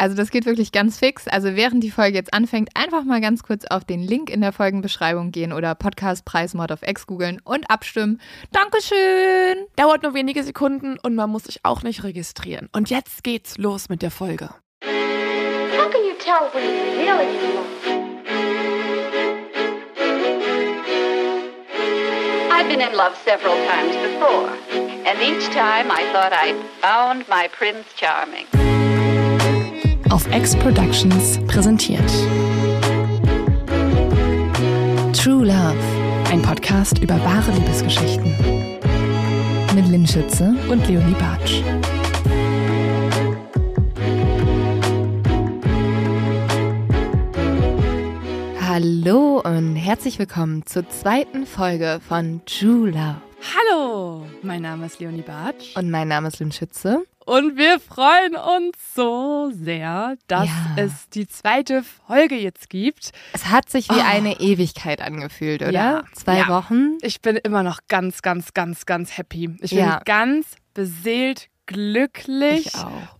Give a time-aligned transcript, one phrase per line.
[0.00, 1.28] Also das geht wirklich ganz fix.
[1.28, 4.50] Also während die Folge jetzt anfängt, einfach mal ganz kurz auf den Link in der
[4.50, 8.18] Folgenbeschreibung gehen oder Podcastpreis Mod of X googeln und abstimmen.
[8.50, 9.66] Dankeschön!
[9.76, 12.70] Dauert nur wenige Sekunden und man muss sich auch nicht registrieren.
[12.72, 14.48] Und jetzt geht's los mit der Folge.
[14.82, 17.66] How can you tell when it's really love?
[22.50, 24.48] I've been in love several times before,
[25.06, 28.46] and each time I thought I'd found my Prince Charming.
[30.08, 32.08] Auf X Productions präsentiert.
[35.12, 35.76] True Love,
[36.30, 38.34] ein Podcast über wahre Liebesgeschichten
[39.74, 41.62] mit Lynn Schütze und Leonie Bartsch.
[48.66, 53.20] Hallo und herzlich willkommen zur zweiten Folge von True Love.
[53.54, 57.04] Hallo, mein Name ist Leonie Bartsch Und mein Name ist Lynn Schütze.
[57.30, 60.52] Und wir freuen uns so sehr, dass Ja.
[60.82, 63.10] es die zweite Folge jetzt gibt.
[63.32, 64.04] Es hat sich wie Oh.
[64.04, 65.70] eine Ewigkeit angefühlt, oder?
[65.70, 66.04] Ja.
[66.14, 66.48] Zwei Ja.
[66.48, 66.98] Wochen.
[67.02, 69.56] Ich bin immer noch ganz, ganz, ganz, ganz happy.
[69.60, 72.72] Ich bin ganz beseelt glücklich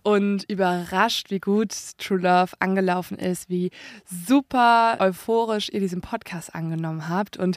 [0.03, 3.71] und überrascht, wie gut True Love angelaufen ist, wie
[4.05, 7.37] super euphorisch ihr diesen Podcast angenommen habt.
[7.37, 7.55] Und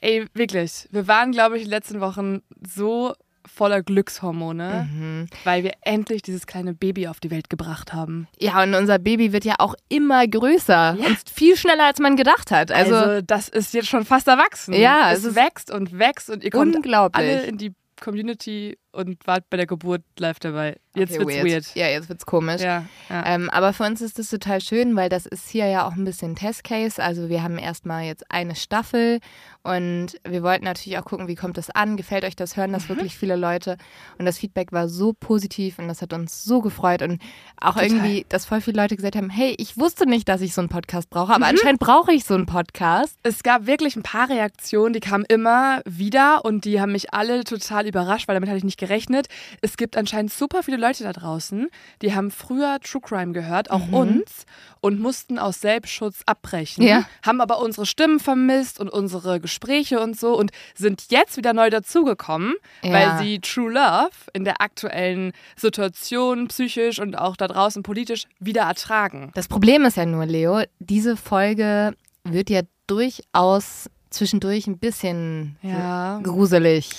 [0.00, 3.14] ey, wirklich, wir waren, glaube ich, in den letzten Wochen so
[3.48, 5.26] voller Glückshormone, Mhm.
[5.44, 8.28] weil wir endlich dieses kleine Baby auf die Welt gebracht haben.
[8.38, 12.50] Ja, und unser Baby wird ja auch immer größer und viel schneller, als man gedacht
[12.50, 12.70] hat.
[12.72, 14.74] Also, Also, das ist jetzt schon fast erwachsen.
[14.74, 16.76] Ja, es es wächst und wächst und ihr kommt
[17.12, 20.76] alle in die Community und wart bei der Geburt live dabei.
[20.94, 21.74] Jetzt Okay, wird's weird.
[21.74, 22.60] Ja, jetzt wird's komisch.
[22.62, 23.24] Ja, ja.
[23.26, 26.04] Ähm, aber für uns ist das total schön, weil das ist hier ja auch ein
[26.04, 27.02] bisschen Testcase.
[27.02, 29.20] Also wir haben erstmal jetzt eine Staffel
[29.66, 32.74] und wir wollten natürlich auch gucken, wie kommt das an, gefällt euch das, hören Mhm.
[32.74, 33.76] das wirklich viele Leute.
[34.18, 37.20] Und das Feedback war so positiv und das hat uns so gefreut und
[37.60, 37.86] auch Total.
[37.88, 40.68] irgendwie, dass voll viele Leute gesagt haben, hey, ich wusste nicht, dass ich so einen
[40.68, 41.34] Podcast brauche, Mhm.
[41.42, 43.18] aber anscheinend brauche ich so einen Podcast.
[43.22, 47.44] Es gab wirklich ein paar Reaktionen, die kamen immer wieder und die haben mich alle
[47.44, 49.26] total überrascht, weil damit hatte ich nicht gerechnet.
[49.60, 51.68] Es gibt anscheinend super viele Leute da draußen,
[52.02, 54.44] die haben früher True Crime gehört, auch uns,
[54.80, 57.04] und mussten aus Selbstschutz abbrechen, Ja.
[57.24, 61.70] haben aber unsere Stimmen vermisst und unsere Gespräche und so und sind jetzt wieder neu
[61.70, 62.92] dazugekommen, Ja.
[62.92, 68.62] weil sie True Love in der aktuellen Situation, psychisch und auch da draußen politisch, wieder
[68.62, 69.30] ertragen.
[69.34, 71.94] Das Problem ist ja nur, Leo, diese Folge
[72.24, 76.20] wird ja durchaus zwischendurch ein bisschen Ja.
[76.22, 76.90] gruselig.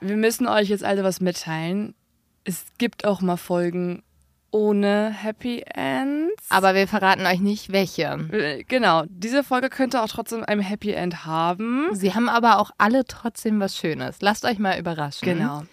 [0.00, 1.94] Wir müssen euch jetzt also was mitteilen.
[2.44, 4.02] Es gibt auch mal Folgen
[4.54, 6.44] ohne Happy Ends.
[6.48, 8.04] Aber wir verraten euch nicht welche.
[8.30, 11.88] Äh, genau, diese Folge könnte auch trotzdem ein Happy End haben.
[11.92, 14.18] Sie haben aber auch alle trotzdem was Schönes.
[14.20, 15.26] Lasst euch mal überraschen.
[15.26, 15.64] Genau.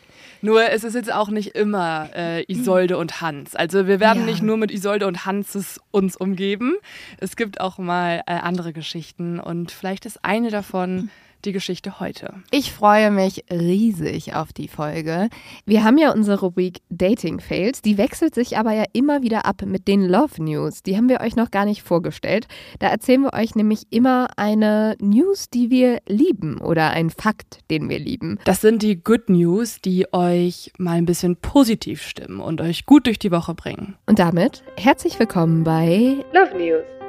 [0.41, 3.55] Nur es ist jetzt auch nicht immer äh, Isolde und Hans.
[3.55, 4.25] Also wir werden Ja.
[4.25, 6.73] nicht nur mit Isolde und Hans uns umgeben.
[7.19, 11.11] Es gibt auch mal äh, andere Geschichten und vielleicht ist eine davon
[11.45, 12.33] die Geschichte heute.
[12.51, 15.29] Ich freue mich riesig auf die Folge.
[15.65, 19.61] Wir haben ja unsere Rubrik Dating Fails, die wechselt sich aber ja immer wieder ab
[19.65, 20.83] mit den Love News.
[20.83, 22.47] Die haben wir euch noch gar nicht vorgestellt.
[22.79, 27.89] Da erzählen wir euch nämlich immer eine News, die wir lieben oder ein Fakt, den
[27.89, 28.39] wir lieben.
[28.45, 33.07] Das sind die Good News, die euch mal ein bisschen positiv stimmen und euch gut
[33.07, 33.95] durch die Woche bringen.
[34.05, 37.00] Und damit herzlich willkommen bei Love News.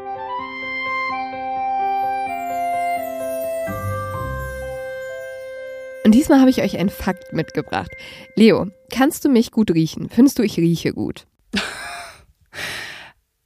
[6.12, 7.90] Und diesmal habe ich euch einen Fakt mitgebracht.
[8.36, 10.10] Leo, kannst du mich gut riechen?
[10.10, 11.26] Findest du, ich rieche gut?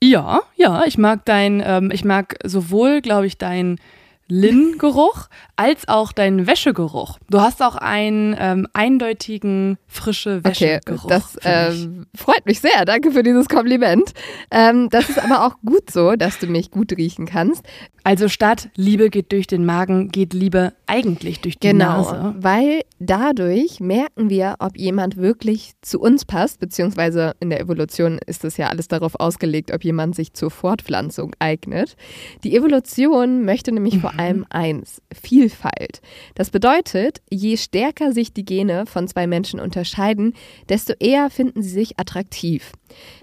[0.03, 3.81] Ja, ja, ich mag dein, ähm, ich mag sowohl, glaube ich, dein
[4.29, 5.27] Lin-Geruch
[5.57, 7.19] als auch deinen Wäschegeruch.
[7.31, 11.07] Du hast auch einen ähm, eindeutigen frische Okay, Wäschegeruch.
[11.09, 11.85] das für mich.
[11.85, 12.85] ähm, freut mich sehr.
[12.85, 14.13] Danke für dieses Kompliment.
[14.51, 17.65] Ähm, das ist aber auch gut so, dass du mich gut riechen kannst.
[18.05, 22.35] also statt Liebe geht durch den Magen, geht Liebe eigentlich durch die Genau, Nase.
[22.39, 28.45] weil dadurch merken wir, ob jemand wirklich zu uns passt, beziehungsweise in der Evolution ist
[28.45, 31.97] es ja alles darauf ausgelegt, ob jemand sich zur Fortpflanzung eignet.
[32.45, 36.01] Die Evolution möchte nämlich vor vor allem eins, Vielfalt.
[36.35, 40.35] Das bedeutet, je stärker sich die Gene von zwei Menschen unterscheiden,
[40.69, 42.73] desto eher finden sie sich attraktiv.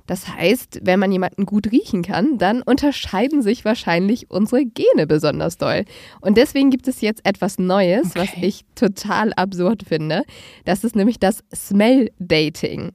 [0.05, 5.57] Das heißt, wenn man jemanden gut riechen kann, dann unterscheiden sich wahrscheinlich unsere Gene besonders
[5.57, 5.85] doll.
[6.19, 8.19] Und deswegen gibt es jetzt etwas Neues, Okay.
[8.19, 10.23] was ich total absurd finde.
[10.65, 12.91] Das ist nämlich das Smell Dating.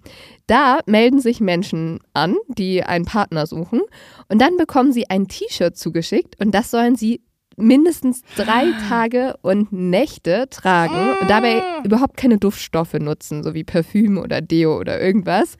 [0.46, 3.80] Da melden sich Menschen an, die einen Partner suchen
[4.28, 7.20] und dann bekommen sie ein T-Shirt zugeschickt und das sollen sie
[7.58, 14.18] mindestens drei Tage und Nächte tragen und dabei überhaupt keine Duftstoffe nutzen, so wie Parfüm
[14.18, 15.56] oder Deo oder irgendwas.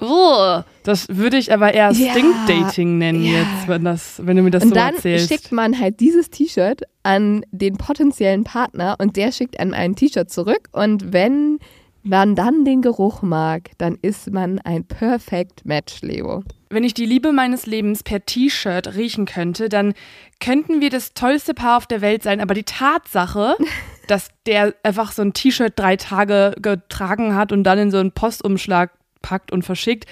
[0.00, 2.10] Oh, das würde ich aber eher Ja.
[2.12, 3.40] Stink-Dating nennen Ja.
[3.40, 5.28] jetzt, wenn, das, wenn du mir das und so dann erzählst.
[5.28, 10.30] schickt man halt dieses T-Shirt an den potenziellen Partner und der schickt einem ein T-Shirt
[10.30, 11.58] zurück und wenn
[12.06, 16.42] man dann den Geruch mag, dann ist man ein Perfect Match, Leo.
[16.70, 19.94] Wenn ich die Liebe meines Lebens per T-Shirt riechen könnte, dann
[20.40, 22.40] könnten wir das tollste Paar auf der Welt sein.
[22.40, 23.56] Aber die Tatsache,
[24.08, 28.12] dass der einfach so ein T-Shirt drei Tage getragen hat und dann in so einen
[28.12, 28.92] Postumschlag
[29.22, 30.06] packt und verschickt,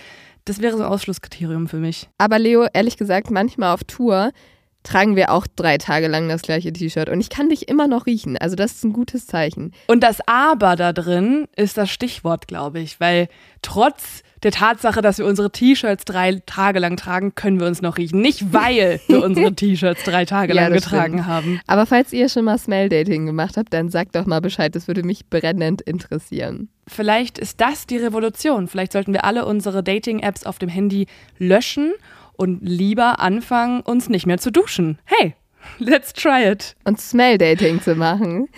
[0.45, 2.09] das wäre so ein Ausschlusskriterium für mich.
[2.19, 4.33] Aber Leo, ehrlich gesagt, manchmal auf Tour
[4.85, 8.07] tragen wir auch drei Tage lang das gleiche T-Shirt und ich kann dich immer noch
[8.07, 8.37] riechen.
[8.39, 9.73] Also das ist ein gutes Zeichen.
[9.89, 13.29] Und das Aber da drin ist das Stichwort, glaube ich, weil
[13.63, 17.97] trotz der Tatsache, dass wir unsere T-Shirts drei Tage lang tragen, können wir uns noch
[17.97, 18.21] riechen.
[18.21, 21.27] Nicht weil wir unsere T-Shirts drei Tage Ja, lang das getragen stimmt.
[21.27, 21.61] haben.
[21.67, 24.77] Aber falls ihr schon mal Smell-Dating gemacht habt, dann sagt doch mal Bescheid.
[24.77, 26.69] Das würde mich brennend interessieren.
[26.87, 28.69] Vielleicht ist das die Revolution.
[28.69, 31.07] Vielleicht sollten wir alle unsere Dating-Apps auf dem Handy
[31.39, 31.95] löschen
[32.37, 34.99] und lieber anfangen, uns nicht mehr zu duschen.
[35.05, 35.35] Hey,
[35.79, 36.75] let's try it.
[36.85, 38.49] und Smell-Dating zu machen.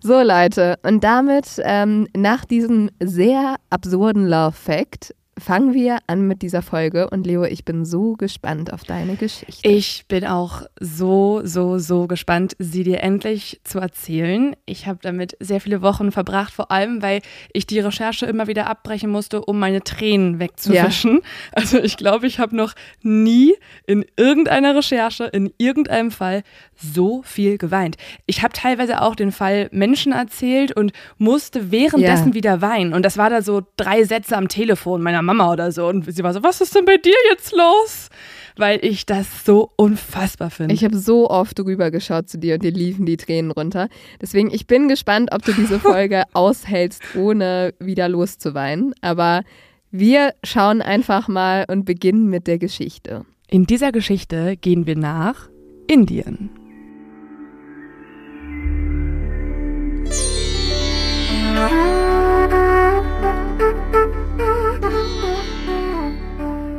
[0.00, 6.62] So, Leute, und damit ähm, nach diesem sehr absurden Love-Fact fangen wir an mit dieser
[6.62, 7.10] Folge.
[7.10, 9.68] Und Leo, ich bin so gespannt auf deine Geschichte.
[9.68, 14.56] Ich bin auch so, so, so gespannt, sie dir endlich zu erzählen.
[14.64, 17.20] Ich habe damit sehr viele Wochen verbracht, vor allem, weil
[17.52, 21.20] ich die Recherche immer wieder abbrechen musste, um meine Tränen wegzuwischen.
[21.52, 23.54] Also ich glaube, ich habe noch nie
[23.86, 26.42] in irgendeiner Recherche, in irgendeinem Fall
[26.76, 27.96] so viel geweint.
[28.26, 32.34] Ich habe teilweise auch den Fall Menschen erzählt und musste währenddessen Ja.
[32.34, 32.92] wieder weinen.
[32.92, 35.86] Und das war da so drei Sätze am Telefon meiner Mama oder so.
[35.88, 38.08] Und sie war so, was ist denn bei dir jetzt los?
[38.58, 40.74] Weil ich das so unfassbar finde.
[40.74, 43.88] Ich habe so oft drüber geschaut zu dir und dir liefen die Tränen runter.
[44.20, 48.94] Deswegen, ich bin gespannt, ob du diese Folge aushältst, ohne wieder loszuweinen.
[49.02, 49.42] Aber
[49.90, 53.24] wir schauen einfach mal und beginnen mit der Geschichte.
[53.48, 55.48] In dieser Geschichte gehen wir nach
[55.86, 56.50] Indien.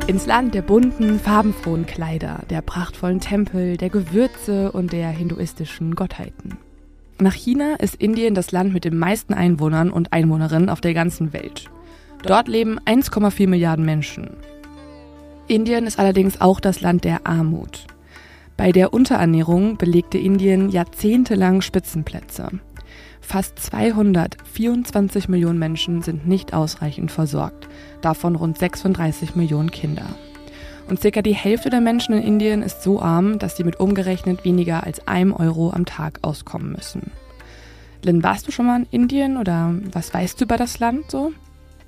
[0.08, 6.56] Ins Land der bunten, farbenfrohen Kleider, der prachtvollen Tempel, der Gewürze und der hinduistischen Gottheiten.
[7.20, 11.34] Nach China ist Indien das Land mit den meisten Einwohnern und Einwohnerinnen auf der ganzen
[11.34, 11.68] Welt.
[12.22, 14.30] Dort leben 1,4 Milliarden Menschen.
[15.46, 17.86] Indien ist allerdings auch das Land der Armut.
[18.58, 22.48] Bei der Unterernährung belegte Indien jahrzehntelang Spitzenplätze.
[23.20, 27.68] Fast 224 Millionen Menschen sind nicht ausreichend versorgt,
[28.00, 30.06] davon rund 36 Millionen Kinder.
[30.88, 34.44] Und circa die Hälfte der Menschen in Indien ist so arm, dass sie mit umgerechnet
[34.44, 37.12] weniger als einem Euro am Tag auskommen müssen.
[38.02, 41.30] Lynn, warst du schon mal in Indien oder was weißt du über das Land so?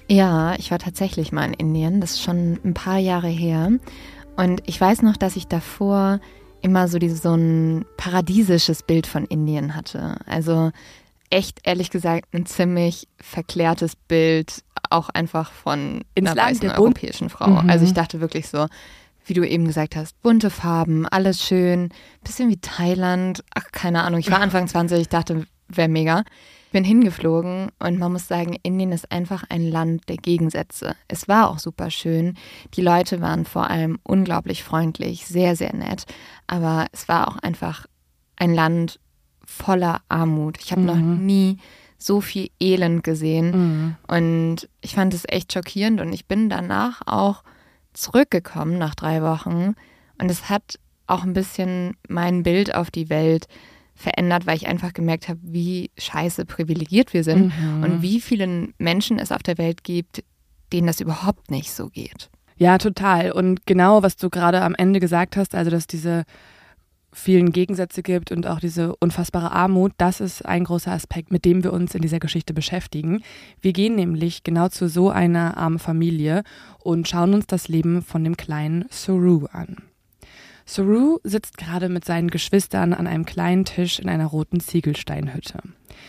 [0.07, 2.01] Ja, ich war tatsächlich mal in Indien.
[2.01, 3.73] Das ist schon ein paar Jahre her.
[4.37, 6.21] Und ich weiß noch, dass ich davor
[6.63, 10.17] immer so, dieses, so ein paradiesisches Bild von Indien hatte.
[10.27, 10.71] Also
[11.31, 16.79] echt, ehrlich gesagt, ein ziemlich verklärtes Bild, auch einfach von Ins einer Land weißen der
[16.79, 17.63] europäischen Frau.
[17.63, 17.71] Mhm.
[17.71, 18.67] Also ich dachte wirklich so,
[19.25, 21.91] wie du eben gesagt hast, bunte Farben, alles schön,
[22.25, 23.45] bisschen wie Thailand.
[23.55, 24.21] Ach, keine Ahnung.
[24.21, 25.47] Ich war Anfang 20, ich dachte,
[25.77, 26.25] wäre mega.
[26.67, 30.95] Ich bin hingeflogen und man muss sagen, Indien ist einfach ein Land der Gegensätze.
[31.09, 32.37] Es war auch super schön.
[32.75, 36.05] Die Leute waren vor allem unglaublich freundlich, sehr, sehr nett.
[36.47, 37.87] Aber es war auch einfach
[38.37, 39.01] ein Land
[39.45, 40.59] voller Armut.
[40.61, 41.59] Ich habe noch nie
[41.99, 43.97] so viel Elend gesehen.
[44.07, 47.43] Und ich fand es echt schockierend und ich bin danach auch
[47.93, 49.75] zurückgekommen nach drei Wochen.
[50.21, 53.49] Und es hat auch ein bisschen mein Bild auf die Welt
[54.01, 57.53] verändert, weil ich einfach gemerkt habe, wie scheiße privilegiert wir sind
[57.83, 60.25] und wie vielen Menschen es auf der Welt gibt,
[60.73, 62.31] denen das überhaupt nicht so geht.
[62.57, 63.33] Ja, total.
[63.33, 66.25] Und genau, was du gerade am Ende gesagt hast, also dass diese
[67.13, 71.65] vielen Gegensätze gibt und auch diese unfassbare Armut, das ist ein großer Aspekt, mit dem
[71.65, 73.23] wir uns in dieser Geschichte beschäftigen.
[73.61, 76.43] Wir gehen nämlich genau zu so einer armen Familie
[76.79, 79.90] und schauen uns das Leben von dem kleinen Suru an.
[80.65, 85.61] Saru sitzt gerade mit seinen Geschwistern an einem kleinen Tisch in einer roten Ziegelsteinhütte.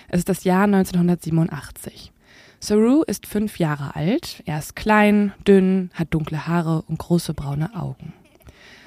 [0.08, 2.12] Es ist das Jahr 1987.
[2.60, 7.76] Saru ist fünf Jahre alt, er ist klein, dünn, hat dunkle Haare und große braune
[7.76, 8.14] Augen.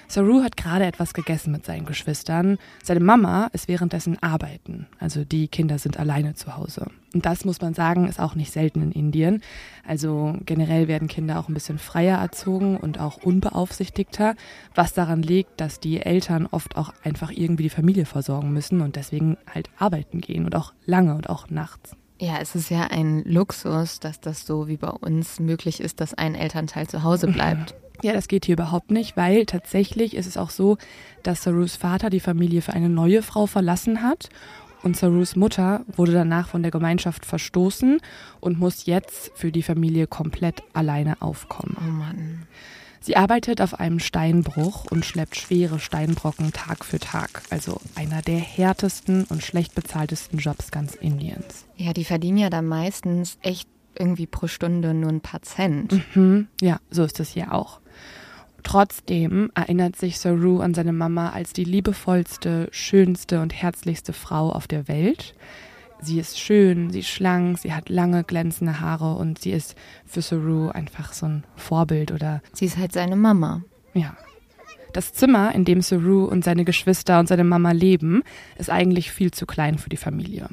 [0.08, 2.58] Saru hat gerade etwas gegessen mit seinen Geschwistern.
[2.82, 4.86] Seine Mama ist währenddessen arbeiten.
[4.98, 6.86] Also die Kinder sind alleine zu Hause.
[7.14, 9.42] Und das muss man sagen, ist auch nicht selten in Indien.
[9.86, 14.34] Also generell werden Kinder auch ein bisschen freier erzogen und auch unbeaufsichtigter,
[14.74, 18.96] was daran liegt, dass die Eltern oft auch einfach irgendwie die Familie versorgen müssen und
[18.96, 21.96] deswegen halt arbeiten gehen und auch lange und auch nachts.
[22.20, 26.14] Ja, es ist ja ein Luxus, dass das so wie bei uns möglich ist, dass
[26.14, 27.74] ein Elternteil zu Hause bleibt.
[28.02, 30.76] Ja, das geht hier überhaupt nicht, weil tatsächlich ist es auch so,
[31.22, 34.28] dass Sarus Vater die Familie für eine neue Frau verlassen hat
[34.84, 38.00] und Sarus Mutter wurde danach von der Gemeinschaft verstoßen
[38.40, 41.76] und muss jetzt für die Familie komplett alleine aufkommen.
[41.80, 42.46] Oh Mann.
[43.00, 47.42] Sie arbeitet auf einem Steinbruch und schleppt schwere Steinbrocken Tag für Tag.
[47.50, 51.66] Also einer der härtesten und schlecht bezahltesten Jobs ganz Indiens.
[51.76, 56.00] Ja, die verdienen ja dann meistens echt irgendwie pro Stunde nur ein paar Cent.
[56.14, 57.80] Mhm, ja, so ist es hier auch.
[58.64, 64.66] Trotzdem erinnert sich Saru an seine Mama als die liebevollste, schönste und herzlichste Frau auf
[64.66, 65.34] der Welt.
[66.00, 70.22] Sie ist schön, sie ist schlank, sie hat lange glänzende Haare und sie ist für
[70.22, 72.42] Saru einfach so ein Vorbild oder.
[72.52, 73.62] Sie ist halt seine Mama.
[73.92, 74.16] Ja.
[74.92, 78.22] Das Zimmer, in dem Saru und seine Geschwister und seine Mama leben,
[78.58, 80.48] ist eigentlich viel zu klein für die Familie.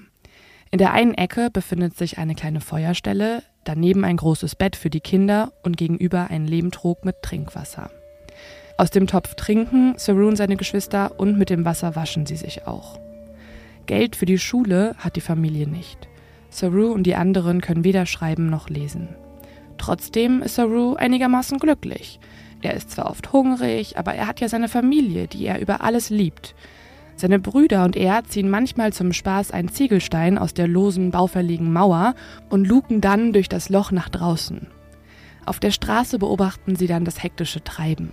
[0.69, 5.01] In der einen Ecke befindet sich eine kleine Feuerstelle, daneben ein großes Bett für die
[5.01, 7.89] Kinder und gegenüber ein Lehmtrog mit Trinkwasser.
[8.81, 12.65] Aus dem Topf trinken Saru und seine Geschwister und mit dem Wasser waschen sie sich
[12.65, 12.99] auch.
[13.85, 16.09] Geld für die Schule hat die Familie nicht.
[16.49, 19.09] Saru und die anderen können weder schreiben noch lesen.
[19.77, 22.19] Trotzdem ist Saru einigermaßen glücklich.
[22.63, 26.09] Er ist zwar oft hungrig, aber er hat ja seine Familie, die er über alles
[26.09, 26.55] liebt.
[27.15, 32.15] Seine Brüder und er ziehen manchmal zum Spaß einen Ziegelstein aus der losen, baufälligen Mauer
[32.49, 34.65] und luken dann durch das Loch nach draußen.
[35.45, 38.11] Auf der Straße beobachten sie dann das hektische Treiben.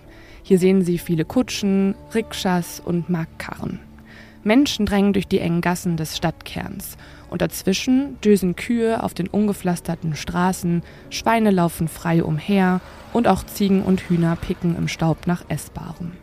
[0.49, 3.79] Hier sehen sie viele Kutschen, Rikschas und Marktkarren.
[4.43, 6.97] Menschen drängen durch die engen Gassen des Stadtkerns.
[7.29, 12.81] Und dazwischen düsen Kühe auf den ungepflasterten Straßen, Schweine laufen frei umher
[13.13, 16.13] und auch Ziegen und Hühner picken im Staub nach Essbarem.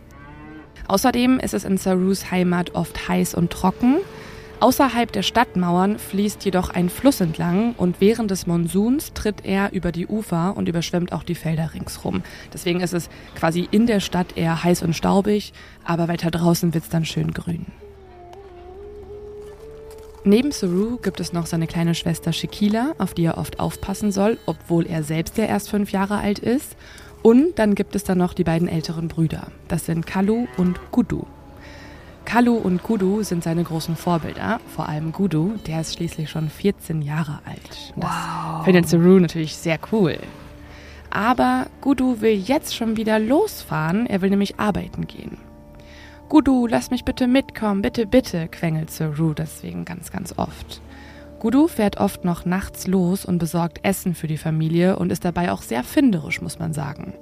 [0.89, 3.99] Außerdem ist es in Sarus Heimat oft heiß und trocken.
[4.59, 9.93] Außerhalb der Stadtmauern fließt jedoch ein Fluss entlang und während des Monsuns tritt er über
[9.93, 12.23] die Ufer und überschwemmt auch die Felder ringsrum.
[12.55, 15.53] Deswegen ist es quasi in der Stadt eher heiß und staubig,
[15.85, 17.67] aber weiter draußen wird es dann schön grün.
[20.25, 24.39] Neben Saru gibt es noch seine kleine Schwester Shakila, auf die er oft aufpassen soll,
[24.47, 26.77] obwohl er selbst ja erst fünf Jahre alt ist.
[27.23, 29.49] Und dann gibt es dann noch die beiden älteren Brüder.
[29.69, 31.27] Das sind Kalu und Gudu.
[32.27, 37.01] Kalu und Gudu sind seine großen Vorbilder, vor allem Gudu, der ist schließlich schon 14
[37.01, 37.95] Jahre alt.
[37.97, 38.65] Das Wow.
[38.65, 40.19] findet Saru natürlich sehr cool.
[41.09, 45.39] Aber Gudu will jetzt schon wieder losfahren, er will nämlich arbeiten gehen.
[46.29, 50.83] Gudu, lass mich bitte mitkommen, bitte, bitte, quengelt Saru deswegen ganz, ganz oft.
[51.39, 55.53] Gudu fährt oft noch nachts los und besorgt Essen für die Familie und ist dabei
[55.53, 57.15] auch sehr finderisch, muss man sagen.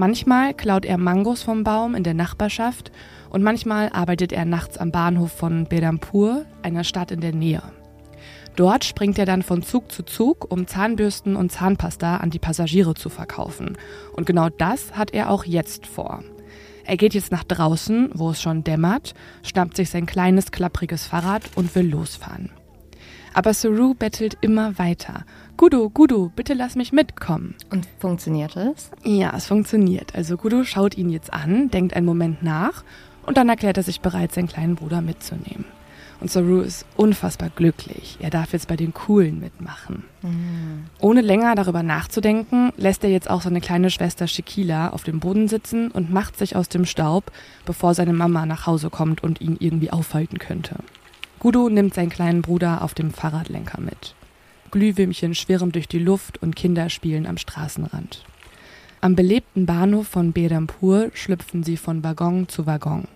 [0.00, 2.90] Manchmal klaut er Mangos vom Baum in der Nachbarschaft
[3.28, 7.62] und manchmal arbeitet er nachts am Bahnhof von Berampur, einer Stadt in der Nähe.
[8.56, 12.94] Dort springt er dann von Zug zu Zug, um Zahnbürsten und Zahnpasta an die Passagiere
[12.94, 13.76] zu verkaufen.
[14.14, 16.24] Und genau das hat er auch jetzt vor.
[16.86, 21.42] Er geht jetzt nach draußen, wo es schon dämmert, schnappt sich sein kleines, klappriges Fahrrad
[21.56, 22.48] und will losfahren.
[23.32, 25.24] Aber Saru bettelt immer weiter.
[25.56, 27.54] Gudu, Gudu, bitte lass mich mitkommen.
[27.70, 28.90] Und funktioniert es?
[29.04, 30.14] Ja, es funktioniert.
[30.14, 32.82] Also Gudu schaut ihn jetzt an, denkt einen Moment nach
[33.26, 35.64] und dann erklärt er sich bereit, seinen kleinen Bruder mitzunehmen.
[36.20, 38.18] Und Saru ist unfassbar glücklich.
[38.20, 40.04] Er darf jetzt bei den Coolen mitmachen.
[41.00, 45.48] Ohne länger darüber nachzudenken, lässt er jetzt auch seine kleine Schwester Shakila auf dem Boden
[45.48, 47.32] sitzen und macht sich aus dem Staub,
[47.64, 50.76] bevor seine Mama nach Hause kommt und ihn irgendwie aufhalten könnte.
[51.40, 54.14] Gudu nimmt seinen kleinen Bruder auf dem Fahrradlenker mit.
[54.70, 58.24] Glühwürmchen schwirren durch die Luft und Kinder spielen am Straßenrand.
[59.00, 63.08] Am belebten Bahnhof von Berampur schlüpfen sie von Waggon zu Waggon.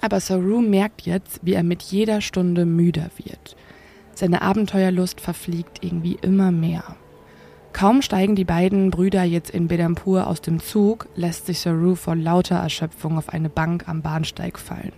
[0.00, 3.54] Aber Saru merkt jetzt, wie er mit jeder Stunde müder wird.
[4.14, 6.96] Seine Abenteuerlust verfliegt irgendwie immer mehr.
[7.74, 12.16] Kaum steigen die beiden Brüder jetzt in Bedampur aus dem Zug, lässt sich Saru vor
[12.16, 14.94] lauter Erschöpfung auf eine Bank am Bahnsteig fallen.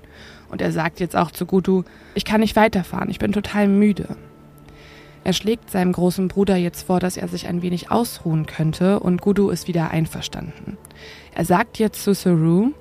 [0.51, 4.17] Und er sagt jetzt auch zu Gudu, ich kann nicht weiterfahren, ich bin total müde.
[5.23, 9.21] Er schlägt seinem großen Bruder jetzt vor, dass er sich ein wenig ausruhen könnte und
[9.21, 10.79] Gudu ist wieder einverstanden.
[11.35, 12.73] Er sagt jetzt zu Saru,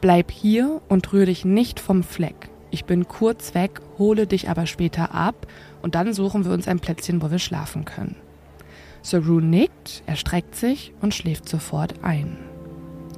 [0.00, 2.50] Bleib hier und rühr dich nicht vom Fleck.
[2.70, 5.46] Ich bin kurz weg, hole dich aber später ab
[5.80, 8.16] und dann suchen wir uns ein Plätzchen, wo wir schlafen können.
[9.02, 12.36] Saru nickt, er streckt sich und schläft sofort ein.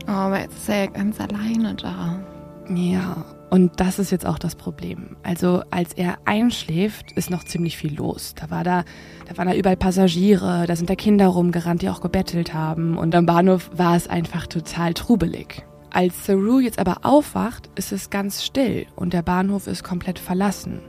[0.06, 2.20] Oh, aber jetzt ist er ja ganz alleine da.
[2.68, 5.16] Ja, und das ist jetzt auch das Problem.
[5.22, 8.34] Also als er einschläft, ist noch ziemlich viel los.
[8.34, 8.84] Da war da,
[9.26, 12.98] da waren da überall Passagiere, da sind da Kinder rumgerannt, die auch gebettelt haben.
[12.98, 15.64] Und am Bahnhof war es einfach total trubelig.
[15.90, 20.80] Als Saru jetzt aber aufwacht, ist es ganz still und der Bahnhof ist komplett verlassen.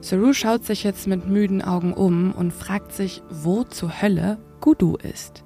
[0.00, 4.96] Saru schaut sich jetzt mit müden Augen um und fragt sich, wo zur Hölle Gudu
[4.96, 5.44] ist.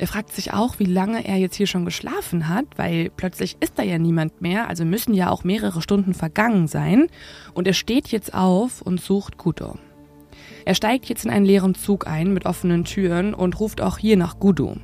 [0.00, 3.78] Er fragt sich auch, wie lange er jetzt hier schon geschlafen hat, weil plötzlich ist
[3.78, 7.08] da ja niemand mehr, also müssen ja auch mehrere Stunden vergangen sein.
[7.52, 9.74] Und er steht jetzt auf und sucht Gudu.
[10.64, 14.16] Er steigt jetzt in einen leeren Zug ein mit offenen Türen und ruft auch hier
[14.16, 14.76] nach Gudu.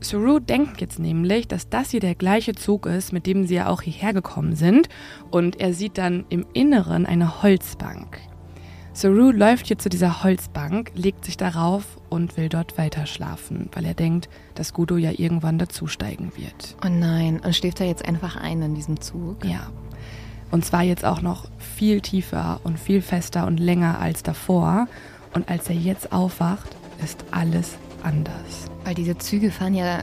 [0.00, 3.68] Saru denkt jetzt nämlich, dass das hier der gleiche Zug ist, mit dem sie ja
[3.68, 4.88] auch hierher gekommen sind.
[5.30, 8.18] Und er sieht dann im Inneren eine Holzbank.
[8.94, 13.86] Saru läuft hier zu dieser Holzbank, legt sich darauf und will dort weiter schlafen, weil
[13.86, 16.76] er denkt, dass Gudo ja irgendwann dazusteigen wird.
[16.84, 19.44] Oh nein, und schläft er jetzt einfach ein in diesem Zug?
[19.44, 19.70] Ja.
[20.50, 24.88] Und zwar jetzt auch noch viel tiefer und viel fester und länger als davor.
[25.32, 28.66] Und als er jetzt aufwacht, ist alles anders.
[28.84, 30.00] Weil diese Züge fahren ja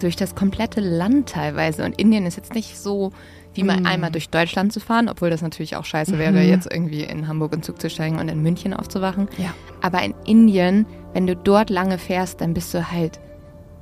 [0.00, 1.84] durch das komplette Land teilweise.
[1.84, 3.12] Und Indien ist jetzt nicht so,
[3.54, 3.86] wie mal Mhm.
[3.86, 7.52] einmal durch Deutschland zu fahren, obwohl das natürlich auch scheiße wäre, jetzt irgendwie in Hamburg
[7.52, 9.28] in Zug zu steigen und in München aufzuwachen.
[9.38, 9.52] Ja.
[9.80, 13.18] Aber in Indien, wenn du dort lange fährst, dann bist du halt,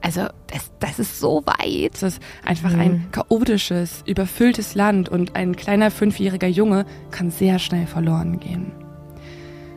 [0.00, 1.94] also das, das ist so weit.
[1.96, 7.86] Es ist einfach ein chaotisches, überfülltes Land und ein kleiner fünfjähriger Junge kann sehr schnell
[7.86, 8.72] verloren gehen.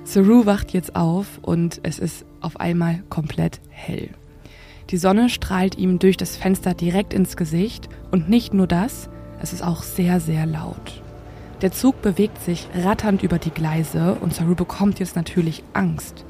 [0.04, 4.10] Saru wacht jetzt auf und es ist auf einmal komplett hell.
[4.90, 9.10] Die Sonne strahlt ihm durch das Fenster direkt ins Gesicht und nicht nur das,
[9.42, 11.02] es ist auch sehr, sehr laut.
[11.62, 16.26] Der Zug bewegt sich ratternd über die Gleise und Saru bekommt jetzt natürlich Angst.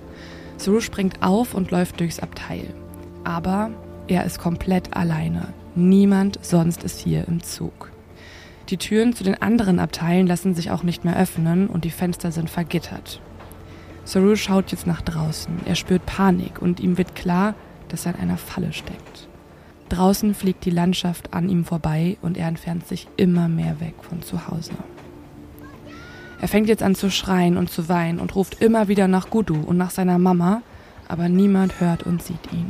[0.57, 2.65] Saru springt auf und läuft durchs Abteil.
[3.23, 3.71] Aber
[4.07, 5.53] er ist komplett alleine.
[5.75, 7.91] Niemand sonst ist hier im Zug.
[8.69, 12.31] Die Türen zu den anderen Abteilen lassen sich auch nicht mehr öffnen und die Fenster
[12.31, 13.21] sind vergittert.
[14.03, 15.59] Saru schaut jetzt nach draußen.
[15.65, 17.55] Er spürt Panik und ihm wird klar,
[17.89, 19.27] dass er in einer Falle steckt.
[19.91, 24.21] Draußen fliegt die Landschaft an ihm vorbei und er entfernt sich immer mehr weg von
[24.21, 24.71] zu Hause.
[26.39, 29.59] Er fängt jetzt an zu schreien und zu weinen und ruft immer wieder nach Gudu
[29.59, 30.61] und nach seiner Mama,
[31.09, 32.69] aber niemand hört und sieht ihn.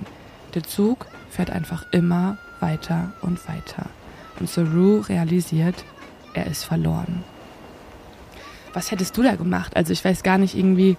[0.56, 3.86] Der Zug fährt einfach immer weiter und weiter.
[4.40, 5.86] Und Saru realisiert,
[6.34, 7.24] er ist verloren.
[8.74, 9.78] Was hättest du da gemacht?
[9.78, 10.98] Also ich weiß gar nicht irgendwie,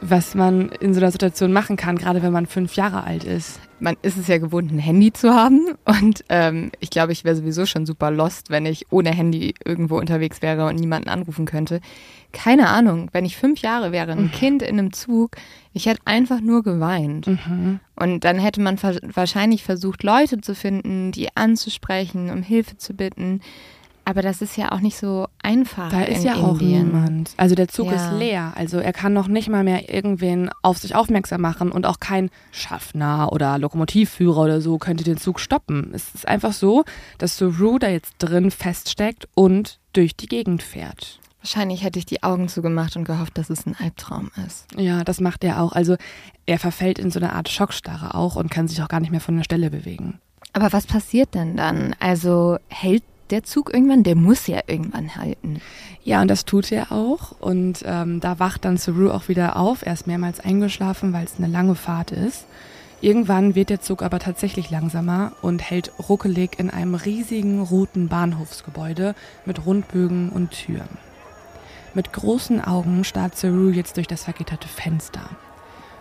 [0.00, 3.60] was man in so einer Situation machen kann, gerade wenn man fünf Jahre alt ist.
[3.78, 5.74] Man ist es ja gewohnt, ein Handy zu haben.
[5.84, 9.98] Und ähm, ich glaube, ich wäre sowieso schon super lost, wenn ich ohne Handy irgendwo
[9.98, 11.80] unterwegs wäre und niemanden anrufen könnte.
[12.32, 15.36] Keine Ahnung, wenn ich fünf Jahre wäre, ein Kind in einem Zug,
[15.72, 17.26] ich hätte einfach nur geweint.
[17.96, 23.40] Und dann hätte man wahrscheinlich versucht, Leute zu finden, die anzusprechen, um Hilfe zu bitten.
[24.08, 25.90] Aber das ist ja auch nicht so einfach.
[25.90, 26.86] Da ist ja auch Indien.
[26.92, 27.34] niemand.
[27.36, 27.92] Also der Zug Ja.
[27.96, 28.52] ist leer.
[28.54, 32.30] Also er kann noch nicht mal mehr irgendwen auf sich aufmerksam machen und auch kein
[32.52, 35.90] Schaffner oder Lokomotivführer oder so könnte den Zug stoppen.
[35.92, 36.84] Es ist einfach so,
[37.18, 41.18] dass Saru da jetzt drin feststeckt und durch die Gegend fährt.
[41.42, 44.66] Wahrscheinlich hätte ich die Augen zugemacht und gehofft, dass es ein Albtraum ist.
[44.76, 45.72] Ja, das macht er auch.
[45.72, 45.96] Also
[46.46, 49.20] er verfällt in so eine Art Schockstarre auch und kann sich auch gar nicht mehr
[49.20, 50.20] von der Stelle bewegen.
[50.52, 51.96] Aber was passiert denn dann?
[51.98, 54.02] Also hält der Zug irgendwann?
[54.02, 55.60] Der muss ja irgendwann halten.
[56.04, 57.32] Ja, und das tut er auch.
[57.40, 59.84] Und ähm, da wacht dann Saru auch wieder auf.
[59.84, 62.46] Er ist mehrmals eingeschlafen, weil es eine lange Fahrt ist.
[63.00, 69.14] Irgendwann wird der Zug aber tatsächlich langsamer und hält ruckelig in einem riesigen roten Bahnhofsgebäude
[69.44, 70.88] mit Rundbögen und Türen.
[71.92, 75.28] Mit großen Augen starrt Saru jetzt durch das vergitterte Fenster.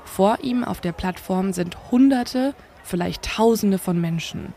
[0.05, 4.53] Vor ihm auf der Plattform sind Hunderte, vielleicht Tausende von Menschen.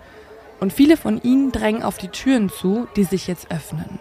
[0.61, 4.01] Und viele von ihnen drängen auf die Türen zu, die sich jetzt öffnen.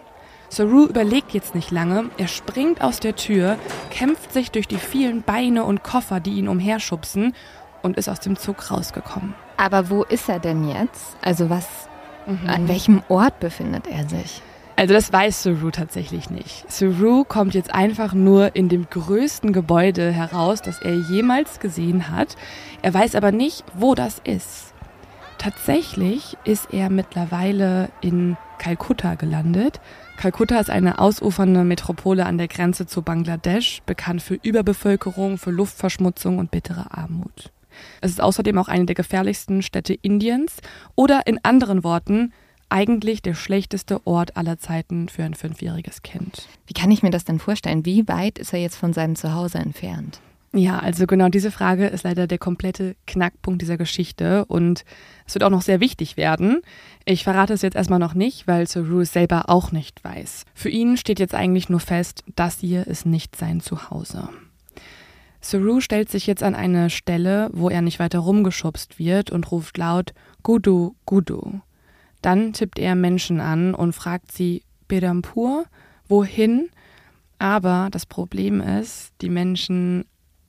[0.49, 3.57] Saru überlegt jetzt nicht lange, er springt aus der Tür,
[3.89, 7.33] kämpft sich durch die vielen Beine und Koffer, die ihn umherschubsen
[7.81, 9.35] und ist aus dem Zug rausgekommen.
[9.57, 11.17] Aber wo ist er denn jetzt?
[11.21, 11.67] Also was,
[12.47, 14.41] an welchem Ort befindet er sich?
[14.77, 16.71] Also das weiß Saru tatsächlich nicht.
[16.71, 22.35] Saru kommt jetzt einfach nur in dem größten Gebäude heraus, das er jemals gesehen hat.
[22.83, 24.66] Er weiß aber nicht, wo das ist.
[25.37, 29.79] Tatsächlich ist er mittlerweile in Kalkutta gelandet.
[30.17, 36.39] Kalkutta ist eine ausufernde Metropole an der Grenze zu Bangladesch, bekannt für Überbevölkerung, für Luftverschmutzung
[36.39, 37.51] und bittere Armut.
[38.01, 40.57] Es ist außerdem auch eine der gefährlichsten Städte Indiens
[40.95, 42.33] oder in anderen Worten
[42.69, 46.47] eigentlich der schlechteste Ort aller Zeiten für ein fünfjähriges Kind.
[46.65, 47.85] Wie kann ich mir das denn vorstellen?
[47.85, 50.19] Wie weit ist er jetzt von seinem Zuhause entfernt?
[50.53, 54.85] Ja, also genau diese Frage ist leider der komplette Knackpunkt dieser Geschichte und
[55.25, 56.61] es wird auch noch sehr wichtig werden.
[57.05, 60.45] Ich verrate es jetzt erstmal noch nicht, weil Saru es selber auch nicht weiß.
[60.53, 64.29] Für ihn steht jetzt eigentlich nur fest, das hier ist nicht sein Zuhause.
[65.41, 69.77] Saru stellt sich jetzt an eine Stelle, wo er nicht weiter rumgeschubst wird und ruft
[69.77, 71.59] laut Gudu, Gudu.
[72.21, 75.65] Dann tippt er Menschen an und fragt sie Bedampur,
[76.07, 76.69] wohin?
[77.37, 80.05] Aber das Problem ist, die Menschen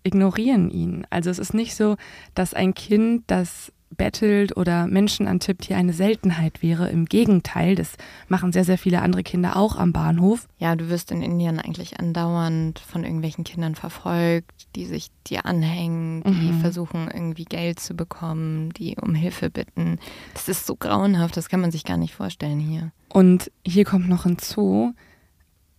[0.09, 1.07] ignorieren ihn.
[1.11, 1.97] Also es ist nicht so,
[2.35, 6.91] dass ein Kind, das bettelt oder Menschen antippt, hier eine Seltenheit wäre.
[6.91, 7.95] Im Gegenteil, das
[8.29, 10.47] machen sehr, sehr viele andere Kinder auch am Bahnhof.
[10.59, 16.23] Ja, du wirst in Indien eigentlich andauernd von irgendwelchen Kindern verfolgt, die sich dir anhängen,
[16.25, 16.61] die mhm.
[16.61, 19.99] versuchen irgendwie Geld zu bekommen, die um Hilfe bitten.
[20.35, 22.93] Das ist so grauenhaft, das kann man sich gar nicht vorstellen hier.
[23.09, 24.95] Und hier kommt noch hinzu,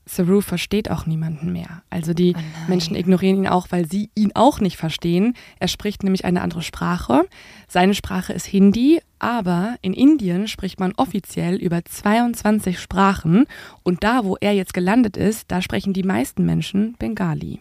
[0.09, 1.83] Saru versteht auch niemanden mehr.
[1.91, 5.35] Also die oh Menschen ignorieren ihn auch, weil sie ihn auch nicht verstehen.
[5.59, 7.25] Er spricht nämlich eine andere Sprache.
[7.67, 13.45] Seine Sprache ist Hindi, aber in Indien spricht man offiziell über 22 Sprachen
[13.83, 17.59] und da, wo er jetzt gelandet ist, da sprechen die meisten Menschen Bengali.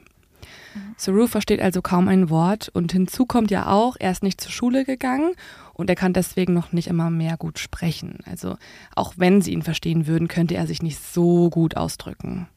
[0.97, 4.53] Saru versteht also kaum ein Wort und hinzu kommt ja auch, er ist nicht zur
[4.53, 5.35] Schule gegangen
[5.79, 8.19] und er kann deswegen noch nicht immer mehr gut sprechen.
[8.27, 8.57] Also
[8.95, 12.49] auch wenn sie ihn verstehen würden, könnte er sich nicht so gut ausdrücken.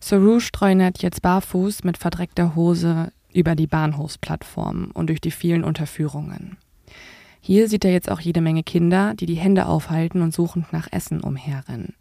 [0.00, 6.56] Saru streunert jetzt barfuß mit verdreckter Hose über die Bahnhofsplattform und durch die vielen Unterführungen.
[7.40, 10.88] Hier sieht er jetzt auch jede Menge Kinder, die die Hände aufhalten und suchend nach
[10.90, 11.94] Essen umherrennen.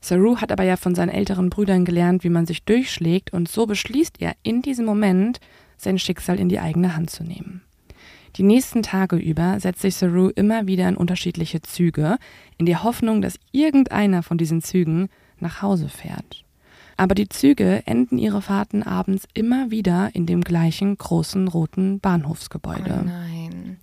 [0.00, 3.66] Saru hat aber ja von seinen älteren Brüdern gelernt, wie man sich durchschlägt, und so
[3.66, 5.40] beschließt er in diesem Moment,
[5.76, 7.62] sein Schicksal in die eigene Hand zu nehmen.
[8.38, 12.18] Die nächsten Tage über setzt sich Saru immer wieder in unterschiedliche Züge,
[12.56, 15.08] in der Hoffnung, dass irgendeiner von diesen Zügen
[15.40, 16.44] nach Hause fährt.
[16.96, 23.00] Aber die Züge enden ihre Fahrten abends immer wieder in dem gleichen großen roten Bahnhofsgebäude.
[23.02, 23.78] Oh nein.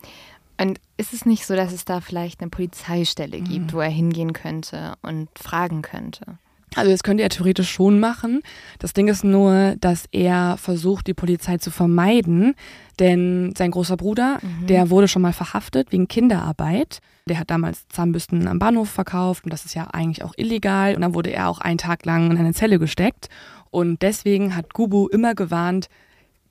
[0.57, 3.73] Und ist es nicht so, dass es da vielleicht eine Polizeistelle gibt, mhm.
[3.73, 6.37] wo er hingehen könnte und fragen könnte?
[6.75, 8.41] Also das könnte er theoretisch schon machen.
[8.79, 12.53] Das Ding ist nur, dass er versucht, die Polizei zu vermeiden,
[12.99, 14.67] denn sein großer Bruder, mhm.
[14.67, 16.99] der wurde schon mal verhaftet wegen Kinderarbeit.
[17.27, 20.95] Der hat damals Zahnbürsten am Bahnhof verkauft und das ist ja eigentlich auch illegal.
[20.95, 23.29] Und dann wurde er auch einen Tag lang in eine Zelle gesteckt.
[23.71, 25.87] Und deswegen hat Gubu immer gewarnt,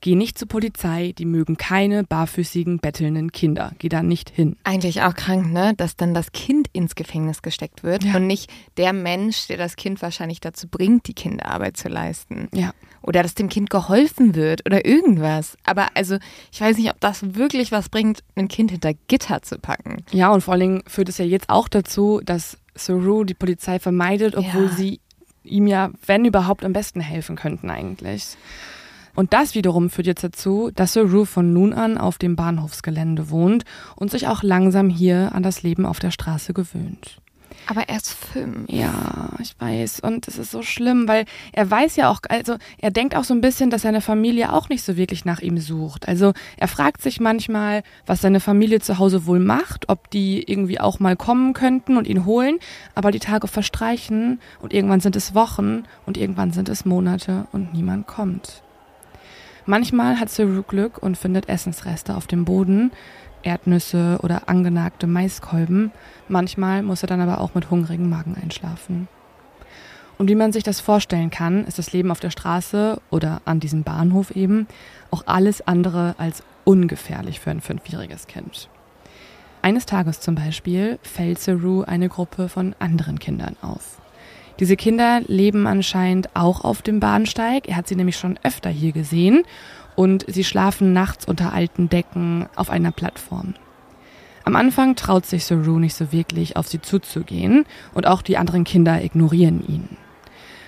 [0.04, 3.72] Geh nicht zur Polizei, die mögen keine barfüßigen, bettelnden Kinder.
[3.78, 4.54] Geh da nicht hin.
[4.62, 5.72] Eigentlich auch krank, ne?
[5.78, 8.16] Dass dann das Kind ins Gefängnis gesteckt wird ja.
[8.16, 12.50] und nicht der Mensch, der das Kind wahrscheinlich dazu bringt, die Kinderarbeit zu leisten.
[12.52, 12.74] Ja.
[13.00, 15.56] Oder dass dem Kind geholfen wird oder irgendwas.
[15.64, 16.18] Aber also,
[16.52, 20.04] ich weiß nicht, ob das wirklich was bringt, ein Kind hinter Gitter zu packen.
[20.12, 23.78] Ja, und vor allen Dingen führt es ja jetzt auch dazu, dass Saru die Polizei
[23.78, 24.72] vermeidet, obwohl ja.
[24.72, 25.00] sie
[25.44, 28.36] ihm ja, wenn überhaupt, am besten helfen könnten eigentlich.
[29.14, 33.64] Und das wiederum führt jetzt dazu, dass Saru von nun an auf dem Bahnhofsgelände wohnt
[33.96, 37.20] und sich auch langsam hier an das Leben auf der Straße gewöhnt.
[37.66, 38.68] Aber er ist fünf.
[38.68, 40.00] Ja, ich weiß.
[40.00, 43.33] Und es ist so schlimm, weil er weiß ja auch, also er denkt auch so
[43.33, 46.07] ein bisschen, dass seine Familie auch nicht so wirklich nach ihm sucht.
[46.07, 50.79] Also er fragt sich manchmal, was seine Familie zu Hause wohl macht, ob die irgendwie
[50.79, 52.59] auch mal kommen könnten und ihn holen.
[52.94, 57.72] Aber die Tage verstreichen und irgendwann sind es Wochen und irgendwann sind es Monate und
[57.72, 58.62] niemand kommt.
[59.66, 62.92] Manchmal hat Saru Glück und findet Essensreste auf dem Boden,
[63.42, 65.90] Erdnüsse oder angenagte Maiskolben.
[66.29, 69.09] Manchmal muss er dann aber auch mit hungrigem Magen einschlafen.
[70.18, 73.59] Und wie man sich das vorstellen kann, ist das Leben auf der Straße oder an
[73.59, 74.68] diesem Bahnhof eben
[75.11, 78.68] auch alles andere als ungefährlich für ein fünfjähriges Kind.
[79.62, 83.98] Eines Tages zum Beispiel fällt Saru eine Gruppe von anderen Kindern auf.
[84.60, 87.68] Diese Kinder leben anscheinend auch auf dem Bahnsteig.
[87.68, 89.42] Er hat sie nämlich schon öfter hier gesehen
[89.96, 93.54] und sie schlafen nachts unter alten Decken auf einer Plattform.
[94.44, 97.64] Am Anfang traut sich Saru nicht so wirklich, auf sie zuzugehen
[97.94, 99.96] und auch die anderen Kinder ignorieren ihn.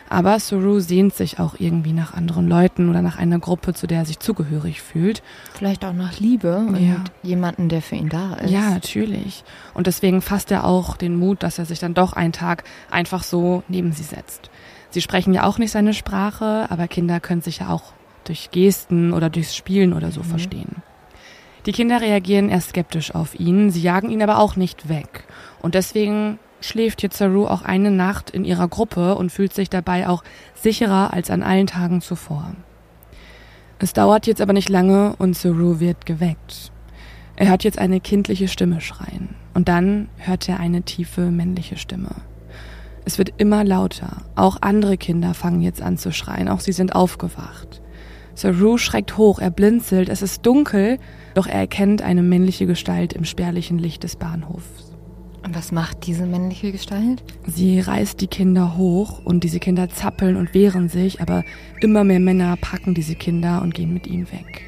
[0.08, 3.98] Aber Saru sehnt sich auch irgendwie nach anderen Leuten oder nach einer Gruppe, zu der
[3.98, 5.22] er sich zugehörig fühlt.
[5.54, 7.02] Vielleicht auch nach Liebe und ja.
[7.22, 8.50] jemanden, der für ihn da ist.
[8.50, 9.44] Ja, natürlich.
[9.74, 13.22] Und deswegen fasst er auch den Mut, dass er sich dann doch einen Tag einfach
[13.22, 14.50] so neben sie setzt.
[14.90, 17.92] Sie sprechen ja auch nicht seine Sprache, aber Kinder können sich ja auch
[18.24, 20.26] durch Gesten oder durchs Spielen oder so mhm.
[20.26, 20.76] verstehen.
[21.66, 25.24] Die Kinder reagieren erst skeptisch auf ihn, sie jagen ihn aber auch nicht weg.
[25.60, 30.24] Und deswegen schläft Yitzaru auch eine Nacht in ihrer Gruppe und fühlt sich dabei auch
[30.54, 32.54] sicherer als an allen Tagen zuvor.
[33.78, 36.72] Es dauert jetzt aber nicht lange und Saru wird geweckt.
[37.36, 42.10] Er hört jetzt eine kindliche Stimme schreien und dann hört er eine tiefe männliche Stimme.
[43.04, 44.22] Es wird immer lauter.
[44.34, 46.48] Auch andere Kinder fangen jetzt an zu schreien.
[46.48, 47.82] Auch sie sind aufgewacht.
[48.34, 50.98] Saru schreckt hoch, er blinzelt, es ist dunkel,
[51.34, 54.85] doch er erkennt eine männliche Gestalt im spärlichen Licht des Bahnhofs.
[55.46, 57.22] Und was macht diese männliche Gestalt?
[57.46, 61.44] Sie reißt die Kinder hoch und diese Kinder zappeln und wehren sich, aber
[61.80, 64.62] immer mehr Männer packen diese Kinder und gehen mit ihm weg.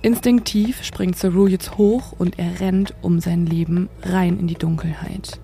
[0.00, 5.40] Instinktiv springt Saru jetzt hoch und er rennt um sein Leben rein in die Dunkelheit.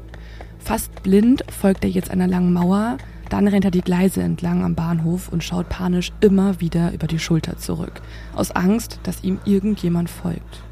[0.60, 2.98] Fast blind folgt er jetzt einer langen Mauer,
[3.30, 7.18] dann rennt er die Gleise entlang am Bahnhof und schaut panisch immer wieder über die
[7.18, 8.00] Schulter zurück,
[8.36, 10.62] aus Angst, dass ihm irgendjemand folgt.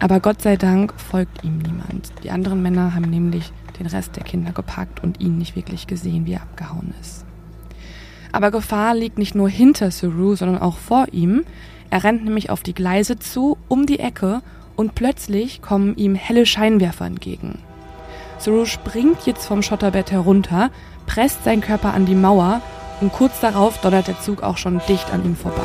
[0.00, 2.10] Aber Gott sei Dank folgt ihm niemand.
[2.24, 6.24] Die anderen Männer haben nämlich den Rest der Kinder gepackt und ihn nicht wirklich gesehen,
[6.24, 7.24] wie er abgehauen ist.
[8.32, 11.44] Aber Gefahr liegt nicht nur hinter Saru, sondern auch vor ihm.
[11.90, 14.42] Er rennt nämlich auf die Gleise zu, um die Ecke,
[14.76, 17.58] und plötzlich kommen ihm helle Scheinwerfer entgegen.
[18.38, 20.70] Saru springt jetzt vom Schotterbett herunter,
[21.06, 22.62] presst seinen Körper an die Mauer
[23.02, 25.60] und kurz darauf donnert der Zug auch schon dicht an ihm vorbei.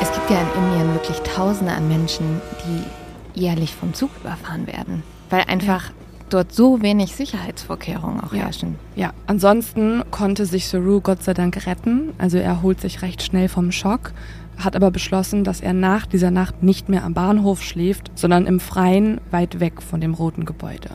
[0.00, 3.03] Es gibt ja in Indien wirklich Tausende an Menschen, die
[3.34, 5.94] jährlich vom Zug überfahren werden, weil einfach ja.
[6.30, 8.44] dort so wenig Sicherheitsvorkehrungen auch ja.
[8.44, 8.76] herrschen.
[8.96, 13.48] Ja, ansonsten konnte sich Saru Gott sei Dank retten, also er holt sich recht schnell
[13.48, 14.12] vom Schock,
[14.56, 18.60] hat aber beschlossen, dass er nach dieser Nacht nicht mehr am Bahnhof schläft, sondern im
[18.60, 20.90] Freien weit weg von dem roten Gebäude.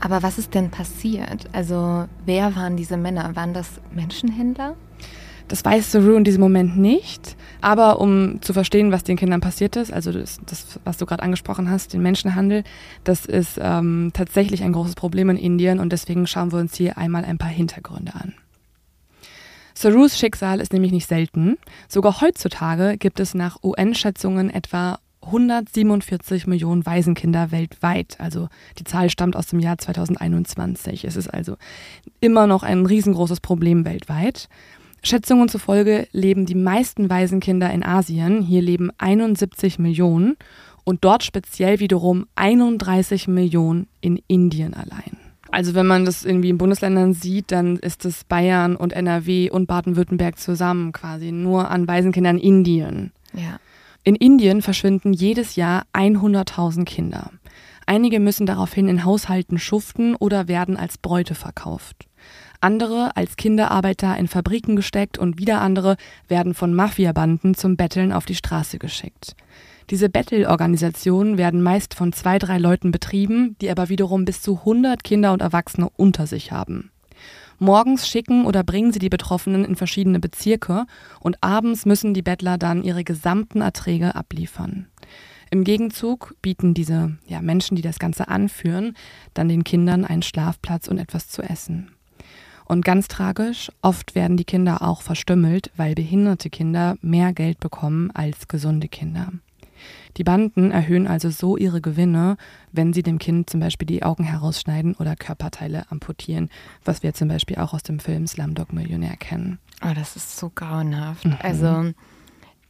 [0.00, 1.48] Aber was ist denn passiert?
[1.52, 3.36] Also wer waren diese Männer?
[3.36, 4.74] Waren das Menschenhändler?
[5.48, 7.36] Das weiß Saru in diesem Moment nicht.
[7.60, 11.22] Aber um zu verstehen, was den Kindern passiert ist, also das, das was du gerade
[11.22, 12.64] angesprochen hast, den Menschenhandel,
[13.04, 16.98] das ist ähm, tatsächlich ein großes Problem in Indien und deswegen schauen wir uns hier
[16.98, 18.34] einmal ein paar Hintergründe an.
[19.74, 21.56] Sarus Schicksal ist nämlich nicht selten.
[21.88, 28.16] Sogar heutzutage gibt es nach UN-Schätzungen etwa 147 Millionen Waisenkinder weltweit.
[28.18, 31.04] Also die Zahl stammt aus dem Jahr 2021.
[31.04, 31.56] Es ist also
[32.20, 34.48] immer noch ein riesengroßes Problem weltweit.
[35.02, 38.42] Schätzungen zufolge leben die meisten Waisenkinder in Asien.
[38.42, 40.36] Hier leben 71 Millionen
[40.84, 45.16] und dort speziell wiederum 31 Millionen in Indien allein.
[45.50, 49.66] Also wenn man das irgendwie in Bundesländern sieht, dann ist es Bayern und NRW und
[49.66, 53.12] Baden-Württemberg zusammen quasi nur an Waisenkindern in Indien.
[53.34, 53.58] Ja.
[54.02, 57.30] In Indien verschwinden jedes Jahr 100.000 Kinder.
[57.86, 62.06] Einige müssen daraufhin in Haushalten schuften oder werden als Bräute verkauft.
[62.62, 65.96] Andere als Kinderarbeiter in Fabriken gesteckt und wieder andere
[66.28, 69.34] werden von Mafiabanden zum Betteln auf die Straße geschickt.
[69.90, 75.02] Diese Bettelorganisationen werden meist von zwei, drei Leuten betrieben, die aber wiederum bis zu 100
[75.02, 76.92] Kinder und Erwachsene unter sich haben.
[77.58, 80.86] Morgens schicken oder bringen sie die Betroffenen in verschiedene Bezirke
[81.18, 84.86] und abends müssen die Bettler dann ihre gesamten Erträge abliefern.
[85.50, 88.94] Im Gegenzug bieten diese ja, Menschen, die das Ganze anführen,
[89.34, 91.90] dann den Kindern einen Schlafplatz und etwas zu essen.
[92.72, 98.10] Und ganz tragisch, oft werden die Kinder auch verstümmelt, weil behinderte Kinder mehr Geld bekommen
[98.12, 99.30] als gesunde Kinder.
[100.16, 102.38] Die Banden erhöhen also so ihre Gewinne,
[102.72, 106.48] wenn sie dem Kind zum Beispiel die Augen herausschneiden oder Körperteile amputieren,
[106.82, 109.58] was wir zum Beispiel auch aus dem Film Slumdog Millionär kennen.
[109.84, 111.26] Oh, das ist so grauenhaft.
[111.26, 111.36] Mhm.
[111.42, 111.92] Also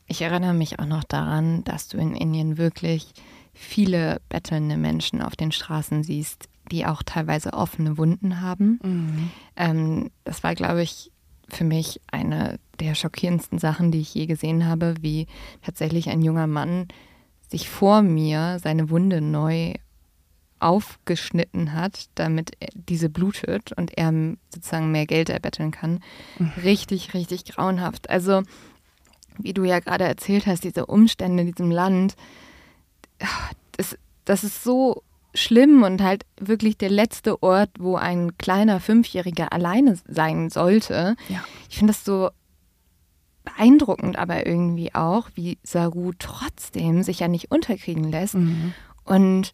[0.08, 3.12] ich erinnere mich auch noch daran, dass du in Indien wirklich
[3.54, 8.80] viele bettelnde Menschen auf den Straßen siehst, die auch teilweise offene Wunden haben.
[8.82, 9.30] Mhm.
[9.56, 11.12] Ähm, das war, glaube ich,
[11.48, 15.26] für mich eine der schockierendsten Sachen, die ich je gesehen habe, wie
[15.60, 16.88] tatsächlich ein junger Mann
[17.48, 19.74] sich vor mir seine Wunde neu
[20.58, 24.12] aufgeschnitten hat, damit diese blutet und er
[24.48, 26.00] sozusagen mehr Geld erbetteln kann.
[26.38, 26.52] Mhm.
[26.62, 28.08] Richtig, richtig grauenhaft.
[28.08, 28.42] Also,
[29.38, 32.14] wie du ja gerade erzählt hast, diese Umstände in diesem Land,
[33.72, 35.02] das, das ist so
[35.34, 41.16] schlimm und halt wirklich der letzte Ort, wo ein kleiner Fünfjähriger alleine sein sollte.
[41.28, 41.42] Ja.
[41.70, 42.30] Ich finde das so
[43.44, 48.72] beeindruckend aber irgendwie auch, wie Saru trotzdem sich ja nicht unterkriegen lässt mhm.
[49.04, 49.52] und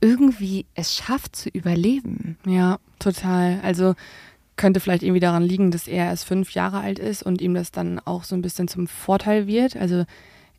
[0.00, 2.38] irgendwie es schafft zu überleben.
[2.46, 3.60] Ja, total.
[3.62, 3.94] Also
[4.56, 7.70] könnte vielleicht irgendwie daran liegen, dass er erst fünf Jahre alt ist und ihm das
[7.70, 9.76] dann auch so ein bisschen zum Vorteil wird.
[9.76, 10.04] Also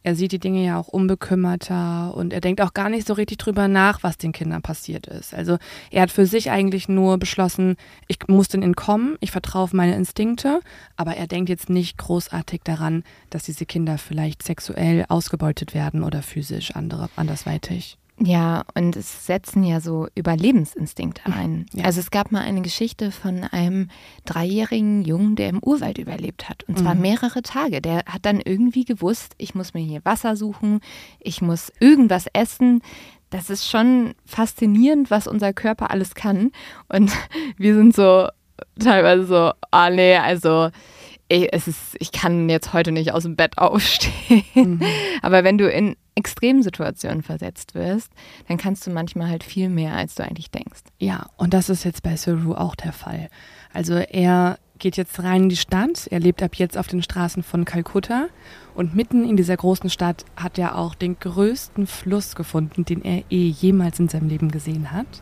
[0.03, 3.37] er sieht die Dinge ja auch unbekümmerter und er denkt auch gar nicht so richtig
[3.37, 5.33] drüber nach, was den Kindern passiert ist.
[5.33, 5.57] Also
[5.91, 7.75] er hat für sich eigentlich nur beschlossen,
[8.07, 10.61] ich muss den entkommen, ich vertraue auf meine Instinkte,
[10.95, 16.21] aber er denkt jetzt nicht großartig daran, dass diese Kinder vielleicht sexuell ausgebeutet werden oder
[16.21, 17.97] physisch andere, andersweitig.
[18.23, 21.65] Ja, und es setzen ja so Überlebensinstinkte ein.
[21.73, 21.85] Ja.
[21.85, 23.89] Also es gab mal eine Geschichte von einem
[24.25, 26.63] dreijährigen Jungen, der im Urwald überlebt hat.
[26.65, 27.01] Und zwar Mhm.
[27.01, 27.81] mehrere Tage.
[27.81, 30.81] Der hat dann irgendwie gewusst, ich muss mir hier Wasser suchen,
[31.19, 32.81] ich muss irgendwas essen.
[33.31, 36.51] Das ist schon faszinierend, was unser Körper alles kann.
[36.89, 37.11] Und
[37.57, 38.27] wir sind so
[38.79, 40.69] teilweise so, ah nee, also
[41.29, 44.43] ey, es ist, ich kann jetzt heute nicht aus dem Bett aufstehen.
[44.53, 44.81] Mhm.
[45.23, 48.11] Aber wenn du in Extremsituationen versetzt wirst,
[48.47, 50.81] dann kannst du manchmal halt viel mehr, als du eigentlich denkst.
[50.99, 53.29] Ja, und das ist jetzt bei Saru auch der Fall.
[53.73, 57.43] Also er geht jetzt rein in die Stadt, er lebt ab jetzt auf den Straßen
[57.43, 58.27] von Kalkutta
[58.73, 63.23] und mitten in dieser großen Stadt hat er auch den größten Fluss gefunden, den er
[63.29, 65.21] eh jemals in seinem Leben gesehen hat.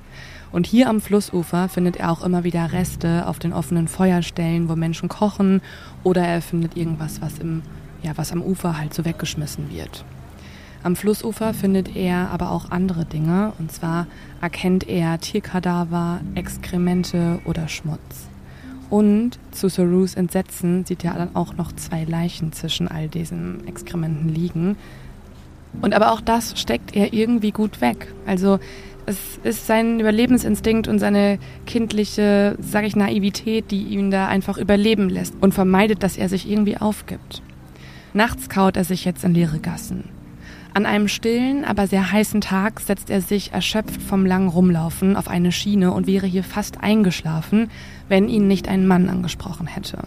[0.52, 4.76] Und hier am Flussufer findet er auch immer wieder Reste auf den offenen Feuerstellen, wo
[4.76, 5.62] Menschen kochen
[6.04, 7.62] oder er findet irgendwas, was im
[8.02, 10.06] ja, was am Ufer halt so weggeschmissen wird.
[10.82, 14.08] Am Flussufer findet er aber auch andere Dinge, und zwar
[14.42, 18.30] erkennt er Tierkadaver, Exkremente oder Schmutz.
[18.90, 24.30] Und zu Sarus Entsetzen sieht er dann auch noch zwei Leichen zwischen all diesen Exkrementen
[24.30, 24.78] liegen.
[25.82, 28.14] Und aber auch das steckt er irgendwie gut weg.
[28.26, 28.60] Also
[29.06, 35.10] es ist sein Überlebensinstinkt und seine kindliche, sag ich, Naivität, die ihn da einfach überleben
[35.10, 37.44] lässt und vermeidet, dass er sich irgendwie aufgibt.
[38.14, 40.06] Nachts kaut er sich jetzt in leere Gassen.
[40.80, 45.28] An einem stillen, aber sehr heißen Tag setzt er sich erschöpft vom langen Rumlaufen auf
[45.28, 47.70] eine Schiene und wäre hier fast eingeschlafen,
[48.08, 49.98] wenn ihn nicht ein Mann angesprochen hätte.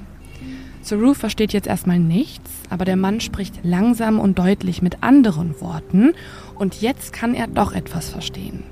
[0.80, 6.14] Saru versteht jetzt erstmal nichts, aber der Mann spricht langsam und deutlich mit anderen Worten
[6.54, 8.62] und jetzt kann er doch etwas verstehen.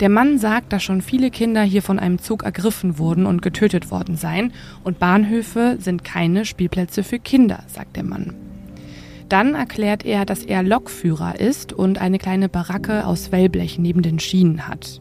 [0.00, 3.90] Der Mann sagt, dass schon viele Kinder hier von einem Zug ergriffen wurden und getötet
[3.90, 4.52] worden seien
[4.84, 8.49] und Bahnhöfe sind keine Spielplätze für Kinder, sagt der Mann.
[9.30, 14.18] Dann erklärt er, dass er Lokführer ist und eine kleine Baracke aus Wellblech neben den
[14.18, 15.00] Schienen hat.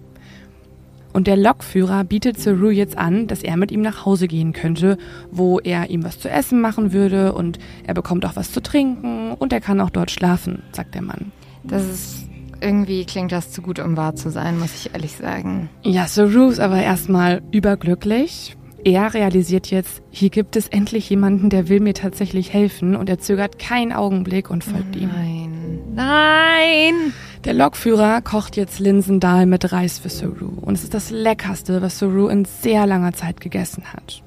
[1.12, 5.00] Und der Lokführer bietet Saru jetzt an, dass er mit ihm nach Hause gehen könnte,
[5.32, 9.34] wo er ihm was zu essen machen würde und er bekommt auch was zu trinken
[9.34, 11.32] und er kann auch dort schlafen, sagt der Mann.
[11.64, 12.30] Das ist
[12.62, 15.70] irgendwie klingt das zu gut, um wahr zu sein, muss ich ehrlich sagen.
[15.82, 18.56] Ja, Saru ist aber erstmal überglücklich.
[18.86, 23.20] Er realisiert jetzt, hier gibt es endlich jemanden, der will mir tatsächlich helfen und er
[23.20, 25.10] zögert keinen Augenblick und folgt ihm.
[25.10, 25.80] Nein.
[25.94, 27.14] Nein!
[27.44, 32.00] Der Lokführer kocht jetzt Linsendahl mit Reis für Saru und es ist das leckerste, was
[32.00, 34.24] Saru in sehr langer Zeit gegessen hat.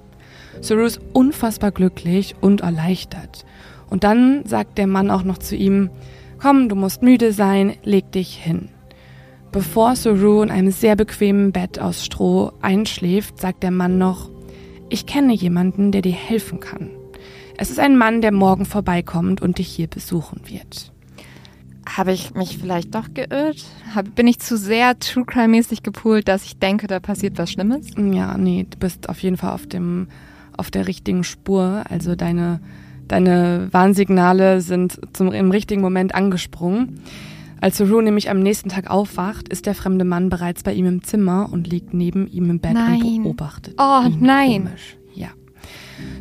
[0.60, 3.44] Saru ist unfassbar glücklich und erleichtert.
[3.88, 5.90] Und dann sagt der Mann auch noch zu ihm,
[6.40, 8.68] komm, du musst müde sein, leg dich hin.
[9.50, 14.31] Bevor Saru in einem sehr bequemen Bett aus Stroh einschläft, sagt der Mann noch,
[14.92, 16.90] ich kenne jemanden, der dir helfen kann.
[17.56, 20.92] Es ist ein Mann, der morgen vorbeikommt und dich hier besuchen wird.
[21.88, 23.64] Habe ich mich vielleicht doch geirrt?
[23.94, 27.88] Hab, bin ich zu sehr True Crime-mäßig gepoolt, dass ich denke, da passiert was Schlimmes?
[27.96, 30.08] Ja, nee, du bist auf jeden Fall auf dem,
[30.56, 31.84] auf der richtigen Spur.
[31.88, 32.60] Also deine,
[33.08, 37.00] deine Warnsignale sind zum, im richtigen Moment angesprungen.
[37.62, 41.04] Als Saru nämlich am nächsten Tag aufwacht, ist der fremde Mann bereits bei ihm im
[41.04, 43.00] Zimmer und liegt neben ihm im Bett Nein.
[43.00, 43.76] und beobachtet.
[43.78, 44.64] Oh, ihn nein.
[44.64, 44.96] Komisch.
[45.14, 45.28] Ja.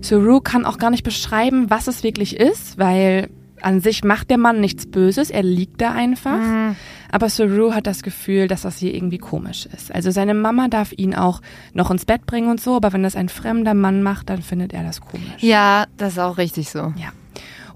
[0.01, 4.37] Saru kann auch gar nicht beschreiben, was es wirklich ist, weil an sich macht der
[4.37, 6.37] Mann nichts Böses, er liegt da einfach.
[6.37, 6.75] Mhm.
[7.11, 9.91] Aber Saru hat das Gefühl, dass das hier irgendwie komisch ist.
[9.91, 11.41] Also seine Mama darf ihn auch
[11.73, 14.73] noch ins Bett bringen und so, aber wenn das ein fremder Mann macht, dann findet
[14.73, 15.25] er das komisch.
[15.39, 16.93] Ja, das ist auch richtig so.
[16.97, 17.11] Ja.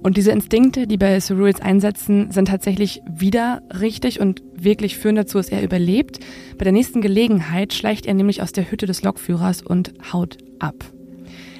[0.05, 5.39] Und diese Instinkte, die bei jetzt einsetzen, sind tatsächlich wieder richtig und wirklich führen dazu,
[5.39, 6.19] dass er überlebt.
[6.59, 10.75] Bei der nächsten Gelegenheit schleicht er nämlich aus der Hütte des Lokführers und haut ab.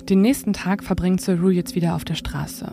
[0.08, 2.72] Den nächsten Tag verbringt Saru jetzt wieder auf der Straße.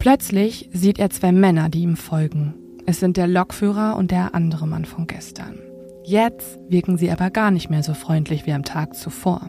[0.00, 2.54] Plötzlich sieht er zwei Männer, die ihm folgen.
[2.84, 5.60] Es sind der Lokführer und der andere Mann von gestern.
[6.02, 9.48] Jetzt wirken sie aber gar nicht mehr so freundlich wie am Tag zuvor.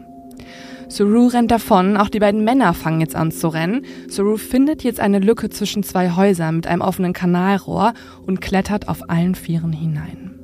[0.94, 3.84] Saru rennt davon, auch die beiden Männer fangen jetzt an zu rennen.
[4.06, 9.10] Saru findet jetzt eine Lücke zwischen zwei Häusern mit einem offenen Kanalrohr und klettert auf
[9.10, 10.38] allen Vieren hinein.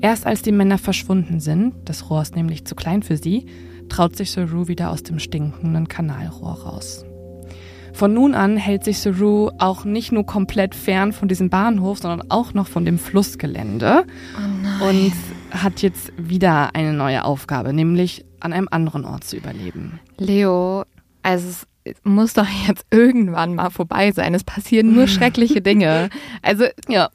[0.00, 3.46] Erst als die Männer verschwunden sind, das Rohr ist nämlich zu klein für sie,
[3.88, 7.04] traut sich Saru wieder aus dem stinkenden Kanalrohr raus.
[7.92, 12.30] Von nun an hält sich Saru auch nicht nur komplett fern von diesem Bahnhof, sondern
[12.30, 14.04] auch noch von dem Flussgelände
[14.88, 15.12] und
[15.50, 20.00] hat jetzt wieder eine neue Aufgabe, nämlich an einem anderen Ort zu überleben.
[20.18, 20.84] Leo,
[21.22, 21.48] also
[21.84, 24.34] es muss doch jetzt irgendwann mal vorbei sein.
[24.34, 26.10] Es passieren nur schreckliche Dinge.
[26.42, 27.08] Also, Ja.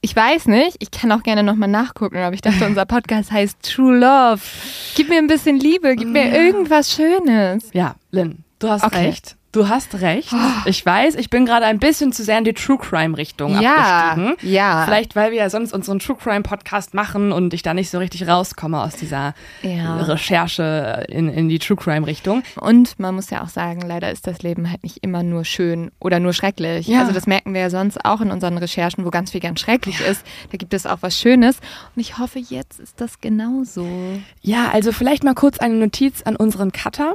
[0.00, 3.62] ich weiß nicht, ich kann auch gerne nochmal nachgucken, aber ich dachte, unser Podcast heißt
[3.62, 4.40] True Love.
[4.96, 7.68] Gib mir ein bisschen Liebe, gib mir irgendwas Schönes.
[7.74, 9.06] Ja, Lynn, du hast Okay.
[9.08, 9.36] recht.
[9.52, 10.32] Du hast recht.
[10.66, 14.10] Ich weiß, ich bin gerade ein bisschen zu sehr in die True Crime Richtung Ja,
[14.12, 14.36] abgestiegen.
[14.52, 14.84] ja.
[14.84, 17.98] Vielleicht, weil wir ja sonst unseren True Crime Podcast machen und ich da nicht so
[17.98, 19.96] richtig rauskomme aus dieser Ja.
[20.02, 22.44] Recherche in, in die True Crime Richtung.
[22.60, 25.90] Und man muss ja auch sagen, leider ist das Leben halt nicht immer nur schön
[25.98, 26.86] oder nur schrecklich.
[26.86, 27.00] Ja.
[27.00, 30.00] Also das merken wir ja sonst auch in unseren Recherchen, wo ganz viel ganz schrecklich
[30.00, 30.24] ist.
[30.52, 31.56] Da gibt es auch was Schönes.
[31.96, 33.84] Und ich hoffe, jetzt ist das genauso.
[34.42, 37.14] Ja, also vielleicht mal kurz eine Notiz an unseren Cutter.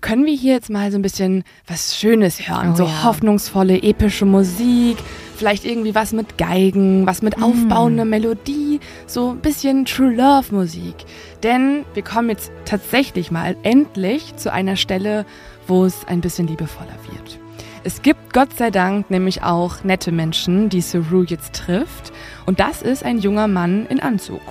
[0.00, 2.72] Können wir hier jetzt mal so ein bisschen was Schönes hören?
[2.72, 3.04] Oh so ja.
[3.04, 4.96] hoffnungsvolle, epische Musik,
[5.36, 10.94] vielleicht irgendwie was mit Geigen, was mit aufbauender Melodie, so ein bisschen True Love Musik.
[11.42, 15.26] Denn wir kommen jetzt tatsächlich mal endlich zu einer Stelle,
[15.66, 17.38] wo es ein bisschen liebevoller wird.
[17.82, 22.12] Es gibt Gott sei Dank nämlich auch nette Menschen, die Saru jetzt trifft.
[22.46, 24.42] Und das ist ein junger Mann in Anzug.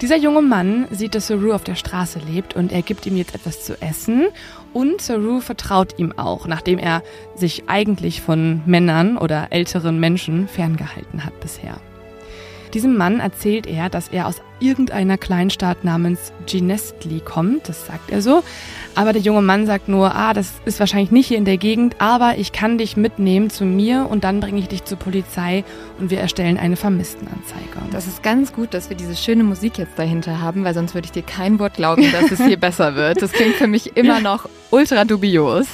[0.00, 3.34] Dieser junge Mann sieht, dass Saru auf der Straße lebt und er gibt ihm jetzt
[3.34, 4.28] etwas zu essen
[4.72, 7.02] und Saru vertraut ihm auch, nachdem er
[7.34, 11.76] sich eigentlich von Männern oder älteren Menschen ferngehalten hat bisher.
[12.74, 18.22] Diesem Mann erzählt er, dass er aus irgendeiner Kleinstadt namens Ginestli kommt, das sagt er
[18.22, 18.42] so.
[18.94, 21.96] Aber der junge Mann sagt nur, ah, das ist wahrscheinlich nicht hier in der Gegend,
[21.98, 25.64] aber ich kann dich mitnehmen zu mir und dann bringe ich dich zur Polizei
[25.98, 27.70] und wir erstellen eine Vermisstenanzeige.
[27.92, 31.06] Das ist ganz gut, dass wir diese schöne Musik jetzt dahinter haben, weil sonst würde
[31.06, 33.20] ich dir kein Wort glauben, dass es hier besser wird.
[33.22, 35.68] Das klingt für mich immer noch ultra dubios.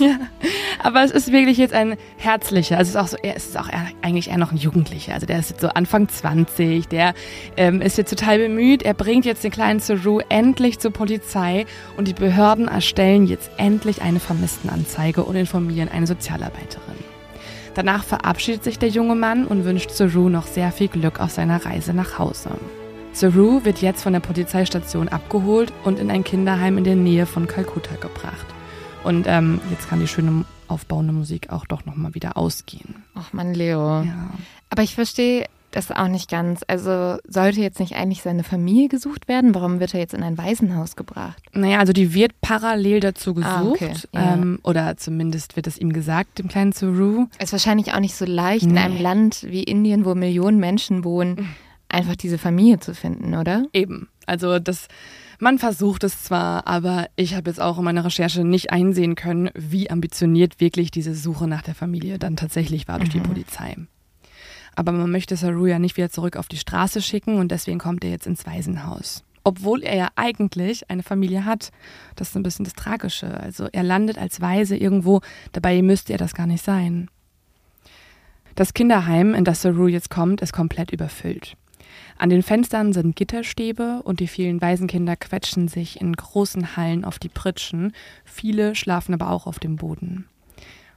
[0.82, 3.68] Aber es ist wirklich jetzt ein herzlicher, also es ist auch so, er ist auch
[3.68, 5.14] eher, eigentlich eher noch ein Jugendlicher.
[5.14, 7.14] Also der ist jetzt so Anfang 20, der
[7.56, 8.75] ähm, ist jetzt total bemüht.
[8.82, 11.66] Er bringt jetzt den kleinen Saru endlich zur Polizei
[11.96, 16.96] und die Behörden erstellen jetzt endlich eine Vermisstenanzeige und informieren eine Sozialarbeiterin.
[17.74, 21.64] Danach verabschiedet sich der junge Mann und wünscht Saru noch sehr viel Glück auf seiner
[21.64, 22.50] Reise nach Hause.
[23.12, 27.46] Saru wird jetzt von der Polizeistation abgeholt und in ein Kinderheim in der Nähe von
[27.46, 28.46] Kalkutta gebracht.
[29.04, 33.04] Und ähm, jetzt kann die schöne aufbauende Musik auch doch nochmal wieder ausgehen.
[33.14, 34.02] Ach man, Leo.
[34.02, 34.30] Ja.
[34.68, 35.46] Aber ich verstehe
[35.76, 36.62] das auch nicht ganz.
[36.66, 39.54] Also sollte jetzt nicht eigentlich seine Familie gesucht werden?
[39.54, 41.40] Warum wird er jetzt in ein Waisenhaus gebracht?
[41.52, 43.50] Naja, also die wird parallel dazu gesucht.
[43.52, 44.34] Ah, okay, ja.
[44.34, 47.26] ähm, oder zumindest wird es ihm gesagt, dem kleinen Saru.
[47.38, 48.80] Ist wahrscheinlich auch nicht so leicht in Nee.
[48.80, 51.48] einem Land wie Indien, wo Millionen Menschen wohnen,
[51.88, 53.64] einfach diese Familie zu finden, oder?
[53.72, 54.08] Eben.
[54.26, 54.88] Also das,
[55.38, 59.50] man versucht es zwar, aber ich habe jetzt auch in meiner Recherche nicht einsehen können,
[59.54, 63.76] wie ambitioniert wirklich diese Suche nach der Familie dann tatsächlich war durch die Polizei.
[64.76, 68.04] Aber man möchte Saru ja nicht wieder zurück auf die Straße schicken und deswegen kommt
[68.04, 69.24] er jetzt ins Waisenhaus.
[69.42, 71.70] Obwohl er ja eigentlich eine Familie hat.
[72.14, 73.40] Das ist ein bisschen das Tragische.
[73.40, 75.20] Also er landet als Waise irgendwo,
[75.52, 77.08] dabei müsste er das gar nicht sein.
[78.54, 81.56] Das Kinderheim, in das Saru jetzt kommt, ist komplett überfüllt.
[82.18, 87.18] An den Fenstern sind Gitterstäbe und die vielen Waisenkinder quetschen sich in großen Hallen auf
[87.18, 87.92] die Pritschen.
[88.24, 90.26] Viele schlafen aber auch auf dem Boden.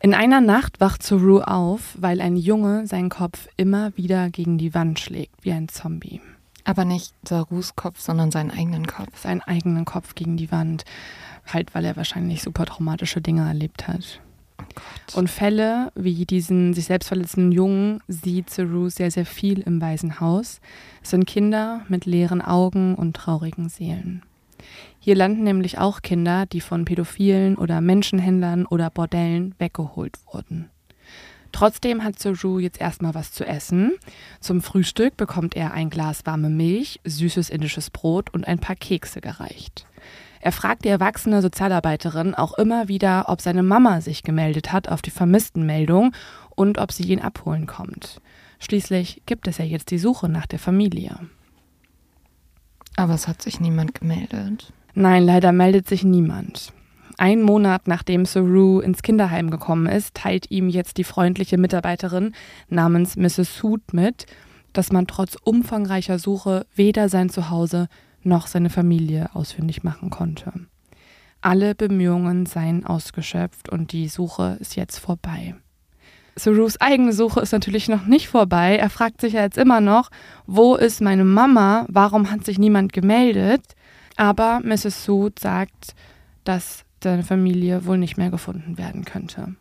[0.01, 4.73] In einer Nacht wacht Saru auf, weil ein Junge seinen Kopf immer wieder gegen die
[4.73, 6.21] Wand schlägt, wie ein Zombie.
[6.63, 9.17] Aber nicht Sarus Kopf, sondern seinen eigenen Kopf.
[9.17, 10.85] Seinen eigenen Kopf gegen die Wand.
[11.45, 14.21] Halt, weil er wahrscheinlich super traumatische Dinge erlebt hat.
[15.15, 20.61] Und Fälle wie diesen sich selbst verletzenden Jungen sieht Saru sehr, sehr viel im Waisenhaus.
[21.01, 24.21] Es sind Kinder mit leeren Augen und traurigen Seelen.
[24.99, 30.69] Hier landen nämlich auch Kinder, die von Pädophilen oder Menschenhändlern oder Bordellen weggeholt wurden.
[31.51, 33.93] Trotzdem hat Saru jetzt erstmal was zu essen.
[34.39, 39.19] Zum Frühstück bekommt er ein Glas warme Milch, süßes indisches Brot und ein paar Kekse
[39.21, 39.87] gereicht.
[40.41, 45.01] Er fragt die erwachsene Sozialarbeiterin auch immer wieder, ob seine Mama sich gemeldet hat auf
[45.01, 46.13] die Vermisstenmeldung
[46.51, 48.21] und ob sie ihn abholen kommt.
[48.59, 51.17] Schließlich gibt es ja jetzt die Suche nach der Familie.
[52.95, 54.71] Aber es hat sich niemand gemeldet.
[54.99, 56.73] Nein, leider meldet sich niemand.
[57.17, 62.33] Ein Monat nachdem Saru ins Kinderheim gekommen ist, teilt ihm jetzt die freundliche Mitarbeiterin
[62.67, 63.55] namens Mrs.
[63.55, 64.25] Soot mit,
[64.73, 67.87] dass man trotz umfangreicher Suche weder sein Zuhause
[68.23, 70.51] noch seine Familie ausfindig machen konnte.
[71.39, 75.55] Alle Bemühungen seien ausgeschöpft und die Suche ist jetzt vorbei.
[76.35, 78.75] Sarus eigene Suche ist natürlich noch nicht vorbei.
[78.75, 80.09] Er fragt sich ja jetzt immer noch,
[80.45, 81.85] wo ist meine Mama?
[81.87, 83.63] Warum hat sich niemand gemeldet?
[84.19, 85.05] Aber Mrs.
[85.05, 85.95] Sood sagt,
[86.43, 89.55] dass seine Familie wohl nicht mehr gefunden werden könnte.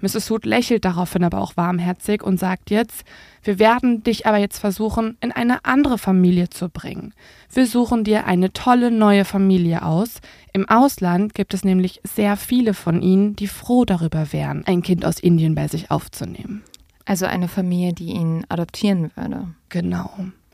[0.00, 0.26] Mrs.
[0.26, 3.04] Sood lächelt daraufhin aber auch warmherzig und sagt jetzt,
[3.44, 7.14] wir werden dich aber jetzt versuchen, in eine andere Familie zu bringen.
[7.48, 10.20] Wir suchen dir eine tolle neue Familie aus.
[10.52, 15.04] Im Ausland gibt es nämlich sehr viele von ihnen, die froh darüber wären, ein Kind
[15.04, 16.64] aus Indien bei sich aufzunehmen.
[17.04, 19.54] Also eine Familie, die ihn adoptieren würde.
[19.68, 20.10] Genau.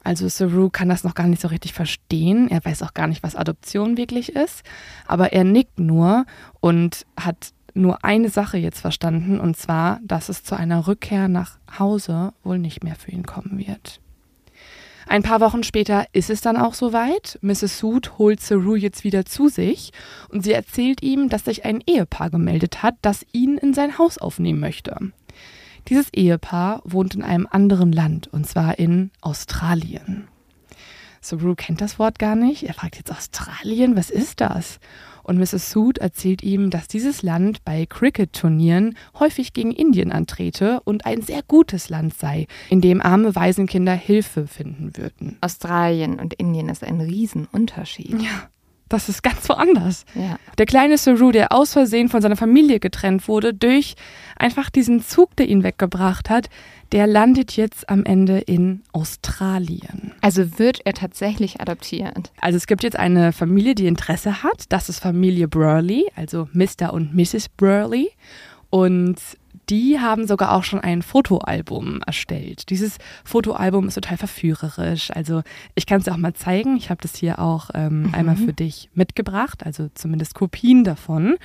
[0.08, 2.50] Also Saru kann das noch gar nicht so richtig verstehen.
[2.50, 4.62] Er weiß auch gar nicht, was Adoption wirklich ist.
[5.06, 6.24] Aber er nickt nur
[6.60, 11.58] und hat nur eine Sache jetzt verstanden, und zwar, dass es zu einer Rückkehr nach
[11.78, 14.00] Hause wohl nicht mehr für ihn kommen wird.
[15.06, 17.38] Ein paar Wochen später ist es dann auch soweit.
[17.42, 17.78] Mrs.
[17.78, 19.92] Sood holt Saru jetzt wieder zu sich
[20.30, 24.16] und sie erzählt ihm, dass sich ein Ehepaar gemeldet hat, das ihn in sein Haus
[24.16, 25.12] aufnehmen möchte.
[25.88, 30.28] Dieses Ehepaar wohnt in einem anderen Land und zwar in Australien.
[31.20, 32.64] Saru kennt das Wort gar nicht.
[32.64, 34.78] Er fragt jetzt Australien, was ist das?
[35.22, 35.70] Und Mrs.
[35.70, 41.42] Sood erzählt ihm, dass dieses Land bei Cricket-Turnieren häufig gegen Indien antrete und ein sehr
[41.42, 45.36] gutes Land sei, in dem arme Waisenkinder Hilfe finden würden.
[45.40, 48.22] Australien und Indien ist ein Riesenunterschied.
[48.22, 48.48] Ja,
[48.88, 50.04] das ist ganz woanders.
[50.14, 50.38] Ja.
[50.56, 53.94] Der kleine Saru, der aus Versehen von seiner Familie getrennt wurde durch
[54.36, 56.48] einfach diesen Zug, der ihn weggebracht hat,
[56.92, 60.12] der landet jetzt am Ende in Australien.
[60.20, 62.32] Also wird er tatsächlich adoptiert.
[62.40, 64.64] Also es gibt jetzt eine Familie, die Interesse hat.
[64.70, 66.92] Das ist Familie Burley, also Mr.
[66.92, 67.48] und Mrs.
[67.50, 68.10] Burley.
[68.70, 69.16] Und
[69.70, 72.70] die haben sogar auch schon ein Fotoalbum erstellt.
[72.70, 75.10] Dieses Fotoalbum ist total verführerisch.
[75.10, 75.42] Also
[75.74, 76.76] ich kann es dir auch mal zeigen.
[76.76, 78.14] Ich habe das hier auch ähm, Mhm.
[78.14, 81.36] einmal für dich mitgebracht, also zumindest Kopien davon.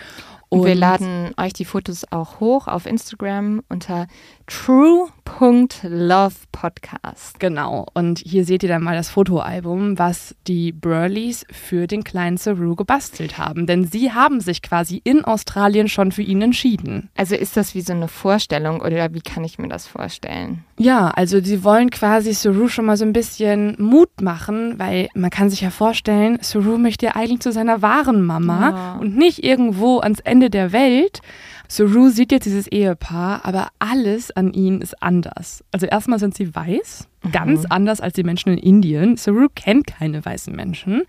[0.60, 4.08] Und wir laden euch die Fotos auch hoch auf Instagram unter
[4.48, 7.40] true.lovepodcast.
[7.40, 12.38] Genau, und hier seht ihr dann mal das Fotoalbum, was die Burleys für den kleinen
[12.38, 13.66] Saru gebastelt haben.
[13.68, 17.10] Denn sie haben sich quasi in Australien schon für ihn entschieden.
[17.16, 20.64] Also ist das wie so eine Vorstellung oder wie kann ich mir das vorstellen?
[20.78, 25.30] Ja, also sie wollen quasi Saru schon mal so ein bisschen Mut machen, weil man
[25.30, 28.98] kann sich ja vorstellen, Saru möchte ja eigentlich zu seiner wahren Mama Ja.
[29.00, 31.22] und nicht irgendwo ans Ende der Welt.
[31.68, 35.64] Saru sieht jetzt dieses Ehepaar, aber alles an ihnen ist anders.
[35.72, 39.18] Also erstmal sind sie weiß, ganz anders als die Menschen in Indien.
[39.18, 41.04] Saru kennt keine weißen Menschen.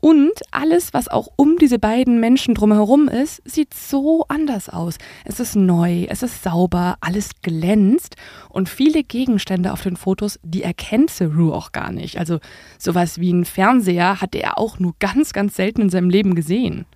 [0.00, 4.96] Und alles, was auch um diese beiden Menschen drumherum ist, sieht so anders aus.
[5.26, 8.16] Es ist neu, es ist sauber, alles glänzt
[8.48, 12.18] und viele Gegenstände auf den Fotos, die erkennt Saru auch gar nicht.
[12.18, 12.40] Also
[12.78, 16.86] sowas wie ein Fernseher hat er auch nur ganz, ganz selten in seinem Leben gesehen.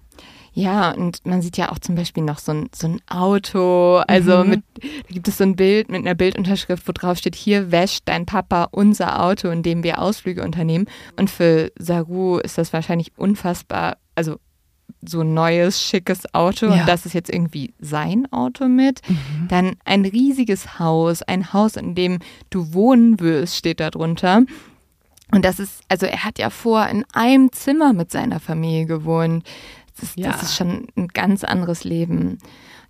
[0.56, 3.96] Ja, und man sieht ja auch zum Beispiel noch so ein, so ein Auto.
[4.06, 7.72] Also mit, da gibt es so ein Bild mit einer Bildunterschrift, wo drauf steht, hier
[7.72, 10.86] wäscht dein Papa unser Auto, in dem wir Ausflüge unternehmen.
[11.16, 14.36] Und für Saru ist das wahrscheinlich unfassbar, also
[15.04, 16.66] so ein neues, schickes Auto.
[16.66, 16.72] Ja.
[16.72, 19.00] Und das ist jetzt irgendwie sein Auto mit.
[19.48, 24.42] Dann ein riesiges Haus, ein Haus, in dem du wohnen wirst, steht da drunter.
[25.32, 29.44] Und das ist, also er hat ja vor in einem Zimmer mit seiner Familie gewohnt.
[29.94, 30.32] Das ist, Ja.
[30.32, 32.38] das ist schon ein ganz anderes Leben.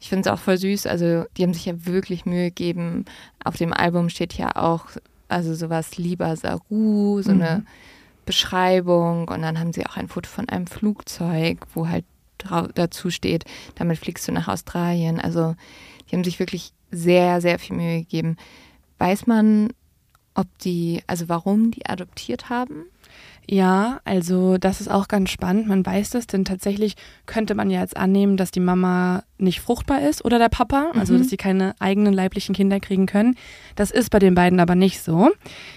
[0.00, 0.86] Ich finde es auch voll süß.
[0.86, 3.05] Also, die haben sich ja wirklich Mühe gegeben.
[3.44, 4.86] Auf dem Album steht ja auch,
[5.28, 7.64] also sowas lieber Saru, so eine
[8.26, 9.28] Beschreibung.
[9.28, 12.05] Und dann haben sie auch ein Foto von einem Flugzeug, wo halt
[12.74, 13.44] dazu steht,
[13.76, 15.20] damit fliegst du nach Australien.
[15.20, 15.55] Also,
[16.11, 18.36] die haben sich wirklich sehr, sehr viel Mühe gegeben.
[18.98, 19.72] Weiß man,
[20.34, 22.84] ob die, also warum die adoptiert haben?
[23.49, 25.66] Ja, also das ist auch ganz spannend.
[25.66, 26.95] Man weiß das, denn tatsächlich
[27.26, 31.18] könnte man ja jetzt annehmen, dass die Mama nicht fruchtbar ist oder der Papa, also
[31.18, 33.36] dass sie keine eigenen leiblichen Kinder kriegen können.
[33.74, 35.30] Das ist bei den beiden aber nicht so.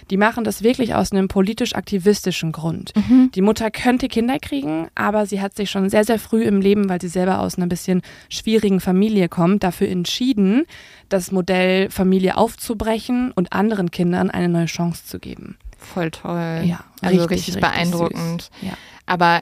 [0.09, 2.93] Die machen das wirklich aus einem politisch-aktivistischen Grund.
[3.35, 6.87] Die Mutter könnte Kinder kriegen, aber sie hat sich schon sehr, sehr früh im Leben,
[6.87, 10.63] weil sie selber aus einer bisschen schwierigen Familie kommt, dafür entschieden,
[11.09, 15.57] das Modell Familie aufzubrechen und anderen Kindern eine neue Chance zu geben.
[15.93, 16.63] Voll toll.
[16.65, 18.49] Ja, also richtig, richtig, richtig beeindruckend.
[18.61, 18.73] Ja.
[19.05, 19.41] Aber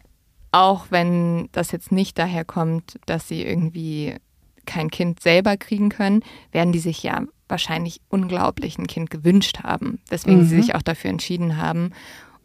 [0.51, 4.15] auch wenn das jetzt nicht daher kommt, dass sie irgendwie
[4.65, 9.99] kein Kind selber kriegen können, werden die sich ja wahrscheinlich unglaublich ein Kind gewünscht haben,
[10.09, 10.61] weswegen sie Mhm.
[10.61, 11.91] sich auch dafür entschieden haben.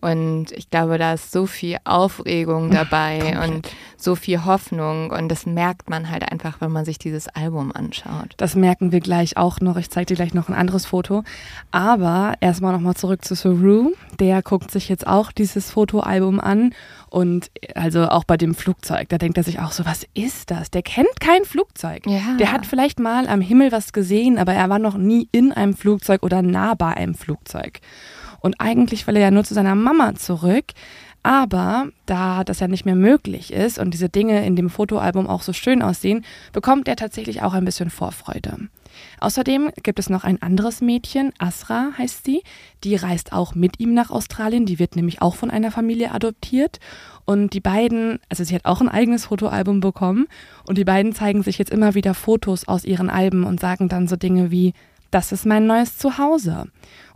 [0.00, 3.50] Und ich glaube, da ist so viel Aufregung dabei komplett.
[3.50, 5.10] und so viel Hoffnung.
[5.10, 8.34] Und das merkt man halt einfach, wenn man sich dieses Album anschaut.
[8.38, 9.76] Das merken wir gleich auch noch.
[9.76, 11.22] Ich zeige dir gleich noch ein anderes Foto.
[11.70, 13.92] Aber erstmal nochmal zurück zu Saru.
[14.18, 16.72] Der guckt sich jetzt auch dieses Fotoalbum an.
[17.10, 20.70] Und also auch bei dem Flugzeug, da denkt er sich auch so, was ist das?
[20.70, 22.06] Der kennt kein Flugzeug.
[22.06, 22.36] Ja.
[22.38, 25.74] Der hat vielleicht mal am Himmel was gesehen, aber er war noch nie in einem
[25.74, 27.80] Flugzeug oder nah bei einem Flugzeug.
[28.40, 30.66] Und eigentlich will er ja nur zu seiner Mama zurück.
[31.22, 35.42] Aber da das ja nicht mehr möglich ist und diese Dinge in dem Fotoalbum auch
[35.42, 38.56] so schön aussehen, bekommt er tatsächlich auch ein bisschen Vorfreude.
[39.20, 42.42] Außerdem gibt es noch ein anderes Mädchen, Asra heißt sie,
[42.84, 46.80] die reist auch mit ihm nach Australien, die wird nämlich auch von einer Familie adoptiert
[47.24, 50.26] und die beiden, also sie hat auch ein eigenes Fotoalbum bekommen
[50.66, 54.08] und die beiden zeigen sich jetzt immer wieder Fotos aus ihren Alben und sagen dann
[54.08, 54.72] so Dinge wie,
[55.10, 56.66] das ist mein neues Zuhause.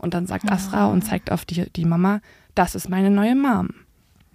[0.05, 2.21] Und dann sagt Asra und zeigt auf die, die Mama,
[2.55, 3.71] das ist meine neue Mom.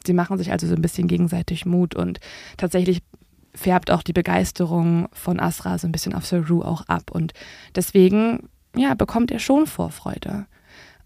[0.03, 2.19] Sie machen sich also so ein bisschen gegenseitig Mut und
[2.57, 3.03] tatsächlich
[3.53, 7.11] färbt auch die Begeisterung von Asra so ein bisschen auf Saru auch ab.
[7.11, 7.33] Und
[7.75, 10.47] deswegen, ja, bekommt er schon Vorfreude.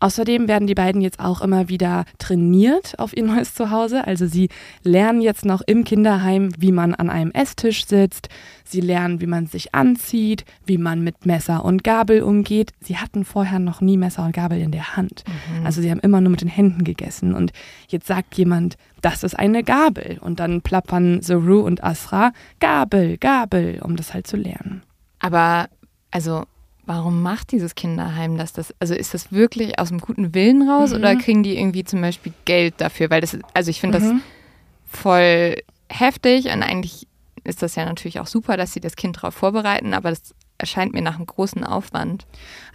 [0.04, 4.06] Außerdem werden die beiden jetzt auch immer wieder trainiert auf ihr neues Zuhause.
[4.06, 4.50] Also sie
[4.84, 8.28] lernen jetzt noch im Kinderheim, wie man an einem Esstisch sitzt.
[8.66, 12.74] Sie lernen, wie man sich anzieht, wie man mit Messer und Gabel umgeht.
[12.82, 15.24] Sie hatten vorher noch nie Messer und Gabel in der Hand.
[15.26, 15.66] Mhm.
[15.66, 17.34] Also sie haben immer nur mit den Händen gegessen.
[17.34, 17.54] Und
[17.88, 20.18] jetzt sagt jemand, das ist eine Gabel.
[20.20, 24.82] Und dann plappern Zoru und Asra, Gabel, Gabel, um das halt zu lernen.
[25.20, 25.70] Aber
[26.12, 26.44] also
[26.86, 28.54] warum macht dieses Kinderheim das?
[28.54, 30.98] das also ist das wirklich aus dem guten Willen raus mhm.
[30.98, 33.10] oder kriegen die irgendwie zum Beispiel Geld dafür?
[33.10, 34.04] Weil das, also ich finde mhm.
[34.04, 35.58] das voll
[35.90, 37.08] heftig und eigentlich
[37.44, 40.94] ist das ja natürlich auch super, dass sie das Kind darauf vorbereiten, aber das erscheint
[40.94, 42.26] mir nach einem großen Aufwand.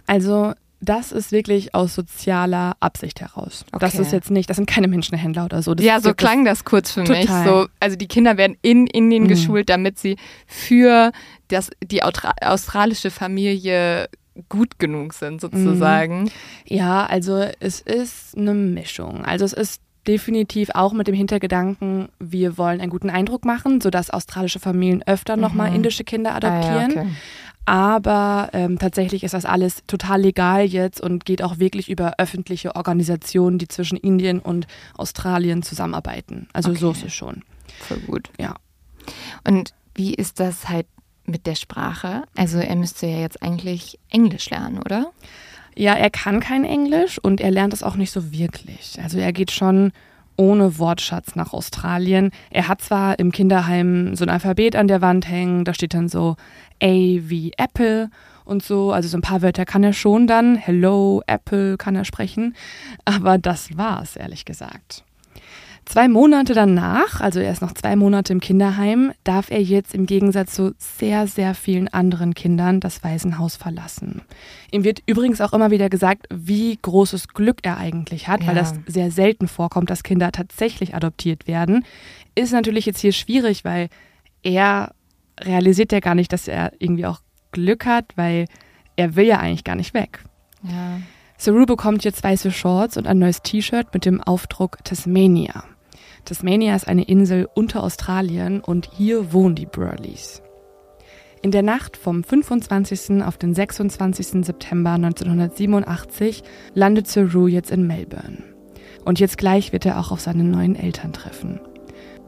[0.05, 3.65] Also das ist wirklich aus sozialer Absicht heraus.
[3.71, 3.79] Okay.
[3.79, 5.75] Das ist jetzt nicht, das sind keine Menschenhändler oder so.
[5.75, 7.19] Das ja, so klang das kurz für total.
[7.19, 7.29] mich.
[7.45, 9.27] So, also die Kinder werden in Indien mhm.
[9.27, 10.15] geschult, damit sie
[10.47, 11.11] für
[11.49, 14.09] das, die australische Familie
[14.47, 16.23] gut genug sind, sozusagen.
[16.23, 16.29] Mhm.
[16.65, 19.25] Ja, also es ist eine Mischung.
[19.25, 24.09] Also es ist definitiv auch mit dem Hintergedanken, wir wollen einen guten Eindruck machen, sodass
[24.09, 25.41] australische Familien öfter mhm.
[25.41, 26.91] nochmal indische Kinder adoptieren.
[26.91, 27.07] Ah, ja, okay.
[27.69, 32.75] Aber ähm, tatsächlich ist das alles total legal jetzt und geht auch wirklich über öffentliche
[32.75, 34.65] Organisationen, die zwischen Indien und
[34.97, 36.47] Australien zusammenarbeiten.
[36.51, 36.79] Also okay.
[36.79, 37.43] so ist es schon.
[37.81, 38.31] Voll gut.
[38.39, 38.55] Ja.
[39.47, 40.87] Und wie ist das halt
[41.25, 42.23] mit der Sprache?
[42.35, 45.11] Also er müsste ja jetzt eigentlich Englisch lernen, oder?
[45.75, 48.97] Ja, er kann kein Englisch und er lernt es auch nicht so wirklich.
[49.03, 49.91] Also er geht schon
[50.39, 52.31] ohne Wortschatz nach Australien.
[52.49, 56.07] Er hat zwar im Kinderheim so ein Alphabet an der Wand hängen, da steht dann
[56.07, 56.37] so
[56.81, 58.09] A wie Apple
[58.45, 60.55] und so, also so ein paar Wörter kann er schon dann.
[60.55, 62.55] Hello, Apple kann er sprechen,
[63.03, 65.03] aber das war's, ehrlich gesagt.
[65.89, 70.05] Zwei Monate danach, also er ist noch zwei Monate im Kinderheim, darf er jetzt im
[70.05, 74.21] Gegensatz zu sehr, sehr vielen anderen Kindern das Waisenhaus verlassen.
[74.69, 78.49] Ihm wird übrigens auch immer wieder gesagt, wie großes Glück er eigentlich hat, ja.
[78.49, 81.83] weil das sehr selten vorkommt, dass Kinder tatsächlich adoptiert werden.
[82.35, 83.89] Ist natürlich jetzt hier schwierig, weil
[84.43, 84.93] er
[85.41, 87.21] realisiert ja gar nicht, dass er irgendwie auch
[87.51, 88.45] Glück hat, weil
[88.95, 90.23] er will ja eigentlich gar nicht weg.
[90.61, 91.01] Ja.
[91.35, 95.63] Saru bekommt jetzt weiße Shorts und ein neues T-Shirt mit dem Aufdruck Tasmania.
[96.25, 100.41] Tasmania ist eine Insel unter Australien und hier wohnen die Burleys.
[101.41, 103.23] In der Nacht vom 25.
[103.23, 104.45] auf den 26.
[104.45, 106.43] September 1987
[106.73, 108.43] landet Saru jetzt in Melbourne.
[109.05, 111.61] Und jetzt gleich wird er auch auf seine neuen Eltern treffen.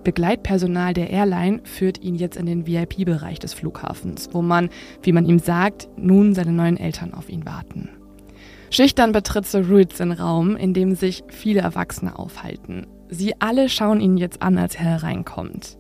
[0.06, 4.70] Begleitpersonal der Airline führt ihn jetzt in den VIP-Bereich des Flughafens, wo man,
[5.04, 7.90] wie man ihm sagt, nun seine neuen Eltern auf ihn warten.
[8.72, 12.88] Schüchtern betritt Saru den Raum, in dem sich viele Erwachsene aufhalten.
[13.14, 15.78] Sie alle schauen ihn jetzt an, als er hereinkommt.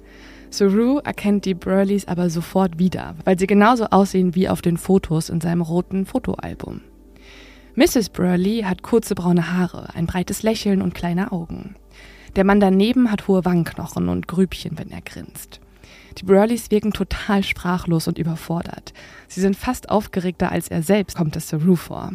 [0.49, 5.29] Saru erkennt die Burleys aber sofort wieder, weil sie genauso aussehen wie auf den Fotos
[5.29, 6.81] in seinem roten Fotoalbum.
[7.75, 8.09] Mrs.
[8.09, 11.75] Burley hat kurze braune Haare, ein breites Lächeln und kleine Augen.
[12.35, 15.61] Der Mann daneben hat hohe Wangenknochen und Grübchen, wenn er grinst.
[16.17, 18.91] Die Burleys wirken total sprachlos und überfordert.
[19.29, 22.11] Sie sind fast aufgeregter als er selbst, kommt es Saru vor.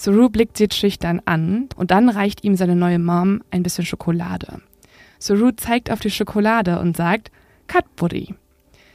[0.00, 4.62] Saru blickt sie schüchtern an und dann reicht ihm seine neue Mom ein bisschen Schokolade.
[5.18, 7.30] Saru zeigt auf die Schokolade und sagt
[7.66, 8.34] Katburi.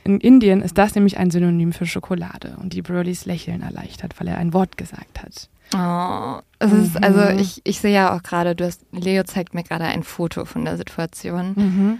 [0.03, 4.29] In Indien ist das nämlich ein Synonym für Schokolade und die Broleys lächeln erleichtert, weil
[4.29, 5.47] er ein Wort gesagt hat.
[5.75, 6.81] Oh, es mhm.
[6.81, 10.01] ist, also ich, ich sehe ja auch gerade, du hast, Leo zeigt mir gerade ein
[10.01, 11.53] Foto von der Situation.
[11.55, 11.99] Mhm.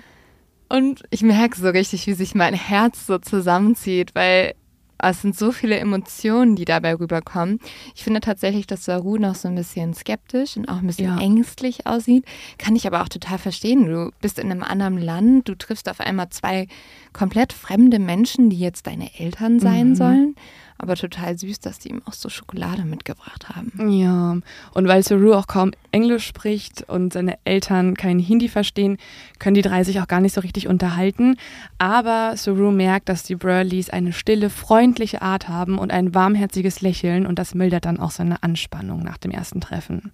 [0.68, 4.56] Und ich merke so richtig, wie sich mein Herz so zusammenzieht, weil
[4.98, 7.60] es sind so viele Emotionen, die dabei rüberkommen.
[7.96, 11.20] Ich finde tatsächlich, dass Saru noch so ein bisschen skeptisch und auch ein bisschen ja.
[11.20, 12.26] ängstlich aussieht.
[12.58, 13.86] Kann ich aber auch total verstehen.
[13.86, 16.68] Du bist in einem anderen Land, du triffst auf einmal zwei
[17.14, 19.96] komplett fremde Menschen, die jetzt deine Eltern sein mhm.
[19.96, 20.36] sollen
[20.78, 23.90] aber total süß, dass die ihm auch so Schokolade mitgebracht haben.
[23.90, 24.38] Ja,
[24.74, 28.98] und weil Saru auch kaum Englisch spricht und seine Eltern kein Hindi verstehen,
[29.40, 31.38] können die drei sich auch gar nicht so richtig unterhalten.
[31.78, 37.26] Aber Saru merkt, dass die Burleys eine stille, freundliche Art haben und ein warmherziges Lächeln
[37.26, 40.12] und das mildert dann auch seine Anspannung nach dem ersten Treffen.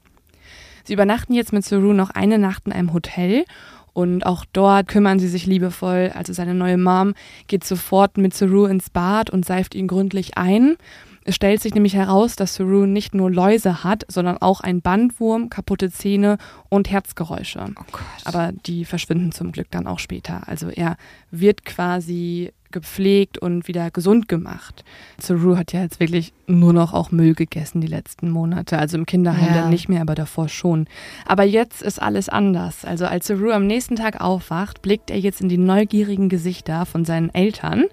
[0.83, 3.45] Sie übernachten jetzt mit Saru noch eine Nacht in einem Hotel
[3.93, 6.11] und auch dort kümmern sie sich liebevoll.
[6.13, 7.13] Also seine neue Mom
[7.47, 10.77] geht sofort mit Saru ins Bad und seift ihn gründlich ein.
[11.23, 15.49] Es stellt sich nämlich heraus, dass Saru nicht nur Läuse hat, sondern auch einen Bandwurm,
[15.49, 16.37] kaputte Zähne
[16.69, 17.65] und Herzgeräusche.
[17.77, 20.47] Oh Aber die verschwinden zum Glück dann auch später.
[20.47, 20.97] Also er
[21.29, 24.83] wird quasi gepflegt und wieder gesund gemacht.
[25.19, 28.77] Saru hat ja jetzt wirklich nur noch auch Müll gegessen die letzten Monate.
[28.79, 29.61] Also im Kinderheim Ja.
[29.61, 30.87] dann nicht mehr, aber davor schon.
[31.25, 32.83] Aber jetzt ist alles anders.
[32.85, 37.05] Also als Saru am nächsten Tag aufwacht, blickt er jetzt in die neugierigen Gesichter von
[37.05, 37.85] seinen Eltern.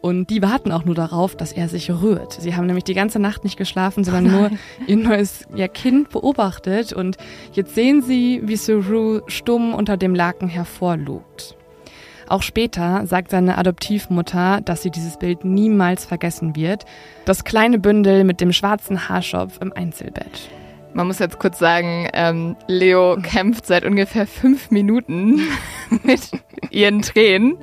[0.00, 2.34] Und die warten auch nur darauf, dass er sich rührt.
[2.34, 4.50] Sie haben nämlich die ganze Nacht nicht geschlafen, sondern nur
[4.86, 6.92] ihr neues ja, Kind beobachtet.
[6.92, 7.16] Und
[7.52, 11.56] jetzt sehen sie, wie Saru stumm unter dem Laken hervorlugt.
[12.28, 16.84] Auch später sagt seine Adoptivmutter, dass sie dieses Bild niemals vergessen wird.
[17.24, 20.48] Das kleine Bündel mit dem schwarzen Haarschopf im Einzelbett.
[20.94, 25.40] Man muss jetzt kurz sagen, ähm, Leo kämpft seit ungefähr fünf Minuten
[26.04, 26.30] mit
[26.70, 27.56] ihren Tränen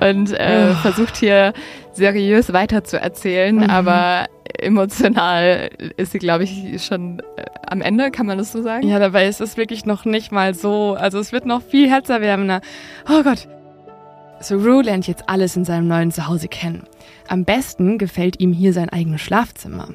[0.00, 1.52] und äh, versucht hier
[1.92, 4.26] seriös weiterzuerzählen, aber
[4.58, 8.88] emotional ist sie, glaube ich, schon äh, am Ende, kann man das so sagen?
[8.88, 10.94] Ja, dabei ist es wirklich noch nicht mal so.
[10.94, 12.60] Also es wird noch viel herzerwärmender.
[13.08, 13.46] Oh Gott.
[14.44, 16.84] Saru lernt jetzt alles in seinem neuen Zuhause kennen.
[17.28, 19.88] Am besten gefällt ihm hier sein eigenes Schlafzimmer.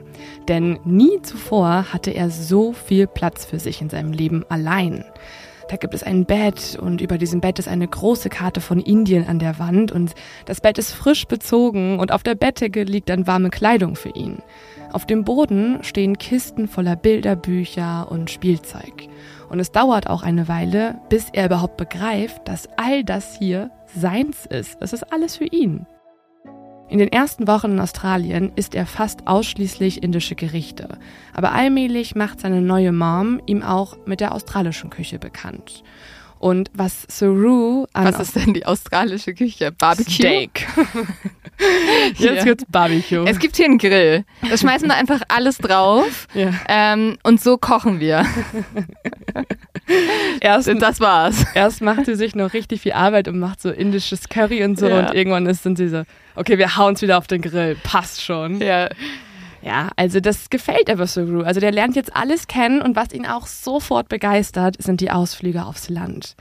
[0.48, 5.06] Denn nie zuvor hatte er so viel Platz für sich in seinem Leben allein.
[5.70, 9.28] Da gibt es ein Bett und über diesem Bett ist eine große Karte von Indien
[9.28, 13.28] an der Wand und das Bett ist frisch bezogen und auf der Bettdecke liegt dann
[13.28, 14.40] warme Kleidung für ihn.
[14.92, 19.08] Auf dem Boden stehen Kisten voller Bilderbücher und Spielzeug.
[19.50, 24.46] Und es dauert auch eine Weile, bis er überhaupt begreift, dass all das hier seins
[24.46, 24.78] ist.
[24.82, 25.86] Es ist alles für ihn.
[26.90, 30.98] In den ersten Wochen in Australien isst er fast ausschließlich indische Gerichte.
[31.34, 35.84] Aber allmählich macht seine neue Mom ihm auch mit der australischen Küche bekannt.
[36.40, 39.72] Und was Saru an Was ist denn die australische Küche?
[39.74, 40.12] Barbecue?
[40.14, 40.68] Steak.
[42.18, 43.26] Jetzt gibt's Barbecue.
[43.26, 44.24] Es gibt hier einen Grill.
[44.50, 46.52] Da schmeißen wir einfach alles drauf ja.
[46.70, 48.26] ähm, und so kochen wir.
[50.40, 51.46] erst, Das war's.
[51.54, 54.88] erst macht sie sich noch richtig viel Arbeit und macht so indisches Curry und so
[54.88, 55.00] Ja.
[55.00, 56.04] und irgendwann ist dann sie so,
[56.36, 58.62] okay, wir hauen's wieder auf den Grill, passt schon.
[58.62, 58.88] Ja.
[59.62, 61.42] Ja, also das gefällt aber Saru.
[61.42, 65.66] Also der lernt jetzt alles kennen und was ihn auch sofort begeistert, sind die Ausflüge
[65.66, 66.36] aufs Land.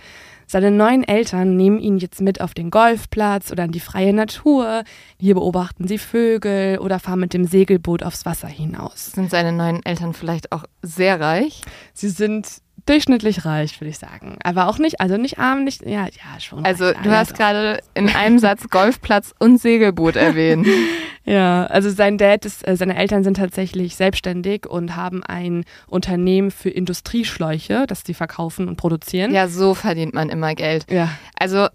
[0.51, 4.83] Seine neuen Eltern nehmen ihn jetzt mit auf den Golfplatz oder in die freie Natur.
[5.21, 9.13] Hier beobachten sie Vögel oder fahren mit dem Segelboot aufs Wasser hinaus.
[9.13, 11.61] Sind seine neuen Eltern vielleicht auch sehr reich?
[11.93, 14.39] Sie sind durchschnittlich reich, würde ich sagen.
[14.43, 16.65] Aber auch nicht, also nicht arm, nicht, ja, ja, schon.
[16.65, 20.67] Also reich, du hast gerade in einem Satz Golfplatz und Segelboot erwähnt.
[21.25, 26.51] Ja, also sein Dad ist, äh, seine Eltern sind tatsächlich selbstständig und haben ein Unternehmen
[26.51, 29.35] für Industrieschläuche, das sie verkaufen und produzieren.
[29.35, 30.91] Ja, so verdient man immer Geld.
[30.91, 31.11] Ja.
[31.39, 31.69] Also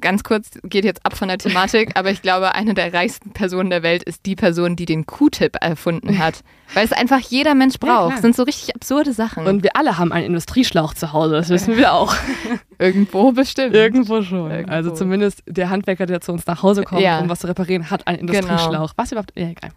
[0.00, 3.70] ganz kurz, geht jetzt ab von der Thematik, aber ich glaube, eine der reichsten Personen
[3.70, 6.42] der Welt ist die Person, die den Q-Tip erfunden hat.
[6.74, 7.98] Weil es einfach jeder Mensch Ja, braucht.
[8.06, 8.10] klar.
[8.10, 9.46] Das sind so richtig absurde Sachen.
[9.46, 12.14] Und wir alle haben einen Industrieschlauch zu Hause, das wissen wir auch.
[12.78, 13.74] irgendwo bestimmt.
[13.74, 14.50] Irgendwo schon.
[14.50, 14.72] Irgendwo.
[14.72, 17.18] Also zumindest der Handwerker, der zu uns nach Hause kommt, Ja.
[17.20, 18.38] um was zu reparieren, hat einen Genau.
[18.40, 18.92] Industrieschlauch.
[18.96, 19.32] Was überhaupt?
[19.36, 19.70] Ja, egal.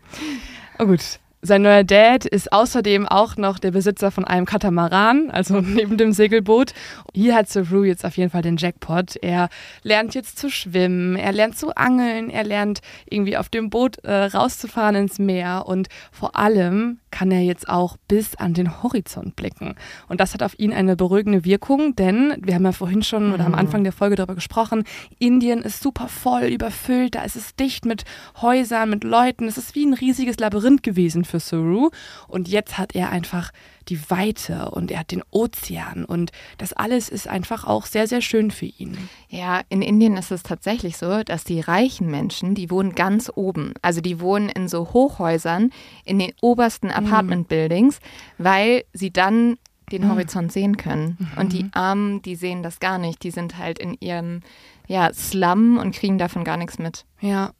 [0.79, 1.01] Oh gut.
[1.41, 6.11] Sein neuer Dad ist außerdem auch noch der Besitzer von einem Katamaran, also neben dem
[6.11, 6.73] Segelboot.
[7.13, 9.15] Hier hat Saru jetzt auf jeden Fall den Jackpot.
[9.21, 9.47] Er
[9.81, 14.25] lernt jetzt zu schwimmen, er lernt zu angeln, er lernt irgendwie auf dem Boot äh,
[14.25, 19.75] rauszufahren ins Meer und vor allem kann er jetzt auch bis an den Horizont blicken.
[20.07, 23.45] Und das hat auf ihn eine beruhigende Wirkung, denn wir haben ja vorhin schon oder
[23.45, 24.83] am Anfang der Folge darüber gesprochen,
[25.17, 28.03] Indien ist super voll überfüllt, da ist es dicht mit
[28.41, 31.89] Häusern, mit Leuten, es ist wie ein riesiges Labyrinth gewesen für Saru
[32.27, 33.51] und jetzt hat er einfach
[33.87, 38.21] die Weite und er hat den Ozean und das alles ist einfach auch sehr, sehr
[38.21, 38.97] schön für ihn.
[39.29, 43.73] Ja, in Indien ist es tatsächlich so, dass die reichen Menschen, die wohnen ganz oben.
[43.81, 45.71] Also die wohnen in so Hochhäusern,
[46.05, 47.99] in den obersten Apartment-Buildings,
[48.37, 49.57] weil sie dann
[49.91, 51.17] den Horizont sehen können.
[51.35, 53.23] Und die Armen, die sehen das gar nicht.
[53.23, 54.41] Die sind halt in ihrem
[54.89, 57.05] ja, Slum und kriegen davon gar nichts mit.
[57.21, 57.51] Ja,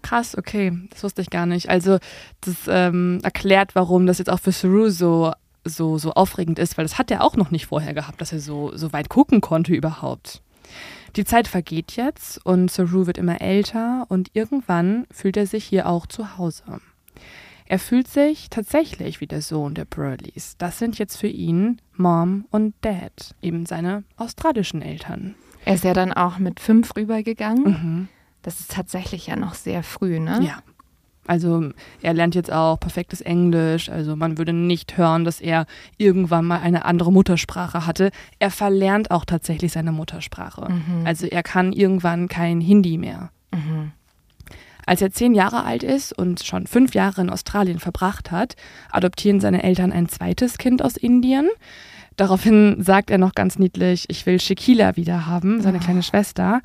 [0.00, 1.68] krass, okay, das wusste ich gar nicht.
[1.68, 1.98] Also
[2.40, 6.86] das ähm, erklärt, warum das jetzt auch für Saru so, so, so aufregend ist, weil
[6.86, 9.74] das hat er auch noch nicht vorher gehabt, dass er so, so weit gucken konnte
[9.74, 10.40] überhaupt.
[11.16, 15.86] Die Zeit vergeht jetzt und Saru wird immer älter und irgendwann fühlt er sich hier
[15.86, 16.80] auch zu Hause.
[17.66, 20.56] Er fühlt sich tatsächlich wie der Sohn der Burleys.
[20.56, 25.34] Das sind jetzt für ihn Mom und Dad, eben seine australischen Eltern.
[25.64, 27.64] Er ist ja dann auch mit fünf rübergegangen.
[27.64, 28.08] Mhm.
[28.42, 30.40] Das ist tatsächlich ja noch sehr früh, ne?
[30.42, 30.62] Ja.
[31.26, 31.70] Also
[32.02, 33.88] er lernt jetzt auch perfektes Englisch.
[33.88, 38.10] Also man würde nicht hören, dass er irgendwann mal eine andere Muttersprache hatte.
[38.38, 40.66] Er verlernt auch tatsächlich seine Muttersprache.
[41.04, 43.30] Also er kann irgendwann kein Hindi mehr.
[44.86, 48.56] Als er zehn Jahre alt ist und schon fünf Jahre in Australien verbracht hat,
[48.90, 51.48] adoptieren seine Eltern ein zweites Kind aus Indien.
[52.20, 56.60] Daraufhin sagt er noch ganz niedlich, ich will Shakila wieder haben, seine kleine Schwester.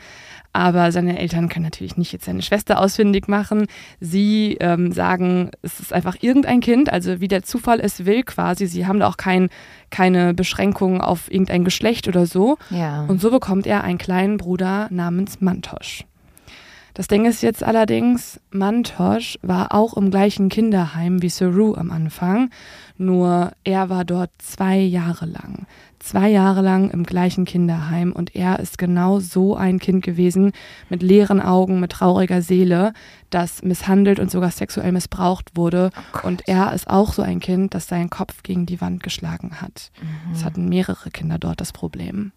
[0.51, 3.67] Aber seine Eltern können natürlich nicht jetzt seine Schwester ausfindig machen.
[4.01, 8.67] Sie ähm, sagen, es ist einfach irgendein Kind, also wie der Zufall es will quasi.
[8.67, 9.47] Sie haben da auch kein,
[9.91, 12.57] keine Beschränkung auf irgendein Geschlecht oder so.
[12.69, 13.05] Ja.
[13.05, 16.03] Und so bekommt er einen kleinen Bruder namens Mantosch.
[16.95, 22.51] Das Ding ist jetzt allerdings, Mantosch war auch im gleichen Kinderheim wie Saru am Anfang,
[22.97, 25.67] nur er war dort zwei Jahre lang.
[25.99, 30.53] Zwei Jahre lang im gleichen Kinderheim und er ist genau so ein Kind gewesen,
[30.89, 32.93] mit leeren Augen, mit trauriger Seele,
[33.29, 35.89] das misshandelt und sogar sexuell missbraucht wurde.
[36.23, 39.91] und er ist auch so ein Kind, das seinen Kopf gegen die Wand geschlagen hat.
[40.33, 42.31] Es hatten mehrere Kinder dort das Problem.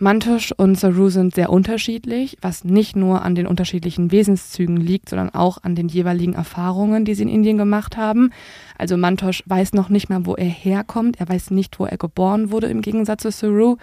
[0.00, 5.30] Mantosh und Saru sind sehr unterschiedlich, was nicht nur an den unterschiedlichen Wesenszügen liegt, sondern
[5.30, 8.30] auch an den jeweiligen Erfahrungen, die sie in Indien gemacht haben.
[8.78, 11.18] Also Mantosh weiß noch nicht mal, wo er herkommt.
[11.18, 13.76] Er weiß nicht, wo er geboren wurde, im Gegensatz zu Saru.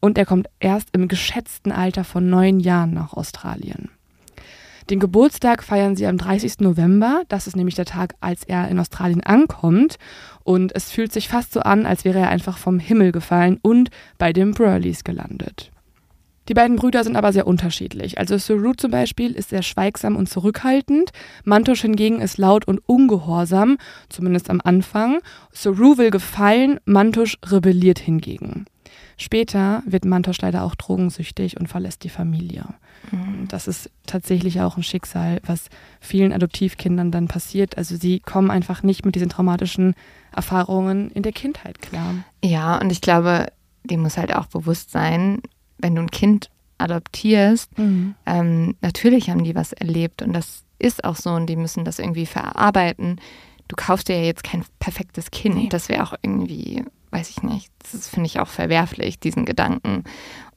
[0.00, 3.90] Und er kommt erst im geschätzten Alter von neun Jahren nach Australien.
[4.90, 6.58] Den Geburtstag feiern sie am 30.
[6.58, 7.22] November.
[7.28, 9.98] Das ist nämlich der Tag, als er in Australien ankommt.
[10.50, 13.88] Und es fühlt sich fast so an, als wäre er einfach vom Himmel gefallen und
[14.18, 15.70] bei den Burleys gelandet.
[16.48, 18.18] Die beiden Brüder sind aber sehr unterschiedlich.
[18.18, 21.12] Also Saru zum Beispiel ist sehr schweigsam und zurückhaltend.
[21.44, 23.78] Mantosh hingegen ist laut und ungehorsam,
[24.08, 25.20] zumindest am Anfang.
[25.52, 28.64] Saru will gefallen, Mantosh rebelliert hingegen.
[29.18, 32.64] Später wird Mantosh leider auch drogensüchtig und verlässt die Familie.
[33.48, 35.68] Das ist tatsächlich auch ein Schicksal, was
[36.00, 37.78] vielen Adoptivkindern dann passiert.
[37.78, 39.94] Also sie kommen einfach nicht mit diesen traumatischen
[40.34, 42.14] Erfahrungen in der Kindheit klar.
[42.44, 43.46] Ja, und ich glaube,
[43.84, 45.40] dem muss halt auch bewusst sein,
[45.78, 47.70] wenn du ein Kind adoptierst,
[48.26, 51.98] ähm, natürlich haben die was erlebt und das ist auch so und die müssen das
[51.98, 53.20] irgendwie verarbeiten.
[53.68, 55.54] Du kaufst dir ja jetzt kein perfektes Kind.
[55.54, 55.68] Nee.
[55.68, 60.04] Das wäre auch irgendwie, weiß ich nicht, das finde ich auch verwerflich, diesen Gedanken.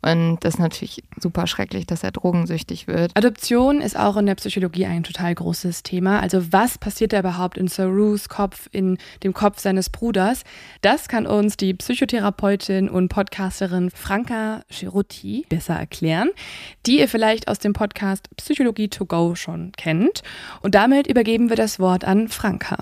[0.03, 3.15] Und das ist natürlich super schrecklich, dass er drogensüchtig wird.
[3.15, 6.19] Adoption ist auch in der Psychologie ein total großes Thema.
[6.19, 10.43] Also was passiert da überhaupt in Sarus Kopf, in dem Kopf seines Bruders?
[10.81, 16.31] Das kann uns die Psychotherapeutin und Podcasterin Franka Cerutti besser erklären,
[16.85, 20.21] die ihr vielleicht aus dem Podcast Psychologie to go schon kennt.
[20.61, 22.77] Und damit übergeben wir das Wort an Franka.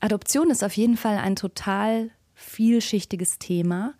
[0.00, 2.10] Adoption ist auf jeden Fall ein total
[2.40, 3.94] vielschichtiges Thema.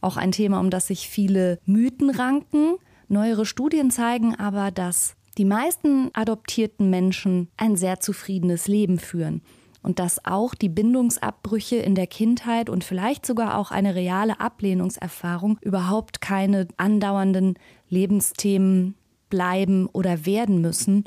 [0.00, 2.76] Auch ein Thema, um das sich viele Mythen ranken.
[3.08, 9.42] Neuere Studien zeigen aber, dass die meisten adoptierten Menschen ein sehr zufriedenes Leben führen.
[9.82, 15.58] Und dass auch die Bindungsabbrüche in der Kindheit und vielleicht sogar auch eine reale Ablehnungserfahrung
[15.60, 17.54] überhaupt keine andauernden
[17.88, 18.96] Lebensthemen
[19.30, 21.04] bleiben oder werden müssen,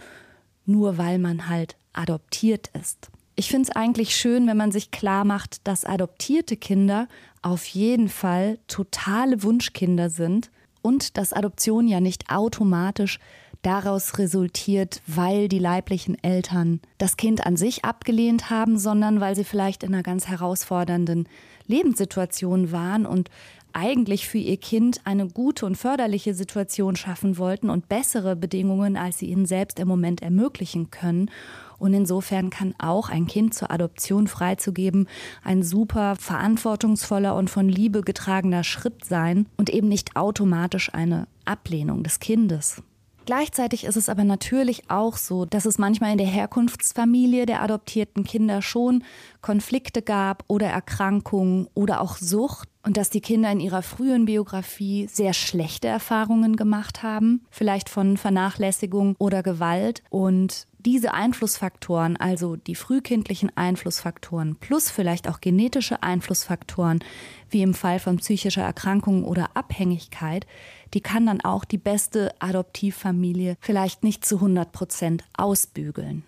[0.65, 3.09] nur weil man halt adoptiert ist.
[3.39, 7.07] Ich finde es eigentlich schön, wenn man sich klar macht, dass adoptierte Kinder
[7.41, 13.17] auf jeden Fall totale Wunschkinder sind und dass Adoption ja nicht automatisch
[13.61, 19.45] daraus resultiert, weil die leiblichen Eltern das Kind an sich abgelehnt haben, sondern weil sie
[19.45, 21.29] vielleicht in einer ganz herausfordernden
[21.65, 23.29] Lebenssituation waren und
[23.71, 29.19] eigentlich für ihr Kind eine gute und förderliche Situation schaffen wollten und bessere Bedingungen, als
[29.19, 31.31] sie ihnen selbst im Moment ermöglichen können.
[31.79, 35.07] Und insofern kann auch ein Kind zur Adoption freizugeben
[35.43, 42.03] ein super verantwortungsvoller und von Liebe getragener Schritt sein und eben nicht automatisch eine Ablehnung
[42.03, 42.83] des Kindes.
[43.29, 48.23] Gleichzeitig ist es aber natürlich auch so, dass es manchmal in der Herkunftsfamilie der adoptierten
[48.23, 49.03] Kinder schon
[49.41, 55.07] Konflikte gab oder Erkrankungen oder auch Sucht und dass die Kinder in ihrer frühen Biografie
[55.07, 62.75] sehr schlechte Erfahrungen gemacht haben, vielleicht von Vernachlässigung oder Gewalt und diese Einflussfaktoren, also die
[62.75, 67.03] frühkindlichen Einflussfaktoren plus vielleicht auch genetische Einflussfaktoren,
[67.49, 70.47] wie im Fall von psychischer Erkrankung oder Abhängigkeit,
[70.93, 76.23] die kann dann auch die beste Adoptivfamilie vielleicht nicht zu 100 Prozent ausbügeln.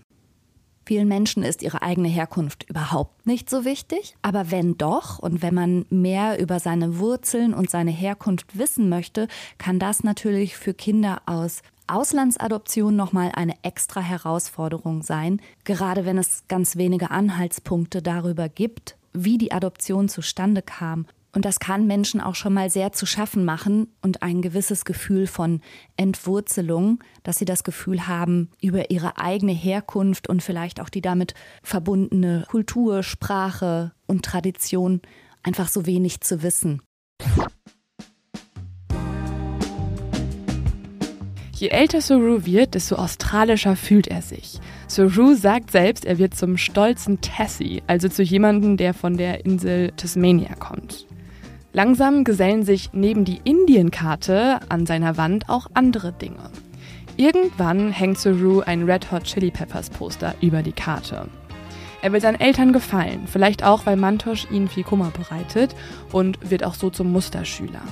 [0.85, 5.53] Vielen Menschen ist ihre eigene Herkunft überhaupt nicht so wichtig, aber wenn doch und wenn
[5.53, 9.27] man mehr über seine Wurzeln und seine Herkunft wissen möchte,
[9.57, 11.61] kann das natürlich für Kinder aus
[11.91, 19.37] Auslandsadoption nochmal eine extra Herausforderung sein, gerade wenn es ganz wenige Anhaltspunkte darüber gibt, wie
[19.37, 21.05] die Adoption zustande kam.
[21.33, 25.27] Und das kann Menschen auch schon mal sehr zu schaffen machen und ein gewisses Gefühl
[25.27, 25.61] von
[25.95, 31.33] Entwurzelung, dass sie das Gefühl haben, über ihre eigene Herkunft und vielleicht auch die damit
[31.63, 35.01] verbundene Kultur, Sprache und Tradition
[35.43, 36.81] einfach so wenig zu wissen.
[41.61, 44.59] Je älter Saru wird, desto australischer fühlt er sich.
[44.87, 49.91] Saru sagt selbst, er wird zum stolzen Tassie, also zu jemandem, der von der Insel
[49.95, 51.05] Tasmania kommt.
[51.71, 56.49] Langsam gesellen sich neben die Indienkarte an seiner Wand auch andere Dinge.
[57.15, 61.27] Irgendwann hängt Saru ein Red Hot Chili Peppers Poster über die Karte.
[62.01, 65.75] Er will seinen Eltern gefallen, vielleicht auch, weil Mantosch ihnen viel Kummer bereitet
[66.11, 67.83] und wird auch so zum Musterschüler.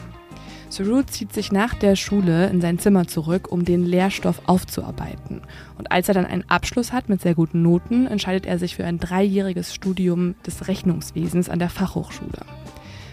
[0.70, 5.41] Saru zieht sich nach der Schule in sein Zimmer zurück, um den Lehrstoff aufzuarbeiten.
[5.80, 8.86] Und als er dann einen Abschluss hat mit sehr guten Noten, entscheidet er sich für
[8.86, 12.45] ein dreijähriges Studium des Rechnungswesens an der Fachhochschule.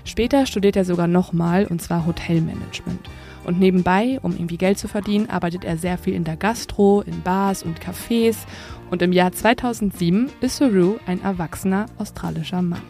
[0.04, 3.08] Später studiert er sogar nochmal, und zwar Hotelmanagement.
[3.44, 7.22] Und nebenbei, um irgendwie Geld zu verdienen, arbeitet er sehr viel in der Gastro, in
[7.22, 8.36] Bars und Cafés.
[8.90, 12.82] Und im Jahr 2007 ist Saru ein erwachsener australischer Mann.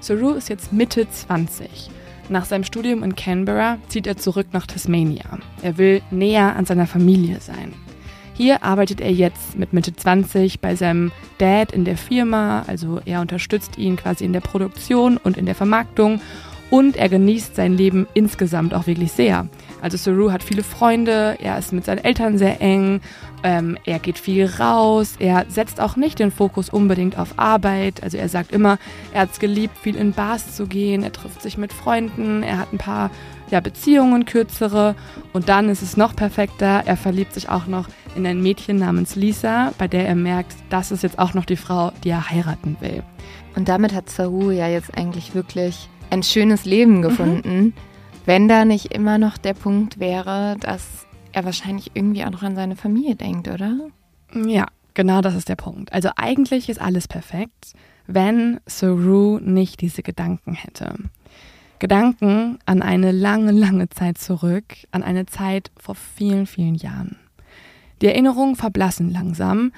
[0.00, 1.90] Saru ist jetzt Mitte 20.
[2.28, 5.38] Nach seinem Studium in Canberra zieht er zurück nach Tasmania.
[5.62, 7.72] Er will näher an seiner Familie sein.
[8.34, 13.20] Hier arbeitet er jetzt mit Mitte 20 bei seinem Dad in der Firma, also er
[13.20, 16.20] unterstützt ihn quasi in der Produktion und in der Vermarktung
[16.68, 19.48] und er genießt sein Leben insgesamt auch wirklich sehr.
[19.80, 23.00] Also Saru hat viele Freunde, er ist mit seinen Eltern sehr eng,
[23.46, 28.02] ähm, er geht viel raus, er setzt auch nicht den Fokus unbedingt auf Arbeit.
[28.02, 28.76] Also er sagt immer,
[29.12, 32.58] er hat es geliebt, viel in Bars zu gehen, er trifft sich mit Freunden, er
[32.58, 33.08] hat ein paar
[33.48, 34.96] ja, Beziehungen, kürzere
[35.32, 37.86] und dann ist es noch perfekter, er verliebt sich auch noch
[38.16, 41.54] in ein Mädchen namens Lisa, bei der er merkt, das ist jetzt auch noch die
[41.54, 43.04] Frau, die er heiraten will.
[43.54, 47.72] Und damit hat Saru ja jetzt eigentlich wirklich ein schönes Leben gefunden, mhm.
[48.24, 51.05] wenn da nicht immer noch der Punkt wäre, dass
[51.36, 53.78] er wahrscheinlich irgendwie auch noch an seine Familie denkt, oder?
[54.34, 55.92] Ja, genau das ist der Punkt.
[55.92, 57.74] Also eigentlich ist alles perfekt,
[58.06, 60.94] wenn Saru nicht diese Gedanken hätte.
[61.78, 67.16] Gedanken an eine lange, lange Zeit zurück, an eine Zeit vor vielen, vielen Jahren.
[68.00, 69.72] Die Erinnerungen verblassen langsam,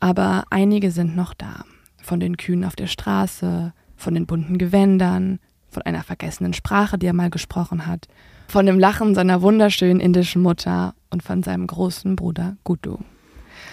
[0.00, 1.64] aber einige sind noch da.
[2.02, 7.06] Von den Kühen auf der Straße, von den bunten Gewändern, von einer vergessenen Sprache, die
[7.06, 8.08] er mal gesprochen hat,
[8.48, 12.98] von dem Lachen seiner wunderschönen indischen Mutter und von seinem großen Bruder Gudu.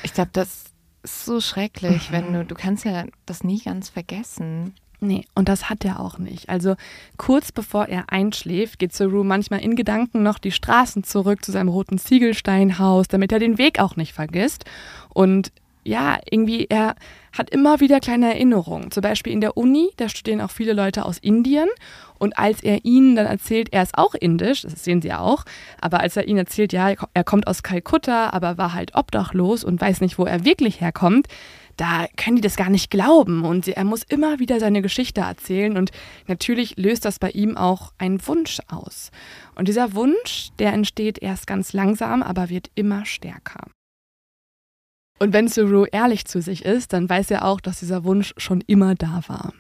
[0.04, 0.66] Ich glaube, das
[1.04, 2.14] ist so schrecklich, mhm.
[2.14, 4.74] wenn du, du kannst ja das nie ganz vergessen.
[5.02, 6.50] Nee, und das hat er auch nicht.
[6.50, 6.76] Also
[7.18, 11.70] kurz bevor er einschläft, geht Saru manchmal in Gedanken noch die Straßen zurück zu seinem
[11.70, 14.66] roten Ziegelsteinhaus, damit er den Weg auch nicht vergisst.
[15.08, 15.54] Und
[15.86, 16.96] ja, irgendwie, er
[17.38, 18.92] hat immer wieder kleine Erinnerungen.
[18.92, 21.70] Zum Beispiel in der Uni, da studieren auch viele Leute aus Indien.
[22.18, 25.46] Und als er ihnen dann erzählt, er ist auch indisch, das sehen sie auch,
[25.80, 29.80] aber als er ihnen erzählt, ja, er kommt aus Kalkutta, aber war halt obdachlos und
[29.80, 31.28] weiß nicht, wo er wirklich herkommt,
[31.80, 33.46] da können die das gar nicht glauben.
[33.46, 35.78] Und er muss immer wieder seine Geschichte erzählen.
[35.78, 35.92] Und
[36.28, 39.12] natürlich löst das bei ihm auch einen Wunsch aus.
[39.56, 43.62] Und dieser Wunsch, der entsteht erst ganz langsam, aber wird immer stärker.
[45.20, 48.62] Und wenn Saru ehrlich zu sich ist, dann weiß er auch, dass dieser Wunsch schon
[48.62, 49.54] immer da war.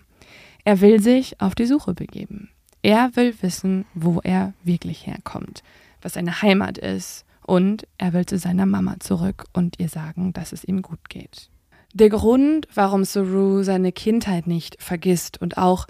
[0.64, 2.49] Er will sich auf die Suche begeben.
[2.82, 5.64] Er will wissen, wo er wirklich herkommt,
[6.01, 10.53] was seine Heimat ist und er will zu seiner Mama zurück und ihr sagen, dass
[10.53, 11.49] es ihm gut geht.
[11.93, 15.88] Der Grund, warum Saru seine Kindheit nicht vergisst und auch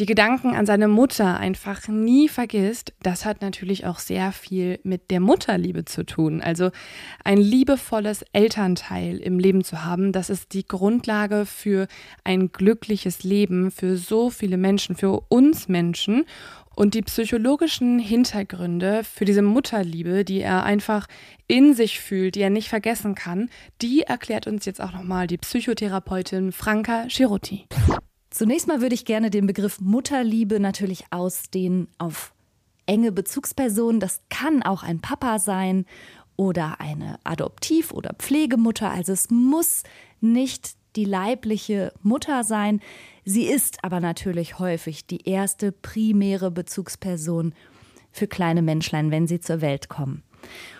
[0.00, 5.10] die Gedanken an seine Mutter einfach nie vergisst, das hat natürlich auch sehr viel mit
[5.10, 6.40] der Mutterliebe zu tun.
[6.40, 6.70] Also
[7.22, 11.86] ein liebevolles Elternteil im Leben zu haben, das ist die Grundlage für
[12.24, 16.24] ein glückliches Leben für so viele Menschen, für uns Menschen.
[16.74, 21.08] Und die psychologischen Hintergründe für diese Mutterliebe, die er einfach
[21.46, 23.50] in sich fühlt, die er nicht vergessen kann,
[23.82, 27.66] die erklärt uns jetzt auch nochmal die Psychotherapeutin Franka Schirotti.
[28.30, 32.32] Zunächst mal würde ich gerne den Begriff Mutterliebe natürlich ausdehnen auf
[32.86, 34.00] enge Bezugspersonen.
[34.00, 35.84] Das kann auch ein Papa sein
[36.36, 38.90] oder eine Adoptiv- oder Pflegemutter.
[38.90, 39.82] Also es muss
[40.20, 42.80] nicht die leibliche Mutter sein.
[43.24, 47.54] Sie ist aber natürlich häufig die erste primäre Bezugsperson
[48.10, 50.22] für kleine Menschlein, wenn sie zur Welt kommen.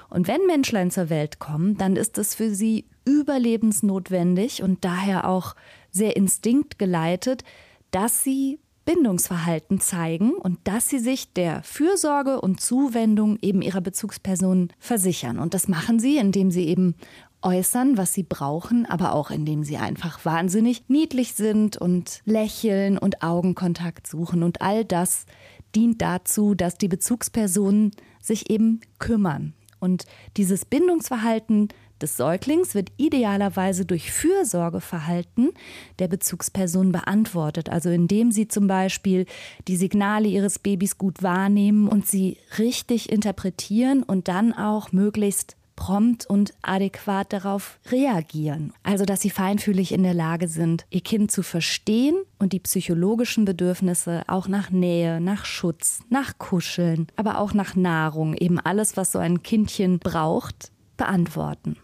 [0.09, 5.55] Und wenn Menschlein zur Welt kommen, dann ist es für sie überlebensnotwendig und daher auch
[5.91, 7.45] sehr instinktgeleitet,
[7.91, 14.73] dass sie Bindungsverhalten zeigen und dass sie sich der Fürsorge und Zuwendung eben ihrer Bezugspersonen
[14.79, 15.39] versichern.
[15.39, 16.95] Und das machen sie, indem sie eben
[17.43, 23.23] äußern, was sie brauchen, aber auch indem sie einfach wahnsinnig niedlich sind und lächeln und
[23.23, 24.43] Augenkontakt suchen.
[24.43, 25.27] Und all das
[25.75, 29.55] dient dazu, dass die Bezugspersonen sich eben kümmern.
[29.79, 30.05] Und
[30.37, 31.69] dieses Bindungsverhalten
[32.03, 35.51] des Säuglings wird idealerweise durch Fürsorgeverhalten
[35.99, 39.27] der Bezugsperson beantwortet, also indem sie zum Beispiel
[39.69, 46.27] die Signale ihres Babys gut wahrnehmen und sie richtig interpretieren und dann auch möglichst prompt
[46.27, 48.75] und adäquat darauf reagieren.
[48.83, 53.47] Also, dass sie feinfühlig in der Lage sind, ihr Kind zu verstehen und die psychologischen
[53.47, 59.13] Bedürfnisse auch nach Nähe, nach Schutz, nach Kuscheln, aber auch nach Nahrung, eben alles, was
[59.13, 61.79] so ein Kindchen braucht, beantworten.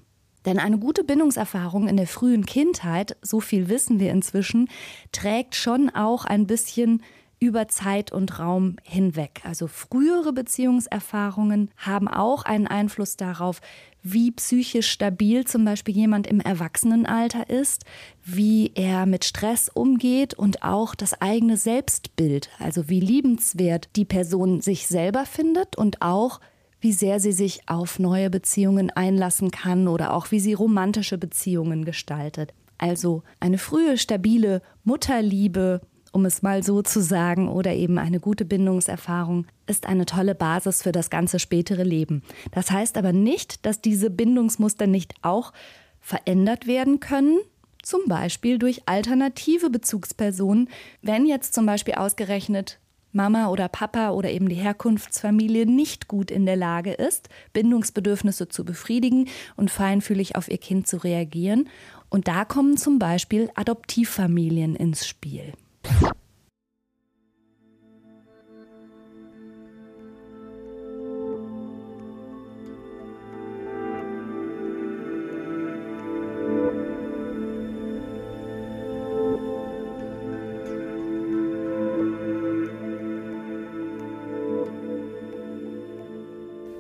[0.47, 4.69] Denn eine gute Bindungserfahrung in der frühen Kindheit, so viel wissen wir inzwischen,
[5.13, 7.03] trägt schon auch ein bisschen
[7.39, 9.43] über Zeit und Raum hinweg.
[9.45, 13.61] Also frühere Beziehungserfahrungen haben auch einen Einfluss darauf,
[14.03, 17.85] wie psychisch stabil zum Beispiel jemand im Erwachsenenalter ist,
[18.25, 24.61] wie er mit Stress umgeht und auch das eigene Selbstbild, also wie liebenswert die Person
[24.61, 26.41] sich selber findet und auch
[26.81, 31.85] wie sehr sie sich auf neue Beziehungen einlassen kann oder auch wie sie romantische Beziehungen
[31.85, 32.53] gestaltet.
[32.79, 35.81] Also eine frühe, stabile Mutterliebe,
[36.13, 40.83] um es mal so zu sagen, oder eben eine gute Bindungserfahrung ist eine tolle Basis
[40.83, 42.23] für das ganze spätere Leben.
[42.53, 45.53] Das heißt aber nicht, dass diese Bindungsmuster nicht auch
[46.01, 47.39] verändert werden können,
[47.83, 50.69] zum Beispiel durch alternative Bezugspersonen,
[51.03, 52.79] wenn jetzt zum Beispiel ausgerechnet
[53.17, 58.65] Mama oder Papa oder eben die Herkunftsfamilie nicht gut in der Lage ist, Bindungsbedürfnisse zu
[58.65, 61.69] befriedigen und feinfühlig auf ihr Kind zu reagieren.
[62.09, 65.53] Und da kommen zum Beispiel Adoptivfamilien ins Spiel.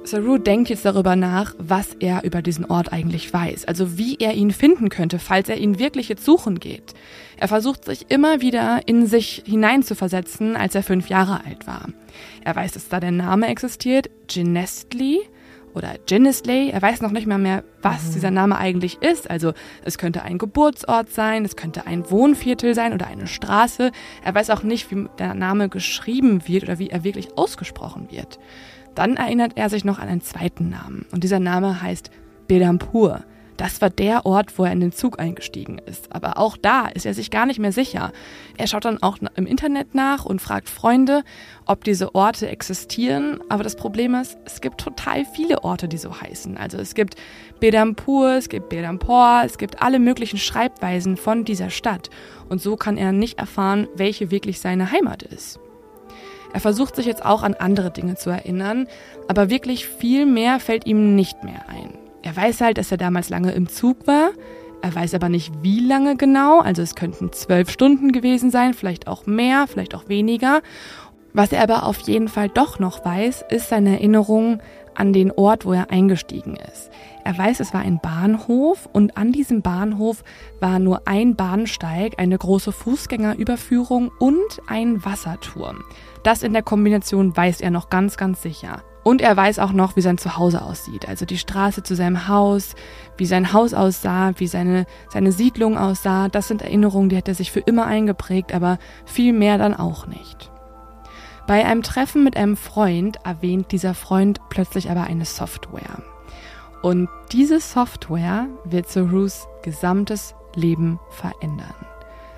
[0.06, 4.34] Saru denkt jetzt darüber nach, was er über diesen Ort eigentlich weiß, also wie er
[4.34, 6.94] ihn finden könnte, falls er ihn wirklich jetzt suchen geht.
[7.36, 11.88] Er versucht sich immer wieder in sich hineinzuversetzen, als er fünf Jahre alt war.
[12.44, 15.20] Er weiß, dass da der Name existiert, Ginestly
[15.74, 16.70] oder Ginnesley.
[16.70, 18.12] Er weiß noch nicht mal mehr, was mhm.
[18.14, 19.28] dieser Name eigentlich ist.
[19.30, 19.52] Also
[19.84, 23.90] es könnte ein Geburtsort sein, es könnte ein Wohnviertel sein oder eine Straße.
[24.24, 28.38] Er weiß auch nicht, wie der Name geschrieben wird oder wie er wirklich ausgesprochen wird.
[28.96, 32.10] Dann erinnert er sich noch an einen zweiten Namen und dieser Name heißt
[32.48, 33.22] Bedampur.
[33.56, 36.12] Das war der Ort, wo er in den Zug eingestiegen ist.
[36.12, 38.12] Aber auch da ist er sich gar nicht mehr sicher.
[38.58, 41.24] Er schaut dann auch im Internet nach und fragt Freunde,
[41.64, 43.40] ob diese Orte existieren.
[43.48, 46.58] Aber das Problem ist, es gibt total viele Orte, die so heißen.
[46.58, 47.16] Also es gibt
[47.60, 52.10] Bedampur, es gibt Bedampor, es gibt alle möglichen Schreibweisen von dieser Stadt.
[52.48, 55.58] Und so kann er nicht erfahren, welche wirklich seine Heimat ist.
[56.56, 58.88] Er versucht sich jetzt auch an andere Dinge zu erinnern,
[59.28, 61.98] aber wirklich viel mehr fällt ihm nicht mehr ein.
[62.22, 64.30] Er weiß halt, dass er damals lange im Zug war,
[64.80, 69.06] er weiß aber nicht, wie lange genau, also es könnten zwölf Stunden gewesen sein, vielleicht
[69.06, 70.62] auch mehr, vielleicht auch weniger.
[71.34, 74.60] Was er aber auf jeden Fall doch noch weiß, ist seine Erinnerung
[74.94, 76.90] an den Ort, wo er eingestiegen ist.
[77.22, 80.24] Er weiß, es war ein Bahnhof und an diesem Bahnhof
[80.58, 85.84] war nur ein Bahnsteig, eine große Fußgängerüberführung und ein Wasserturm.
[86.26, 88.82] Das in der Kombination weiß er noch ganz, ganz sicher.
[89.04, 91.08] Und er weiß auch noch, wie sein Zuhause aussieht.
[91.08, 92.74] Also die Straße zu seinem Haus,
[93.16, 96.28] wie sein Haus aussah, wie seine, seine Siedlung aussah.
[96.28, 100.08] Das sind Erinnerungen, die hat er sich für immer eingeprägt, aber viel mehr dann auch
[100.08, 100.50] nicht.
[101.46, 106.02] Bei einem Treffen mit einem Freund erwähnt dieser Freund plötzlich aber eine Software.
[106.82, 111.85] Und diese Software wird Sarus gesamtes Leben verändern.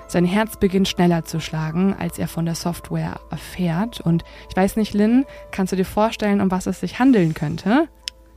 [0.09, 4.00] Sein Herz beginnt schneller zu schlagen, als er von der Software erfährt.
[4.00, 7.88] Und ich weiß nicht, Lynn, kannst du dir vorstellen, um was es sich handeln könnte?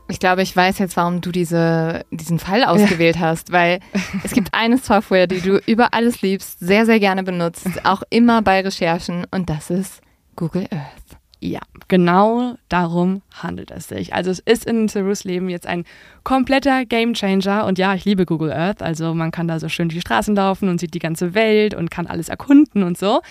[0.09, 3.21] Ich glaube, ich weiß jetzt, warum du diese, diesen Fall ausgewählt ja.
[3.21, 3.79] hast, weil
[4.25, 8.41] es gibt eine Software, die du über alles liebst, sehr, sehr gerne benutzt, auch immer
[8.41, 10.01] bei Recherchen und das ist
[10.35, 11.00] Google Earth.
[11.43, 14.13] Ja, genau darum handelt es sich.
[14.13, 15.85] Also es ist in Cerus Leben jetzt ein
[16.23, 19.99] kompletter Gamechanger und ja, ich liebe Google Earth, also man kann da so schön die
[19.99, 23.21] Straßen laufen und sieht die ganze Welt und kann alles erkunden und so.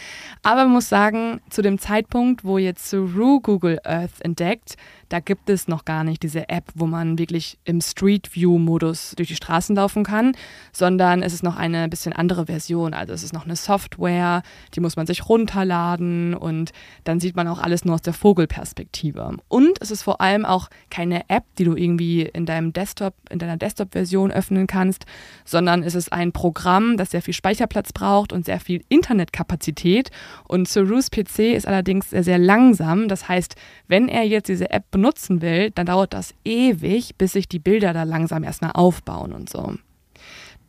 [0.42, 4.74] Aber man muss sagen, zu dem Zeitpunkt, wo jetzt Ceru Google Earth entdeckt,
[5.10, 9.28] da gibt es noch gar nicht diese App, wo man wirklich im Street View-Modus durch
[9.28, 10.36] die Straßen laufen kann,
[10.72, 12.94] sondern es ist noch eine bisschen andere Version.
[12.94, 14.42] Also es ist noch eine Software,
[14.74, 16.70] die muss man sich runterladen und
[17.02, 19.36] dann sieht man auch alles nur aus der Vogelperspektive.
[19.48, 23.40] Und es ist vor allem auch keine App, die du irgendwie in deinem Desktop, in
[23.40, 25.06] deiner Desktop-Version öffnen kannst,
[25.44, 30.10] sondern es ist ein Programm, das sehr viel Speicherplatz braucht und sehr viel Internetkapazität.
[30.46, 33.08] Und Cerus PC ist allerdings sehr, sehr langsam.
[33.08, 33.56] Das heißt,
[33.88, 37.58] wenn er jetzt diese App benutzt, benutzen will, dann dauert das ewig, bis sich die
[37.58, 39.74] Bilder da langsam erstmal aufbauen und so.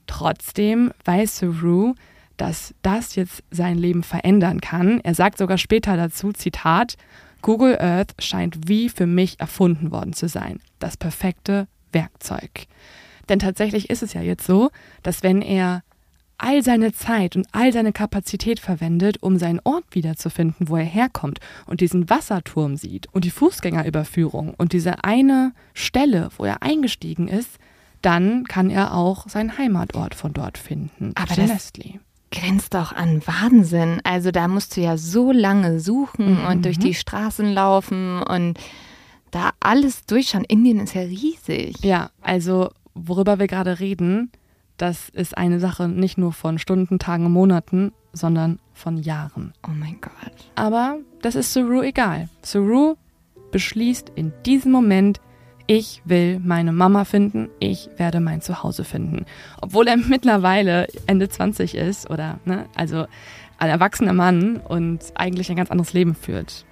[0.07, 1.95] Trotzdem weiß Saru,
[2.37, 5.01] dass das jetzt sein Leben verändern kann.
[5.01, 6.95] Er sagt sogar später dazu, Zitat,
[7.41, 10.59] Google Earth scheint wie für mich erfunden worden zu sein.
[10.79, 12.67] Das perfekte Werkzeug.
[13.27, 14.71] Denn tatsächlich ist es ja jetzt so,
[15.03, 15.83] dass wenn er
[16.41, 21.39] all seine Zeit und all seine Kapazität verwendet, um seinen Ort wiederzufinden, wo er herkommt
[21.67, 27.57] und diesen Wasserturm sieht und die Fußgängerüberführung und diese eine Stelle, wo er eingestiegen ist,
[28.01, 31.11] dann kann er auch seinen Heimatort von dort finden.
[31.15, 31.99] Aber das Leslie.
[32.31, 34.01] grenzt doch an Wahnsinn.
[34.03, 36.45] Also da musst du ja so lange suchen Mhm.
[36.47, 38.57] und durch die Straßen laufen und
[39.29, 40.43] da alles durchschauen.
[40.45, 41.77] Indien ist ja riesig.
[41.83, 44.31] Ja, also worüber wir gerade reden,
[44.81, 49.53] das ist eine Sache nicht nur von Stunden, Tagen Monaten, sondern von Jahren.
[49.63, 50.33] Oh mein Gott.
[50.55, 52.29] Aber das ist Saru egal.
[52.41, 52.95] Saru
[53.51, 55.21] beschließt in diesem Moment,
[55.67, 59.25] ich will meine Mama finden, ich werde mein Zuhause finden.
[59.61, 63.05] Obwohl er mittlerweile Ende 20 ist oder, ne, also
[63.59, 66.65] ein erwachsener Mann und eigentlich ein ganz anderes Leben führt.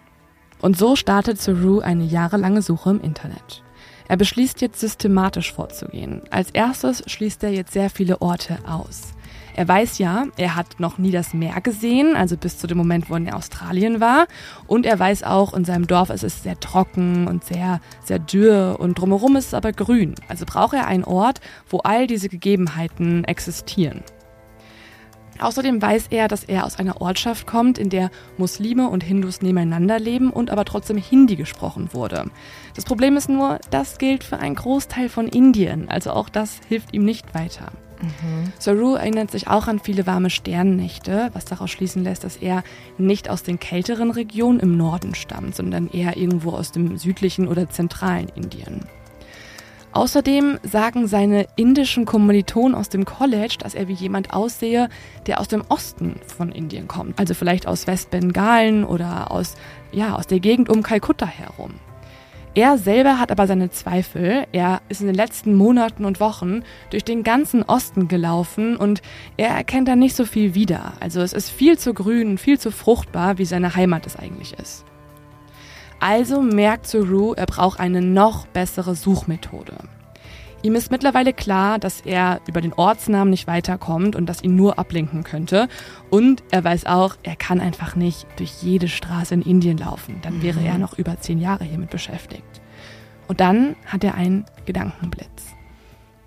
[0.61, 3.63] Und so startet Saru eine jahrelange Suche im Internet.
[4.09, 6.23] Er beschließt jetzt systematisch vorzugehen.
[6.31, 9.13] Als erstes schließt er jetzt sehr viele Orte aus.
[9.55, 13.09] Er weiß ja, er hat noch nie das Meer gesehen, also bis zu dem Moment,
[13.09, 14.25] wo er in Australien war.
[14.65, 18.77] Und er weiß auch, in seinem Dorf ist es sehr trocken und sehr, sehr dürr
[18.79, 20.15] und drumherum ist es aber grün.
[20.27, 24.03] Also braucht er einen Ort, wo all diese Gegebenheiten existieren.
[25.39, 29.99] Außerdem weiß er, dass er aus einer Ortschaft kommt, in der Muslime und Hindus nebeneinander
[29.99, 32.25] leben und aber trotzdem Hindi gesprochen wurde.
[32.75, 36.93] Das Problem ist nur, das gilt für einen Großteil von Indien, also auch das hilft
[36.93, 37.71] ihm nicht weiter.
[38.59, 42.63] Saru erinnert sich auch an viele warme Sternennächte, was daraus schließen lässt, dass er
[42.97, 47.69] nicht aus den kälteren Regionen im Norden stammt, sondern eher irgendwo aus dem südlichen oder
[47.69, 48.85] zentralen Indien.
[49.99, 54.87] Außerdem sagen seine indischen Kommilitonen aus dem College, dass er wie jemand aussehe,
[55.27, 57.19] der aus dem Osten von Indien kommt.
[57.19, 59.55] Also vielleicht aus Westbengalen oder aus,
[59.91, 61.71] ja, aus der Gegend um Kalkutta herum.
[62.55, 64.45] Er selber hat aber seine Zweifel.
[64.53, 69.01] Er ist in den letzten Monaten und Wochen durch den ganzen Osten gelaufen und
[69.35, 70.93] er erkennt da nicht so viel wieder.
[71.01, 74.85] Also es ist viel zu grün, viel zu fruchtbar, wie seine Heimat es eigentlich ist.
[75.99, 79.73] Also merkt Saru, er braucht eine noch bessere Suchmethode.
[80.61, 84.77] Ihm ist mittlerweile klar, dass er über den Ortsnamen nicht weiterkommt und das ihn nur
[84.77, 85.69] ablenken könnte.
[86.09, 90.19] Und er weiß auch, er kann einfach nicht durch jede Straße in Indien laufen.
[90.21, 92.61] Dann wäre er noch über zehn Jahre hiermit beschäftigt.
[93.29, 95.55] Und dann hat er einen Gedankenblitz.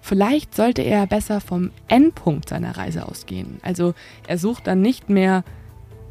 [0.00, 3.60] Vielleicht sollte er besser vom Endpunkt seiner Reise ausgehen.
[3.62, 3.92] Also
[4.26, 5.44] er sucht dann nicht mehr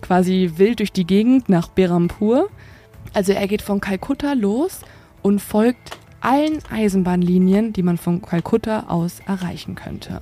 [0.02, 2.50] quasi wild durch die Gegend nach Berampur.
[3.14, 4.82] Also er geht von Kalkutta los
[5.22, 10.22] und folgt allen Eisenbahnlinien, die man von Kalkutta aus erreichen könnte.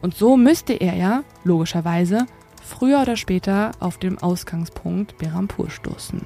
[0.00, 2.26] Und so müsste er ja, logischerweise,
[2.62, 6.22] früher oder später auf dem Ausgangspunkt Berampur stoßen.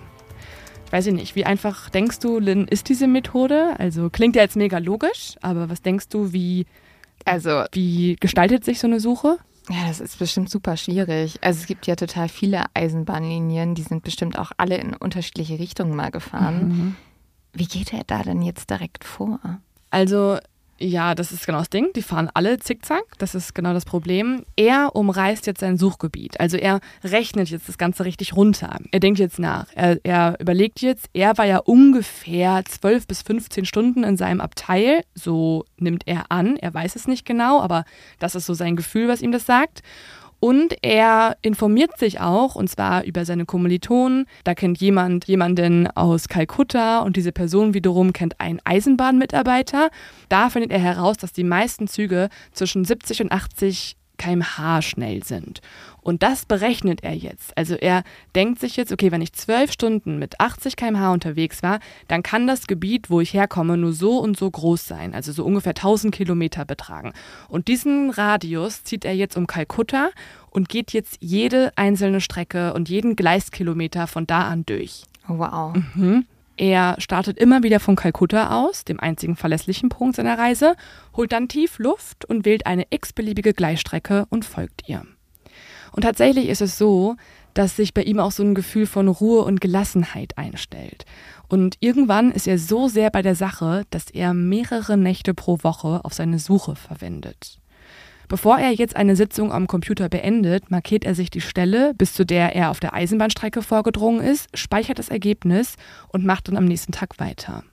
[0.86, 3.74] Ich weiß nicht, wie einfach denkst du, Lynn, ist diese Methode?
[3.78, 6.66] Also klingt ja jetzt mega logisch, aber was denkst du, wie,
[7.24, 9.39] Also, wie gestaltet sich so eine Suche?
[9.70, 11.39] Ja, das ist bestimmt super schwierig.
[11.43, 15.97] Also es gibt ja total viele Eisenbahnlinien, die sind bestimmt auch alle in unterschiedliche Richtungen
[15.97, 16.97] mal gefahren.
[17.55, 19.41] Wie geht er da denn jetzt direkt vor?
[19.91, 20.39] Also,
[20.78, 21.92] ja, das ist genau das Ding.
[21.94, 23.05] Die fahren alle zickzack.
[23.18, 24.44] Das ist genau das Problem.
[24.56, 26.40] Er umreißt jetzt sein Suchgebiet.
[26.40, 28.78] Also er rechnet jetzt das Ganze richtig runter.
[28.90, 29.66] Er denkt jetzt nach.
[29.74, 35.02] Er, er überlegt jetzt, er war ja ungefähr 12 bis 15 Stunden in seinem Abteil.
[35.14, 36.56] So nimmt er an.
[36.56, 37.84] Er weiß es nicht genau, aber
[38.18, 39.82] das ist so sein Gefühl, was ihm das sagt.
[40.44, 44.26] Und er informiert sich auch, und zwar über seine Kommilitonen.
[44.44, 49.88] Da kennt jemand jemanden aus Kalkutta und diese Person wiederum kennt einen Eisenbahnmitarbeiter.
[50.28, 55.61] Da findet er heraus, dass die meisten Züge zwischen 70 und 80 kmh schnell sind.
[56.01, 57.57] Und das berechnet er jetzt.
[57.57, 58.05] Also er
[58.35, 62.47] denkt sich jetzt, okay, wenn ich zwölf Stunden mit 80 kmh unterwegs war, dann kann
[62.47, 66.15] das Gebiet, wo ich herkomme, nur so und so groß sein, also so ungefähr 1000
[66.15, 67.12] Kilometer betragen.
[67.49, 70.11] Und diesen Radius zieht er jetzt um Kalkutta
[70.51, 75.05] und geht jetzt jede einzelne Strecke und jeden Gleiskilometer von da an durch.
[75.28, 75.74] Oh, wow.
[76.56, 80.76] Er startet immer wieder von Kalkutta aus, dem einzigen verlässlichen Punkt seiner Reise,
[81.16, 85.05] holt dann tief Luft und wählt eine x-beliebige Gleisstrecke und folgt ihr.
[85.93, 87.16] Und tatsächlich ist es so,
[87.55, 91.05] dass sich bei ihm auch so ein Gefühl von Ruhe und Gelassenheit einstellt.
[91.48, 96.05] Und irgendwann ist er so sehr bei der Sache, dass er mehrere Nächte pro Woche
[96.05, 97.60] auf seine Suche verwendet.
[98.28, 102.24] Bevor er jetzt eine Sitzung am Computer beendet, markiert er sich die Stelle, bis zu
[102.24, 105.76] der er auf der Eisenbahnstrecke vorgedrungen ist, speichert das Ergebnis
[106.09, 107.64] und macht dann am nächsten Tag weiter.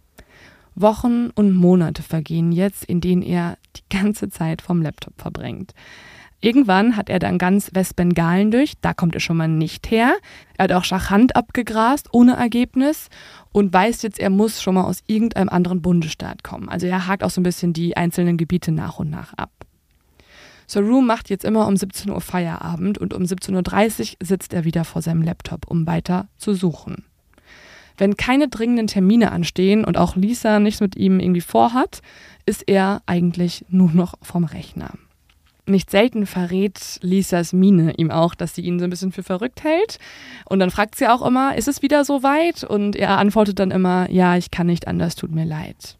[0.76, 5.74] Wochen und Monate vergehen jetzt, in denen er die ganze Zeit vom Laptop verbringt.
[6.44, 10.16] Irgendwann hat er dann ganz Westbengalen durch, da kommt er schon mal nicht her.
[10.58, 13.10] Er hat auch Schachand abgegrast, ohne Ergebnis
[13.52, 16.68] und weiß jetzt, er muss schon mal aus irgendeinem anderen Bundesstaat kommen.
[16.68, 19.52] Also er hakt auch so ein bisschen die einzelnen Gebiete nach und nach ab.
[20.72, 24.86] Saru macht jetzt immer um 17 Uhr Feierabend und um 17.30 Uhr sitzt er wieder
[24.86, 27.04] vor seinem Laptop, um weiter zu suchen.
[27.98, 32.02] Wenn keine dringenden Termine anstehen und auch Lisa nichts mit ihm irgendwie vorhat,
[32.46, 34.92] ist er eigentlich nur noch vom Rechner.
[35.66, 39.66] Nicht selten verrät Lisas Mine ihm auch, dass sie ihn so ein bisschen für verrückt
[39.66, 40.00] hält.
[40.46, 42.64] Und dann fragt sie auch immer, ist es wieder so weit?
[42.64, 45.98] Und er antwortet dann immer, ja, ich kann nicht anders, tut mir leid.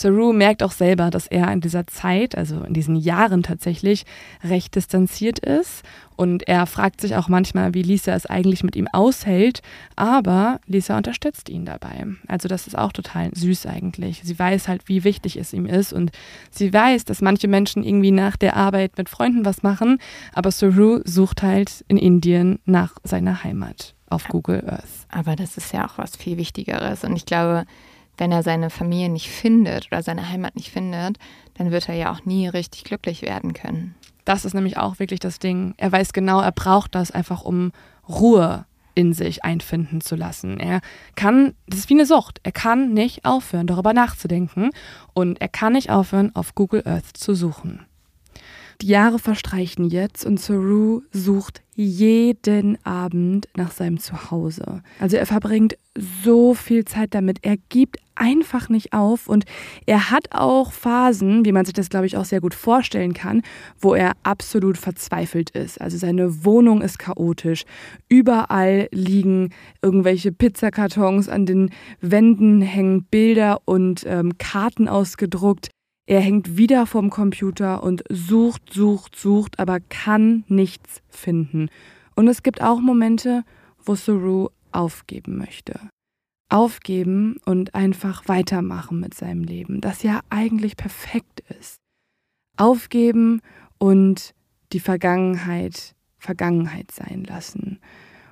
[0.00, 4.06] Saru merkt auch selber, dass er in dieser Zeit, also in diesen Jahren tatsächlich,
[4.42, 5.82] recht distanziert ist.
[6.16, 9.60] Und er fragt sich auch manchmal, wie Lisa es eigentlich mit ihm aushält.
[9.96, 12.06] Aber Lisa unterstützt ihn dabei.
[12.28, 14.22] Also das ist auch total süß eigentlich.
[14.24, 15.92] Sie weiß halt, wie wichtig es ihm ist.
[15.92, 16.12] Und
[16.50, 19.98] sie weiß, dass manche Menschen irgendwie nach der Arbeit mit Freunden was machen.
[20.32, 25.06] Aber Saru sucht halt in Indien nach seiner Heimat auf Google Earth.
[25.08, 27.04] Aber das ist ja auch was viel Wichtigeres.
[27.04, 27.64] Und ich glaube,
[28.20, 31.18] wenn er seine Familie nicht findet oder seine Heimat nicht findet,
[31.54, 33.94] dann wird er ja auch nie richtig glücklich werden können.
[34.26, 35.74] Das ist nämlich auch wirklich das Ding.
[35.78, 37.72] Er weiß genau, er braucht das einfach, um
[38.08, 40.60] Ruhe in sich einfinden zu lassen.
[40.60, 40.80] Er
[41.16, 44.70] kann, das ist wie eine Sucht, er kann nicht aufhören, darüber nachzudenken
[45.14, 47.86] und er kann nicht aufhören, auf Google Earth zu suchen.
[48.82, 54.82] Die Jahre verstreichen jetzt und Saru sucht jeden Abend nach seinem Zuhause.
[54.98, 55.76] Also er verbringt
[56.24, 57.40] so viel Zeit damit.
[57.42, 59.44] Er gibt einfach nicht auf und
[59.86, 63.42] er hat auch Phasen, wie man sich das glaube ich auch sehr gut vorstellen kann,
[63.78, 65.80] wo er absolut verzweifelt ist.
[65.80, 67.64] Also seine Wohnung ist chaotisch.
[68.08, 69.50] Überall liegen
[69.82, 71.70] irgendwelche Pizzakartons, an den
[72.00, 75.70] Wänden hängen Bilder und ähm, Karten ausgedruckt.
[76.06, 81.68] Er hängt wieder vorm Computer und sucht, sucht, sucht, aber kann nichts finden.
[82.16, 83.44] Und es gibt auch Momente,
[83.84, 85.80] wo Saru aufgeben möchte.
[86.50, 91.76] Aufgeben und einfach weitermachen mit seinem Leben, das ja eigentlich perfekt ist.
[92.56, 93.40] Aufgeben
[93.78, 94.34] und
[94.72, 97.80] die Vergangenheit Vergangenheit sein lassen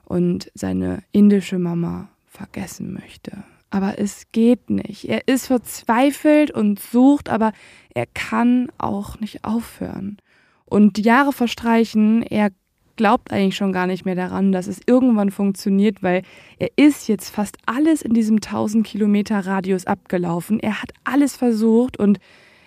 [0.05, 5.05] und seine indische Mama vergessen möchte aber es geht nicht.
[5.09, 7.53] Er ist verzweifelt und sucht, aber
[7.95, 10.19] er kann auch nicht aufhören.
[10.65, 12.51] Und die Jahre verstreichen, er
[12.99, 16.23] glaubt eigentlich schon gar nicht mehr daran, dass es irgendwann funktioniert, weil
[16.59, 20.61] er ist jetzt fast alles in diesem 1000 Kilometer Radius abgelaufen.
[20.61, 22.19] Er hat alles versucht und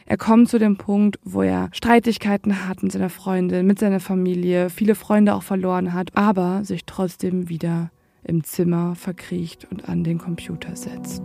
[0.07, 4.71] er kommt zu dem Punkt, wo er Streitigkeiten hat mit seiner Freundin, mit seiner Familie,
[4.71, 7.91] viele Freunde auch verloren hat, aber sich trotzdem wieder
[8.23, 11.23] im Zimmer verkriecht und an den Computer setzt.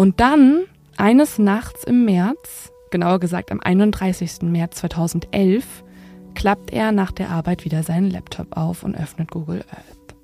[0.00, 0.64] Und dann,
[0.96, 4.40] eines Nachts im März, genauer gesagt am 31.
[4.44, 5.84] März 2011,
[6.34, 10.16] klappt er nach der Arbeit wieder seinen Laptop auf und öffnet Google Earth.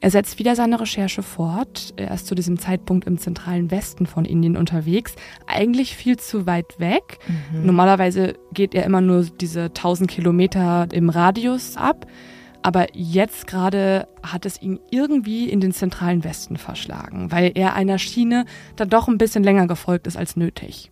[0.00, 1.92] Er setzt wieder seine Recherche fort.
[1.96, 5.14] Er ist zu diesem Zeitpunkt im zentralen Westen von Indien unterwegs.
[5.46, 7.18] Eigentlich viel zu weit weg.
[7.52, 7.66] Mhm.
[7.66, 12.06] Normalerweise geht er immer nur diese 1000 Kilometer im Radius ab.
[12.64, 17.98] Aber jetzt gerade hat es ihn irgendwie in den zentralen Westen verschlagen, weil er einer
[17.98, 18.46] Schiene
[18.76, 20.90] dann doch ein bisschen länger gefolgt ist als nötig.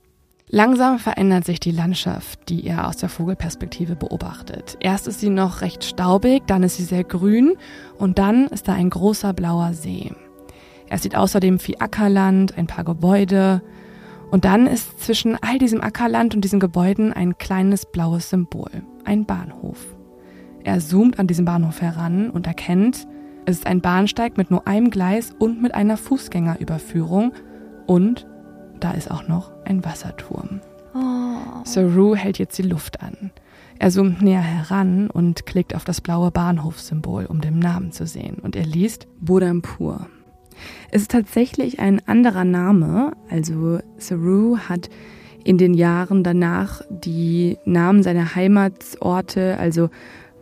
[0.48, 4.76] Langsam verändert sich die Landschaft, die er aus der Vogelperspektive beobachtet.
[4.80, 7.54] Erst ist sie noch recht staubig, dann ist sie sehr grün
[7.96, 10.12] und dann ist da ein großer blauer See.
[10.90, 13.62] Er sieht außerdem viel Ackerland, ein paar Gebäude
[14.30, 18.70] und dann ist zwischen all diesem Ackerland und diesen Gebäuden ein kleines blaues Symbol,
[19.06, 19.91] ein Bahnhof.
[20.64, 23.06] Er zoomt an diesem Bahnhof heran und erkennt,
[23.44, 27.32] es ist ein Bahnsteig mit nur einem Gleis und mit einer Fußgängerüberführung
[27.86, 28.26] und
[28.78, 30.60] da ist auch noch ein Wasserturm.
[30.94, 31.64] Oh.
[31.64, 33.30] Saru hält jetzt die Luft an.
[33.78, 38.36] Er zoomt näher heran und klickt auf das blaue Bahnhofssymbol, um den Namen zu sehen.
[38.40, 40.06] Und er liest Bodhampur.
[40.90, 43.12] Es ist tatsächlich ein anderer Name.
[43.28, 44.88] Also Saru hat
[45.44, 49.90] in den Jahren danach die Namen seiner Heimatsorte, also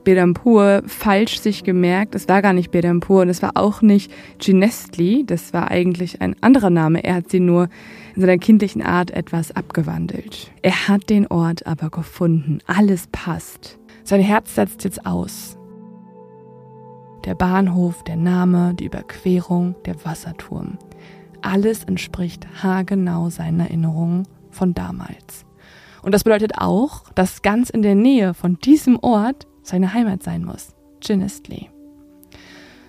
[0.04, 2.14] Bedampur falsch sich gemerkt.
[2.14, 5.24] Es war gar nicht Bedampur und es war auch nicht Ginestli.
[5.26, 7.04] Das war eigentlich ein anderer Name.
[7.04, 7.68] Er hat sie nur
[8.14, 10.50] in seiner kindlichen Art etwas abgewandelt.
[10.62, 12.58] Er hat den Ort aber gefunden.
[12.66, 13.78] Alles passt.
[14.04, 15.56] Sein Herz setzt jetzt aus.
[17.24, 20.78] Der Bahnhof, der Name, die Überquerung, der Wasserturm.
[21.42, 25.44] Alles entspricht haargenau seinen Erinnerungen von damals.
[26.02, 30.44] Und das bedeutet auch, dass ganz in der Nähe von diesem Ort seine Heimat sein
[30.44, 31.70] muss, Ginistly.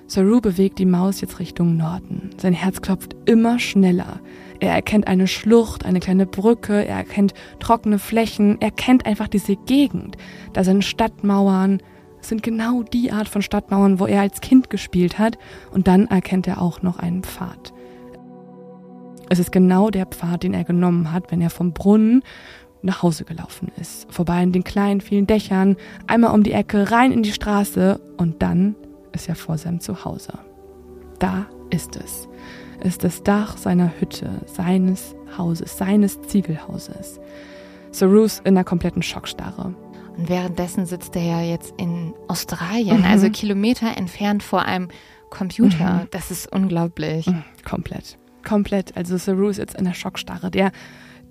[0.08, 2.32] Saru bewegt die Maus jetzt Richtung Norden.
[2.38, 4.20] Sein Herz klopft immer schneller.
[4.60, 9.56] Er erkennt eine Schlucht, eine kleine Brücke, er erkennt trockene Flächen, er kennt einfach diese
[9.56, 10.18] Gegend.
[10.52, 11.82] Da sind Stadtmauern,
[12.20, 15.38] sind genau die Art von Stadtmauern, wo er als Kind gespielt hat.
[15.72, 17.74] Und dann erkennt er auch noch einen Pfad.
[19.30, 22.22] Es ist genau der Pfad, den er genommen hat, wenn er vom Brunnen
[22.84, 24.12] nach Hause gelaufen ist.
[24.12, 25.78] Vorbei an den kleinen, vielen Dächern,
[26.08, 28.76] einmal um die Ecke, rein in die Straße und dann
[29.12, 30.34] ist er vor seinem Zuhause.
[31.20, 32.28] Da ist es.
[32.84, 37.20] Ist das Dach seiner Hütte, seines Hauses, seines Ziegelhauses.
[37.92, 39.76] Sarus in einer kompletten Schockstarre.
[40.18, 43.06] Und währenddessen sitzt er ja jetzt in Australien, mhm.
[43.06, 44.90] also Kilometer entfernt vor einem
[45.30, 46.02] Computer.
[46.04, 46.08] Mhm.
[46.12, 47.28] Das ist unglaublich.
[47.28, 48.18] Mhm, komplett.
[48.44, 48.98] Komplett.
[48.98, 50.52] Also Saru ist jetzt in der Schockstarre.
[50.52, 50.72] Der,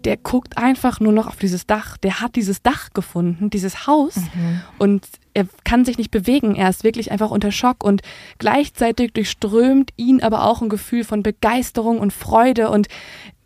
[0.05, 1.97] der guckt einfach nur noch auf dieses Dach.
[1.98, 4.16] Der hat dieses Dach gefunden, dieses Haus.
[4.16, 4.60] Mhm.
[4.78, 6.55] Und er kann sich nicht bewegen.
[6.55, 7.85] Er ist wirklich einfach unter Schock.
[7.85, 8.02] Und
[8.39, 12.70] gleichzeitig durchströmt ihn aber auch ein Gefühl von Begeisterung und Freude.
[12.70, 12.89] Und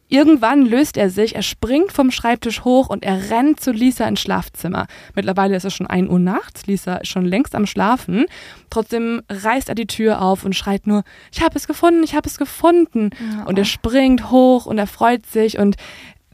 [0.08, 4.20] Irgendwann löst er sich, er springt vom Schreibtisch hoch und er rennt zu Lisa ins
[4.20, 4.86] Schlafzimmer.
[5.14, 8.26] Mittlerweile ist es schon 1 Uhr nachts, Lisa ist schon längst am Schlafen.
[8.68, 12.28] Trotzdem reißt er die Tür auf und schreit nur, ich habe es gefunden, ich habe
[12.28, 13.10] es gefunden.
[13.18, 13.44] Ja.
[13.44, 15.76] Und er springt hoch und er freut sich und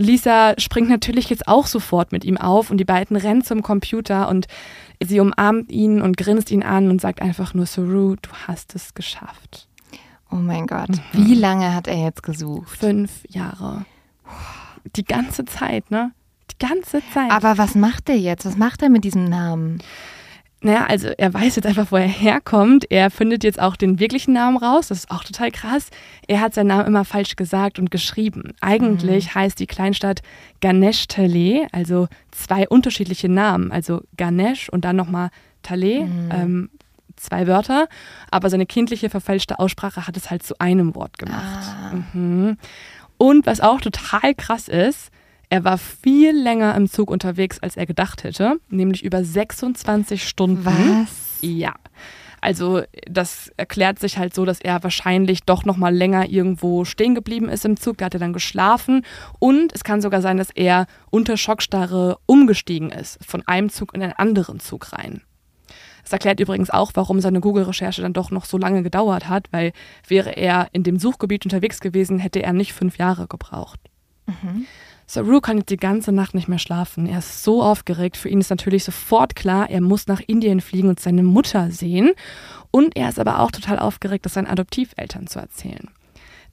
[0.01, 4.29] Lisa springt natürlich jetzt auch sofort mit ihm auf und die beiden rennen zum Computer
[4.31, 4.47] und
[5.03, 8.95] sie umarmt ihn und grinst ihn an und sagt einfach nur, Saru, du hast es
[8.95, 9.69] geschafft.
[10.31, 10.89] Oh mein Gott.
[10.89, 11.27] Mhm.
[11.27, 12.79] Wie lange hat er jetzt gesucht?
[12.79, 13.85] Fünf Jahre.
[14.97, 16.13] Die ganze Zeit, ne?
[16.51, 17.31] Die ganze Zeit.
[17.31, 18.47] Aber was macht er jetzt?
[18.47, 19.83] Was macht er mit diesem Namen?
[20.63, 22.91] Naja, also er weiß jetzt einfach, wo er herkommt.
[22.91, 24.89] Er findet jetzt auch den wirklichen Namen raus.
[24.89, 25.89] Das ist auch total krass.
[26.29, 28.53] Er hat seinen Namen immer falsch gesagt und geschrieben.
[28.61, 29.35] Eigentlich mhm.
[29.37, 30.21] heißt die Kleinstadt
[30.61, 33.73] Ganesh Tale, also zwei unterschiedliche Namen.
[33.73, 35.31] Also Ganesh und dann nochmal
[35.63, 36.05] Tale.
[36.05, 36.29] Mhm.
[36.31, 36.71] Ähm,
[37.17, 37.87] zwei Wörter,
[38.31, 41.75] aber seine kindliche verfälschte Aussprache hat es halt zu einem Wort gemacht.
[41.93, 41.95] Ah.
[42.15, 42.57] Mhm.
[43.19, 45.11] Und was auch total krass ist,
[45.51, 50.65] er war viel länger im Zug unterwegs, als er gedacht hätte, nämlich über 26 Stunden.
[50.65, 51.39] Was?
[51.43, 51.75] Ja.
[52.41, 57.15] Also das erklärt sich halt so, dass er wahrscheinlich doch noch mal länger irgendwo stehen
[57.15, 57.99] geblieben ist im Zug.
[57.99, 59.05] Da hat er dann geschlafen
[59.39, 64.03] und es kann sogar sein, dass er unter Schockstarre umgestiegen ist von einem Zug in
[64.03, 65.23] einen anderen Zug rein.
[66.03, 69.73] Das erklärt übrigens auch, warum seine Google-Recherche dann doch noch so lange gedauert hat, weil
[70.09, 73.81] wäre er in dem Suchgebiet unterwegs gewesen, hätte er nicht fünf Jahre gebraucht.
[74.27, 74.67] Mhm.
[75.11, 77.07] Saru kann jetzt die ganze Nacht nicht mehr schlafen.
[77.07, 78.17] Er ist so aufgeregt.
[78.17, 82.13] Für ihn ist natürlich sofort klar, er muss nach Indien fliegen und seine Mutter sehen.
[82.71, 85.91] Und er ist aber auch total aufgeregt, das seinen Adoptiveltern zu erzählen.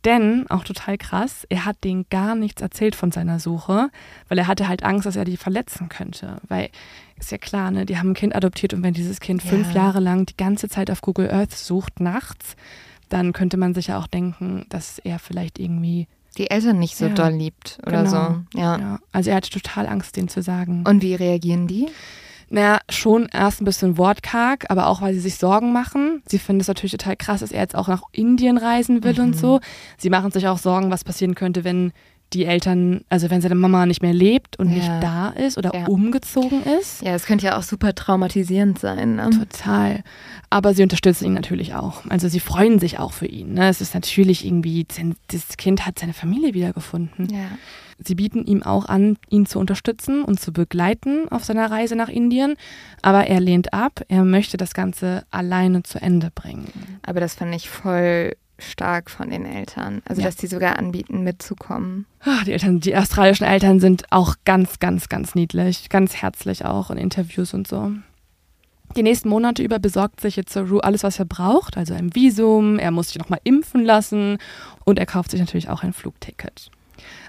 [0.06, 3.92] Denn, auch total krass, er hat denen gar nichts erzählt von seiner Suche,
[4.28, 6.38] weil er hatte halt Angst, dass er die verletzen könnte.
[6.48, 6.72] Weil,
[7.20, 9.52] ist ja klar, ne, die haben ein Kind adoptiert und wenn dieses Kind ja.
[9.52, 12.56] fünf Jahre lang die ganze Zeit auf Google Earth sucht, nachts,
[13.10, 16.08] dann könnte man sich ja auch denken, dass er vielleicht irgendwie
[16.38, 18.10] die Eltern nicht so ja, doll liebt oder genau.
[18.54, 18.60] so.
[18.60, 18.78] Ja.
[18.78, 19.00] ja.
[19.12, 20.84] Also er hatte total Angst, denen zu sagen.
[20.88, 21.88] Und wie reagieren die?
[22.50, 26.22] naja, schon erst ein bisschen wortkarg, aber auch, weil sie sich Sorgen machen.
[26.28, 29.20] Sie finden es natürlich total krass, dass er jetzt auch nach Indien reisen will mhm.
[29.20, 29.60] und so.
[29.98, 31.92] Sie machen sich auch Sorgen, was passieren könnte, wenn
[32.34, 34.76] die Eltern, also wenn seine Mama nicht mehr lebt und ja.
[34.76, 35.86] nicht da ist oder ja.
[35.88, 37.02] umgezogen ist.
[37.02, 39.16] Ja, es könnte ja auch super traumatisierend sein.
[39.16, 39.30] Ne?
[39.30, 40.04] Total.
[40.50, 42.04] Aber sie unterstützen ihn natürlich auch.
[42.10, 43.54] Also sie freuen sich auch für ihn.
[43.54, 43.70] Ne?
[43.70, 44.86] Es ist natürlich irgendwie,
[45.32, 47.30] das Kind hat seine Familie wiedergefunden.
[47.30, 47.48] Ja.
[48.00, 52.10] Sie bieten ihm auch an, ihn zu unterstützen und zu begleiten auf seiner Reise nach
[52.10, 52.56] Indien,
[53.02, 54.02] aber er lehnt ab.
[54.08, 56.68] Er möchte das Ganze alleine zu Ende bringen.
[57.04, 60.02] Aber das fand ich voll stark von den Eltern.
[60.06, 60.28] Also, ja.
[60.28, 62.06] dass die sogar anbieten, mitzukommen.
[62.22, 66.90] Ah, die Eltern, die australischen Eltern sind auch ganz, ganz, ganz niedlich, ganz herzlich auch
[66.90, 67.92] in Interviews und so.
[68.96, 72.80] Die nächsten Monate über besorgt sich jetzt Saru alles, was er braucht, also ein Visum,
[72.80, 74.38] er muss sich nochmal impfen lassen
[74.86, 76.72] und er kauft sich natürlich auch ein Flugticket.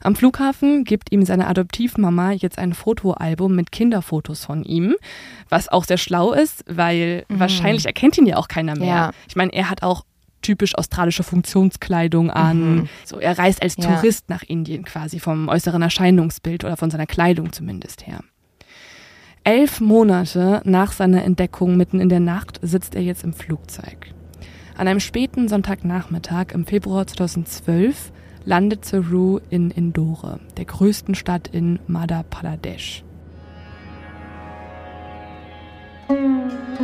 [0.03, 4.95] Am Flughafen gibt ihm seine Adoptivmama jetzt ein Fotoalbum mit Kinderfotos von ihm,
[5.49, 7.41] was auch sehr schlau ist, weil mhm.
[7.41, 8.87] wahrscheinlich erkennt ihn ja auch keiner mehr.
[8.87, 9.11] Ja.
[9.29, 10.05] Ich meine, er hat auch
[10.49, 12.77] typisch australische Funktionskleidung an.
[12.77, 12.89] Mhm.
[13.05, 13.85] So, er reist als ja.
[13.85, 18.21] Tourist nach Indien quasi vom äußeren Erscheinungsbild oder von seiner Kleidung zumindest her.
[19.45, 24.15] Elf Monate nach seiner Entdeckung mitten in der Nacht sitzt er jetzt im Flugzeug.
[24.75, 28.11] An einem späten Sonntagnachmittag im Februar 2012
[28.47, 33.05] landet Saru in Indore, der größten Stadt in Madhya Pradesh.
[36.09, 36.79] Nach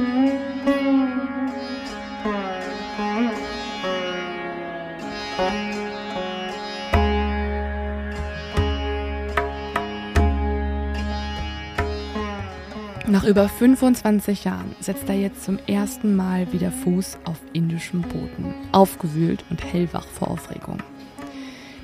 [13.07, 18.55] Nach über 25 Jahren setzt er jetzt zum ersten Mal wieder Fuß auf indischem Boden,
[18.71, 20.79] aufgewühlt und hellwach vor Aufregung.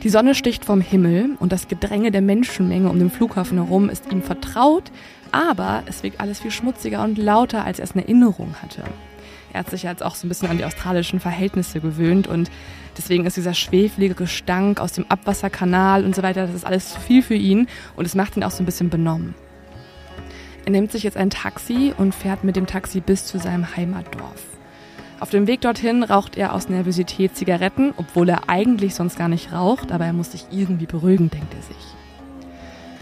[0.05, 4.13] Die Sonne sticht vom Himmel und das Gedränge der Menschenmenge um den Flughafen herum ist
[4.13, 4.93] ihm vertraut,
[5.33, 8.85] aber es wirkt alles viel schmutziger und lauter, als er es in Erinnerung hatte.
[9.53, 12.51] Er hat sich jetzt auch so ein bisschen an die australischen Verhältnisse gewöhnt und
[12.97, 17.01] deswegen ist dieser schweflige Gestank aus dem Abwasserkanal und so weiter, das ist alles zu
[17.01, 17.67] viel für ihn
[17.97, 19.35] und es macht ihn auch so ein bisschen benommen.
[20.65, 24.43] Er nimmt sich jetzt ein Taxi und fährt mit dem Taxi bis zu seinem Heimatdorf.
[25.19, 29.53] Auf dem Weg dorthin raucht er aus Nervosität Zigaretten, obwohl er eigentlich sonst gar nicht
[29.53, 31.77] raucht, aber er muss sich irgendwie beruhigen, denkt er sich.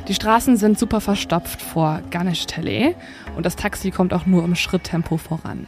[0.09, 2.95] Die Straßen sind super verstopft vor Ganesh Tele
[3.37, 5.67] und das Taxi kommt auch nur im Schritttempo voran.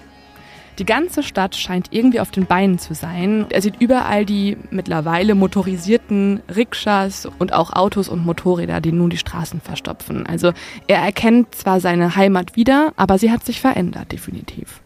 [0.78, 3.46] Die ganze Stadt scheint irgendwie auf den Beinen zu sein.
[3.50, 9.18] Er sieht überall die mittlerweile motorisierten Rikschas und auch Autos und Motorräder, die nun die
[9.18, 10.26] Straßen verstopfen.
[10.26, 10.52] Also
[10.86, 14.80] er erkennt zwar seine Heimat wieder, aber sie hat sich verändert, definitiv.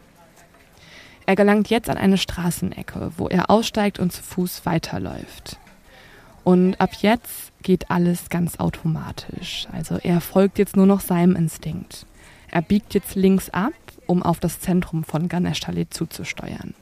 [1.26, 5.58] Er gelangt jetzt an eine Straßenecke, wo er aussteigt und zu Fuß weiterläuft.
[6.42, 9.66] Und ab jetzt geht alles ganz automatisch.
[9.72, 12.04] Also er folgt jetzt nur noch seinem Instinkt.
[12.50, 13.72] Er biegt jetzt links ab
[14.06, 16.74] um auf das Zentrum von Ganeshtalet zuzusteuern.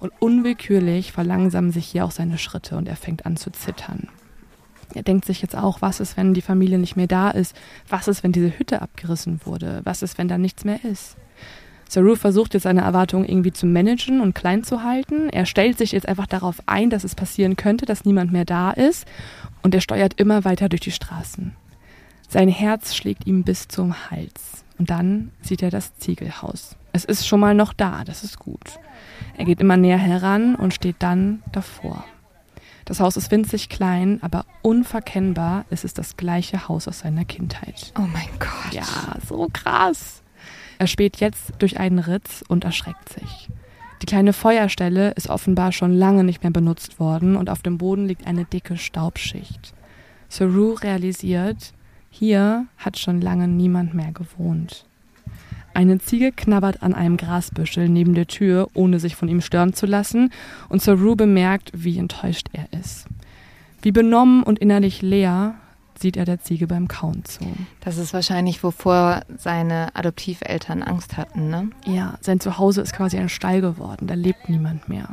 [0.00, 4.08] Und unwillkürlich verlangsamen sich hier auch seine Schritte und er fängt an zu zittern.
[4.94, 7.56] Er denkt sich jetzt auch, was ist, wenn die Familie nicht mehr da ist?
[7.88, 9.80] Was ist, wenn diese Hütte abgerissen wurde?
[9.84, 11.16] Was ist, wenn da nichts mehr ist?
[11.88, 15.28] Saru versucht jetzt seine Erwartungen irgendwie zu managen und klein zu halten.
[15.28, 18.70] Er stellt sich jetzt einfach darauf ein, dass es passieren könnte, dass niemand mehr da
[18.70, 19.06] ist.
[19.62, 21.54] Und er steuert immer weiter durch die Straßen.
[22.28, 24.61] Sein Herz schlägt ihm bis zum Hals.
[24.82, 26.74] Und dann sieht er das Ziegelhaus.
[26.92, 28.80] Es ist schon mal noch da, das ist gut.
[29.38, 32.02] Er geht immer näher heran und steht dann davor.
[32.84, 37.92] Das Haus ist winzig klein, aber unverkennbar ist es das gleiche Haus aus seiner Kindheit.
[37.96, 38.72] Oh mein Gott.
[38.72, 38.82] Ja,
[39.24, 40.20] so krass.
[40.80, 43.50] Er späht jetzt durch einen Ritz und erschreckt sich.
[44.02, 48.08] Die kleine Feuerstelle ist offenbar schon lange nicht mehr benutzt worden und auf dem Boden
[48.08, 49.74] liegt eine dicke Staubschicht.
[50.28, 51.72] Saru realisiert,
[52.14, 54.84] hier hat schon lange niemand mehr gewohnt.
[55.72, 59.86] Eine Ziege knabbert an einem Grasbüschel neben der Tür, ohne sich von ihm stören zu
[59.86, 60.30] lassen,
[60.68, 63.06] und Saru bemerkt, wie enttäuscht er ist.
[63.80, 65.54] Wie benommen und innerlich leer
[65.98, 67.40] sieht er der Ziege beim Kauen zu.
[67.80, 71.70] Das ist wahrscheinlich, wovor seine Adoptiveltern Angst hatten, ne?
[71.86, 75.08] Ja, sein Zuhause ist quasi ein Stall geworden, da lebt niemand mehr.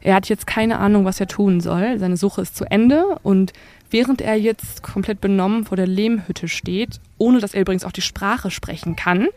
[0.00, 1.98] Er hat jetzt keine Ahnung, was er tun soll.
[1.98, 3.52] Seine Suche ist zu Ende und
[3.90, 8.02] während er jetzt komplett benommen vor der Lehmhütte steht, ohne dass er übrigens auch die
[8.02, 9.28] Sprache sprechen kann,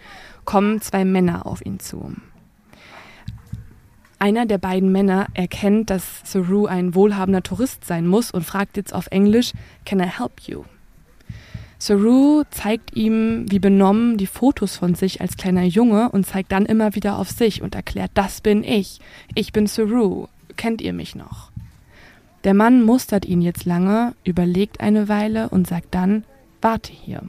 [0.46, 2.14] kommen zwei Männer auf ihn zu.
[4.18, 8.94] Einer der beiden Männer erkennt, dass Saru ein wohlhabender Tourist sein muss und fragt jetzt
[8.94, 9.54] auf Englisch,
[9.86, 10.66] Can I help you?
[11.78, 16.66] Saru zeigt ihm wie benommen die Fotos von sich als kleiner Junge und zeigt dann
[16.66, 19.00] immer wieder auf sich und erklärt, das bin ich.
[19.36, 20.28] Ich bin Saru
[20.60, 21.49] kennt ihr mich noch?
[22.44, 26.24] Der Mann mustert ihn jetzt lange, überlegt eine Weile und sagt dann,
[26.62, 27.22] warte hier.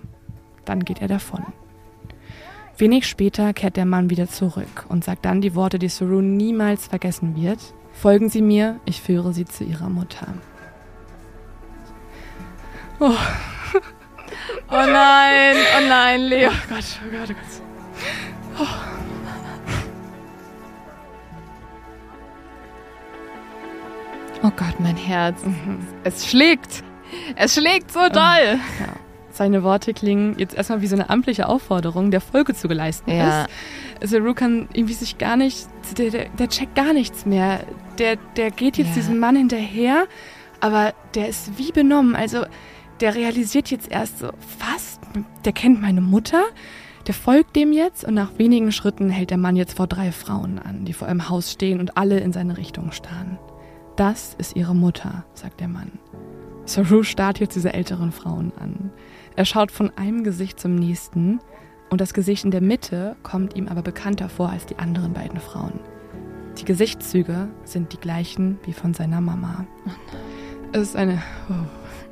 [0.65, 1.45] Dann geht er davon.
[2.79, 6.87] Wenig später kehrt der Mann wieder zurück und sagt dann die Worte, die Sarun niemals
[6.87, 7.59] vergessen wird.
[7.93, 10.29] Folgen Sie mir, ich führe Sie zu Ihrer Mutter.
[13.01, 13.11] Oh.
[14.71, 16.51] oh nein, oh nein, Leo.
[16.51, 18.67] Oh Gott, oh Gott, oh Gott.
[18.67, 19.10] Oh.
[24.43, 25.45] Oh Gott, mein Herz.
[25.45, 25.87] Mhm.
[26.03, 26.83] Es schlägt.
[27.37, 28.59] Es schlägt so doll.
[28.79, 28.95] Ja.
[29.31, 33.43] Seine Worte klingen jetzt erstmal wie so eine amtliche Aufforderung, der Folge zu geleisten ja.
[34.01, 34.11] ist.
[34.11, 37.61] Saru kann irgendwie sich gar nicht, der, der, der, checkt gar nichts mehr.
[37.99, 38.95] Der, der geht jetzt ja.
[38.95, 40.07] diesem Mann hinterher,
[40.61, 42.17] aber der ist wie benommen.
[42.17, 42.45] Also
[43.01, 45.01] der realisiert jetzt erst so, was?
[45.45, 46.43] Der kennt meine Mutter?
[47.07, 50.59] Der folgt dem jetzt und nach wenigen Schritten hält der Mann jetzt vor drei Frauen
[50.59, 53.39] an, die vor einem Haus stehen und alle in seine Richtung starren.
[53.97, 55.93] Das ist ihre Mutter, sagt der Mann.
[56.65, 58.91] Saru starrt jetzt diese älteren Frauen an.
[59.37, 61.41] Er schaut von einem Gesicht zum nächsten
[61.91, 65.41] und das Gesicht in der Mitte kommt ihm aber bekannter vor als die anderen beiden
[65.41, 65.81] Frauen.
[66.59, 69.67] Die Gesichtszüge sind die gleichen wie von seiner Mama.
[70.73, 71.23] Es ist eine.
[71.49, 71.65] Oh.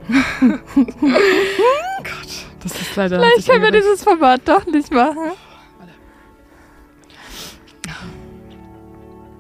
[2.03, 3.21] Gott, das ist leider.
[3.21, 5.33] Vielleicht können wir dieses Format doch nicht machen.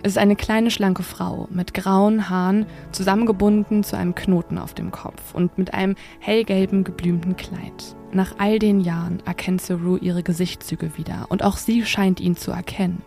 [0.02, 4.92] Es ist eine kleine, schlanke Frau mit grauen Haaren, zusammengebunden zu einem Knoten auf dem
[4.92, 7.96] Kopf und mit einem hellgelben, geblümten Kleid.
[8.12, 12.52] Nach all den Jahren erkennt Saru ihre Gesichtszüge wieder und auch sie scheint ihn zu
[12.52, 13.02] erkennen.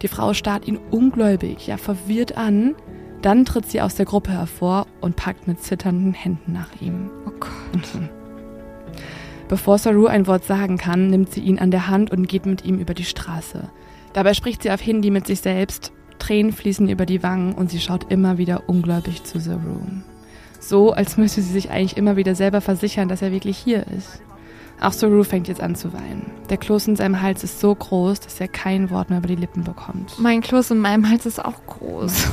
[0.00, 2.74] Die Frau starrt ihn ungläubig, ja verwirrt an,
[3.20, 7.10] dann tritt sie aus der Gruppe hervor und packt mit zitternden Händen nach ihm.
[7.26, 8.00] Oh Gott.
[9.48, 12.64] Bevor Saru ein Wort sagen kann, nimmt sie ihn an der Hand und geht mit
[12.64, 13.70] ihm über die Straße.
[14.14, 15.92] Dabei spricht sie auf Hindi mit sich selbst,
[16.24, 19.76] Tränen fließen über die Wangen und sie schaut immer wieder ungläubig zu Saru.
[20.58, 24.22] So, als müsste sie sich eigentlich immer wieder selber versichern, dass er wirklich hier ist.
[24.80, 26.30] Auch Saru fängt jetzt an zu weinen.
[26.48, 29.34] Der Kloß in seinem Hals ist so groß, dass er kein Wort mehr über die
[29.34, 30.18] Lippen bekommt.
[30.18, 32.26] Mein Kloß in meinem Hals ist auch groß.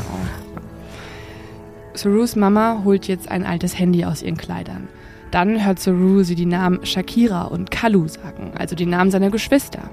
[1.94, 4.88] Sarus Mama holt jetzt ein altes Handy aus ihren Kleidern.
[5.32, 9.90] Dann hört Saru sie die Namen Shakira und Kalu sagen, also die Namen seiner Geschwister.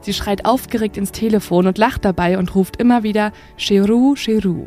[0.00, 4.66] Sie schreit aufgeregt ins Telefon und lacht dabei und ruft immer wieder Sheru, Sheru.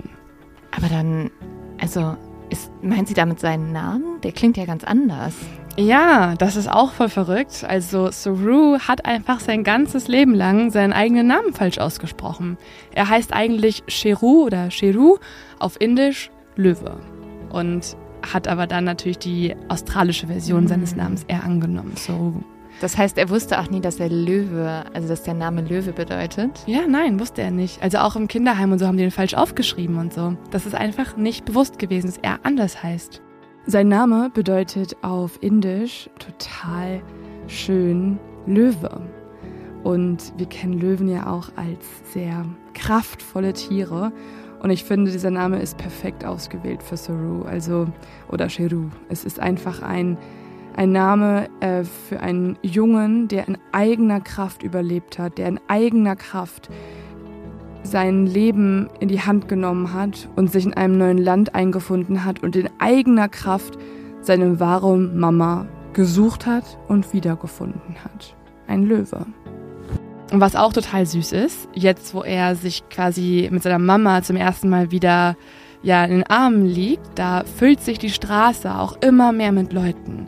[0.76, 1.32] Aber dann,
[1.80, 2.16] also,
[2.50, 4.22] ist, meint sie damit seinen Namen?
[4.22, 5.36] Der klingt ja ganz anders.
[5.78, 7.64] Ja, das ist auch voll verrückt.
[7.68, 12.58] Also Saru hat einfach sein ganzes Leben lang seinen eigenen Namen falsch ausgesprochen.
[12.94, 15.18] Er heißt eigentlich Sheru oder Sheru,
[15.58, 17.00] auf Indisch Löwe.
[17.52, 17.96] Und
[18.30, 22.44] hat aber dann natürlich die australische Version seines Namens eher angenommen, Saru.
[22.82, 26.64] Das heißt, er wusste auch nie, dass er Löwe, also dass der Name Löwe bedeutet.
[26.66, 27.82] Ja, nein, wusste er nicht.
[27.84, 30.36] Also auch im Kinderheim und so haben die den falsch aufgeschrieben und so.
[30.52, 33.22] Das ist einfach nicht bewusst gewesen, dass er anders heißt.
[33.66, 37.02] Sein Name bedeutet auf Indisch total
[37.48, 39.02] schön Löwe.
[39.84, 44.12] Und wir kennen Löwen ja auch als sehr kraftvolle Tiere.
[44.62, 47.88] Und ich finde, dieser Name ist perfekt ausgewählt für Saru, also
[48.30, 48.90] oder Sheru.
[49.08, 50.18] Es ist einfach ein,
[50.76, 56.16] ein Name äh, für einen Jungen, der in eigener Kraft überlebt hat, der in eigener
[56.16, 56.70] Kraft
[57.84, 62.44] sein Leben in die Hand genommen hat und sich in einem neuen Land eingefunden hat
[62.44, 63.78] und in eigener Kraft
[64.22, 68.36] seine wahre Mama gesucht hat und wiedergefunden hat.
[68.68, 69.26] Ein Löwe.
[70.32, 74.36] Und was auch total süß ist, jetzt wo er sich quasi mit seiner Mama zum
[74.36, 75.36] ersten Mal wieder
[75.82, 80.28] ja, in den Armen liegt, da füllt sich die Straße auch immer mehr mit Leuten.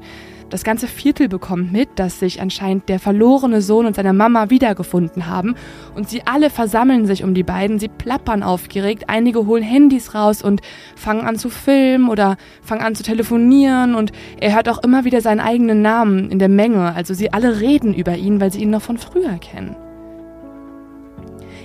[0.52, 5.28] Das ganze Viertel bekommt mit, dass sich anscheinend der verlorene Sohn und seine Mama wiedergefunden
[5.28, 5.56] haben.
[5.96, 10.42] Und sie alle versammeln sich um die beiden, sie plappern aufgeregt, einige holen Handys raus
[10.42, 10.62] und
[10.98, 13.96] fangen an zu filmen oder fangen an zu telefonieren.
[13.96, 14.12] Und
[14.42, 17.94] er hört auch immer wieder seinen eigenen Namen in der Menge, also sie alle reden
[17.94, 19.78] über ihn, weil sie ihn noch von früher kennen.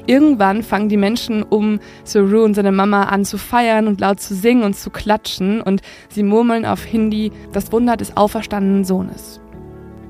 [0.06, 4.34] Irgendwann fangen die Menschen um Saru und seine Mama an zu feiern und laut zu
[4.34, 9.40] singen und zu klatschen und sie murmeln auf Hindi das Wunder des auferstandenen Sohnes.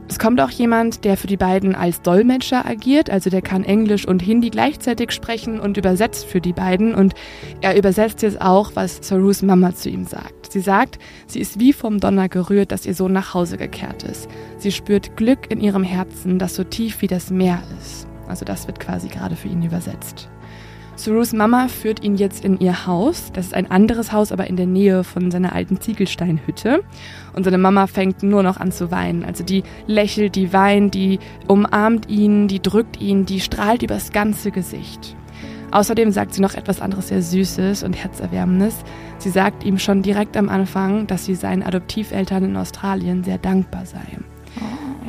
[0.09, 4.06] Es kommt auch jemand, der für die beiden als Dolmetscher agiert, also der kann Englisch
[4.06, 7.14] und Hindi gleichzeitig sprechen und übersetzt für die beiden und
[7.60, 10.52] er übersetzt jetzt auch, was Sarus Mama zu ihm sagt.
[10.52, 14.28] Sie sagt, sie ist wie vom Donner gerührt, dass ihr Sohn nach Hause gekehrt ist.
[14.59, 18.06] Sie spürt Glück in ihrem Herzen, das so tief wie das Meer ist.
[18.28, 20.28] Also das wird quasi gerade für ihn übersetzt.
[20.97, 23.31] Surus Mama führt ihn jetzt in ihr Haus.
[23.35, 26.82] Das ist ein anderes Haus, aber in der Nähe von seiner alten Ziegelsteinhütte.
[27.35, 29.23] Und seine Mama fängt nur noch an zu weinen.
[29.23, 34.51] Also die lächelt, die weint, die umarmt ihn, die drückt ihn, die strahlt übers ganze
[34.51, 35.15] Gesicht.
[35.70, 38.77] Außerdem sagt sie noch etwas anderes sehr Süßes und Herzerwärmendes.
[39.19, 43.85] Sie sagt ihm schon direkt am Anfang, dass sie seinen Adoptiveltern in Australien sehr dankbar
[43.85, 44.19] sei.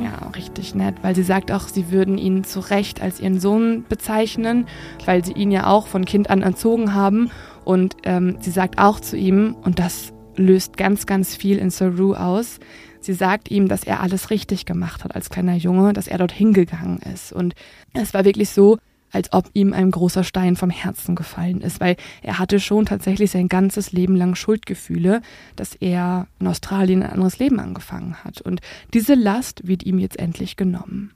[0.02, 3.84] Ja, richtig nett, weil sie sagt auch, sie würden ihn zu Recht als ihren Sohn
[3.88, 4.66] bezeichnen,
[5.06, 7.30] weil sie ihn ja auch von Kind an erzogen haben.
[7.64, 12.14] Und ähm, sie sagt auch zu ihm, und das löst ganz, ganz viel in Saru
[12.14, 12.60] aus,
[13.00, 16.32] sie sagt ihm, dass er alles richtig gemacht hat als kleiner Junge, dass er dort
[16.32, 17.32] hingegangen ist.
[17.32, 17.54] Und
[17.92, 18.78] es war wirklich so,
[19.12, 23.30] als ob ihm ein großer Stein vom Herzen gefallen ist, weil er hatte schon tatsächlich
[23.30, 25.22] sein ganzes Leben lang Schuldgefühle,
[25.56, 28.40] dass er in Australien ein anderes Leben angefangen hat.
[28.40, 28.60] Und
[28.94, 31.12] diese Last wird ihm jetzt endlich genommen.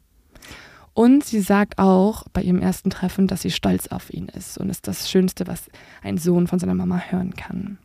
[0.95, 4.69] Und sie sagt auch bei ihrem ersten Treffen, dass sie stolz auf ihn ist und
[4.69, 5.71] ist das Schönste, was
[6.03, 7.79] ein Sohn von seiner Mama hören kann.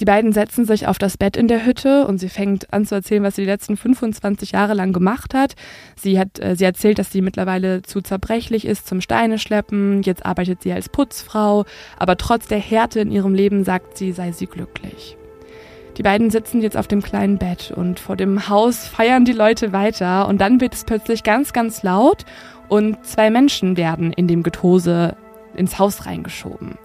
[0.00, 2.94] Die beiden setzen sich auf das Bett in der Hütte und sie fängt an zu
[2.94, 5.56] erzählen, was sie die letzten 25 Jahre lang gemacht hat.
[5.94, 10.00] Sie hat, äh, sie erzählt, dass sie mittlerweile zu zerbrechlich ist zum Steine schleppen.
[10.02, 11.66] Jetzt arbeitet sie als Putzfrau,
[11.98, 15.18] aber trotz der Härte in ihrem Leben sagt sie, sei sie glücklich.
[15.98, 19.74] Die beiden sitzen jetzt auf dem kleinen Bett und vor dem Haus feiern die Leute
[19.74, 22.24] weiter und dann wird es plötzlich ganz, ganz laut
[22.70, 25.14] und zwei Menschen werden in dem Getose
[25.54, 26.78] ins Haus reingeschoben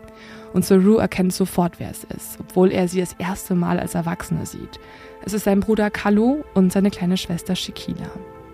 [0.56, 4.45] und Saru erkennt sofort, wer es ist, obwohl er sie das erste Mal als Erwachsene
[4.45, 4.80] sieht.
[5.26, 8.10] Es ist sein Bruder Kalu und seine kleine Schwester Shikila.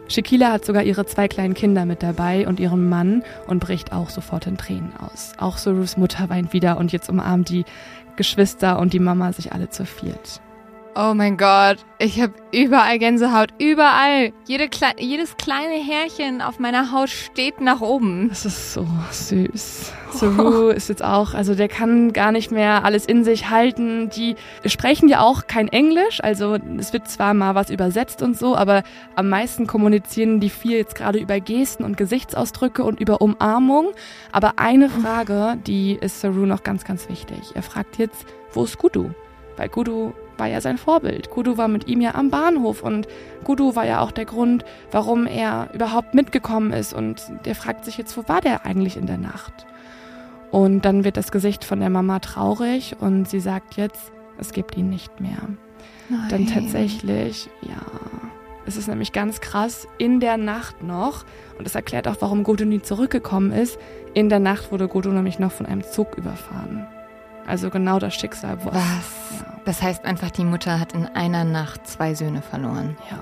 [0.08, 4.10] Shikila hat sogar ihre zwei kleinen Kinder mit dabei und ihren Mann und bricht auch
[4.10, 5.34] sofort in Tränen aus.
[5.38, 7.66] Auch Sarus Mutter weint wieder und jetzt umarmt die
[8.16, 10.42] Geschwister und die Mama sich alle zu viert.
[10.94, 14.34] Oh mein Gott, ich habe überall Gänsehaut, überall.
[14.46, 18.28] Jede Kle jedes kleine Härchen auf meiner Haut steht nach oben.
[18.28, 19.94] Das ist so süß.
[20.12, 24.10] Saru ist jetzt auch, also der kann gar nicht mehr alles in sich halten.
[24.10, 24.36] Die
[24.66, 28.84] sprechen ja auch kein Englisch, also es wird zwar mal was übersetzt und so, aber
[29.16, 33.92] am meisten kommunizieren die viel jetzt gerade über Gesten und Gesichtsausdrücke und über Umarmung.
[34.34, 37.40] Aber eine Frage, die ist Saru noch ganz, ganz wichtig.
[37.54, 39.12] Er fragt jetzt, wo ist Gudu?
[39.56, 41.30] Weil Gudu war ja sein Vorbild.
[41.30, 43.08] Gudu war mit ihm ja am Bahnhof und
[43.44, 46.96] Gudu war ja auch der Grund, warum er überhaupt mitgekommen ist.
[46.96, 49.68] Und der fragt sich jetzt, wo war der eigentlich in der Nacht?
[50.50, 54.76] Und dann wird das Gesicht von der Mama traurig und sie sagt jetzt, es gibt
[54.76, 55.48] ihn nicht mehr.
[56.10, 56.30] Nein.
[56.32, 57.86] Denn tatsächlich, ja,
[58.66, 61.24] es ist nämlich ganz krass, in der Nacht noch,
[61.60, 63.78] und das erklärt auch, warum Godo nie zurückgekommen ist,
[64.16, 66.88] in der Nacht wurde Godo nämlich noch von einem Zug überfahren.
[67.52, 68.58] Also genau das Schicksal.
[68.64, 68.74] Was?
[68.74, 69.44] Was?
[69.66, 72.96] Das heißt einfach, die Mutter hat in einer Nacht zwei Söhne verloren.
[73.12, 73.22] Ja.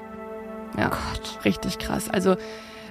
[0.80, 1.44] Ja, Gott.
[1.46, 2.12] richtig krass.
[2.12, 2.36] Also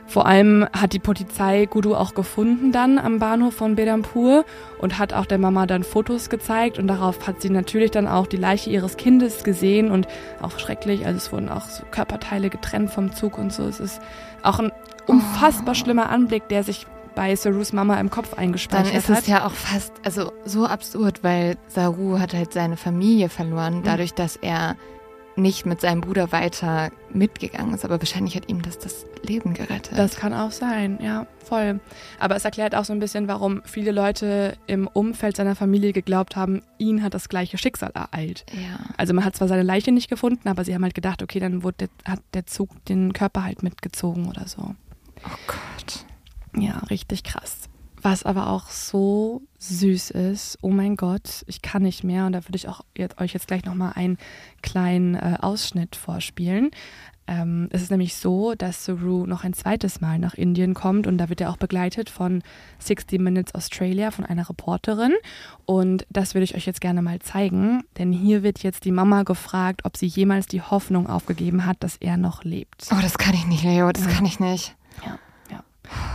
[0.08, 4.44] vor allem hat die Polizei Gudu auch gefunden dann am Bahnhof von Bedampur
[4.80, 8.26] und hat auch der Mama dann Fotos gezeigt und darauf hat sie natürlich dann auch
[8.26, 10.08] die Leiche ihres Kindes gesehen und
[10.42, 13.62] auch schrecklich, also es wurden auch so Körperteile getrennt vom Zug und so.
[13.62, 14.02] Es ist
[14.42, 14.72] auch ein
[15.06, 16.88] unfassbar schlimmer Anblick, der sich
[17.18, 19.22] bei Sarus Mama im Kopf eingespeichert Dann ist hat.
[19.22, 24.14] es ja auch fast, also so absurd, weil Saru hat halt seine Familie verloren, dadurch,
[24.14, 24.76] dass er
[25.34, 27.84] nicht mit seinem Bruder weiter mitgegangen ist.
[27.84, 29.98] Aber wahrscheinlich hat ihm das das Leben gerettet.
[29.98, 31.80] Das kann auch sein, ja, voll.
[32.20, 36.36] Aber es erklärt auch so ein bisschen, warum viele Leute im Umfeld seiner Familie geglaubt
[36.36, 38.46] haben, ihn hat das gleiche Schicksal ereilt.
[38.52, 38.78] ja.
[38.96, 41.64] Also man hat zwar seine Leiche nicht gefunden, aber sie haben halt gedacht, okay, dann
[41.64, 44.62] wurde der, hat der Zug den Körper halt mitgezogen oder so.
[45.24, 45.58] Oh Gott.
[46.56, 47.68] Ja, richtig krass.
[48.00, 52.44] Was aber auch so süß ist, oh mein Gott, ich kann nicht mehr und da
[52.44, 54.18] würde ich auch jetzt, euch jetzt gleich nochmal einen
[54.62, 56.70] kleinen äh, Ausschnitt vorspielen.
[57.28, 61.18] Ähm, es ist nämlich so, dass Saru noch ein zweites Mal nach Indien kommt und
[61.18, 62.42] da wird er auch begleitet von
[62.78, 65.12] 60 Minutes Australia, von einer Reporterin.
[65.66, 69.24] Und das würde ich euch jetzt gerne mal zeigen, denn hier wird jetzt die Mama
[69.24, 72.86] gefragt, ob sie jemals die Hoffnung aufgegeben hat, dass er noch lebt.
[72.90, 74.74] Oh, das kann ich nicht, Leo, das kann ich nicht.
[75.04, 75.18] Ja, ja.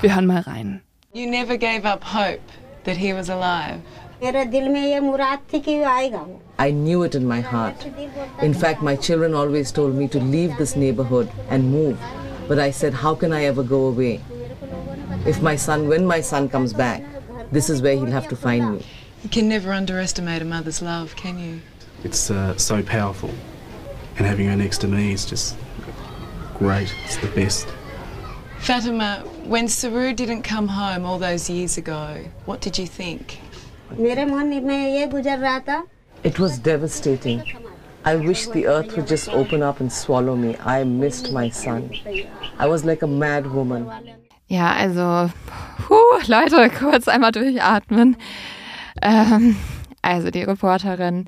[0.02, 0.82] Wir hören mal rein.
[1.14, 2.41] You never gave up hope
[2.84, 3.80] that he was alive.
[4.26, 4.32] I
[6.72, 7.86] knew it in my heart.
[8.41, 12.00] In fact, my children always told me to leave this neighborhood and move.
[12.48, 14.22] But I said, how can I ever go away?
[15.26, 17.04] If my son, when my son comes back,
[17.52, 18.86] this is where he'll have to find me.
[19.24, 21.62] You can never underestimate a mother's love, can you?
[22.04, 23.30] It's uh, so powerful.
[24.18, 25.56] And having her next to me is just
[26.58, 26.94] great.
[27.06, 27.68] It's the best.
[28.64, 33.40] Fatima, when Saru didn't come home all those years ago, what did you think?
[36.23, 37.44] It was devastating.
[38.06, 40.56] I wish the earth would just open up and swallow me.
[40.64, 41.91] I missed my son.
[42.57, 43.85] I was like a mad woman.
[44.48, 45.34] Ja, also,
[45.85, 48.15] puh, Leute, kurz einmal durchatmen.
[49.02, 49.57] Ähm,
[50.02, 51.26] also die Reporterin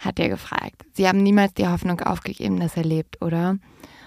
[0.00, 3.56] hat ja gefragt, Sie haben niemals die Hoffnung aufgegeben, dass er lebt, oder?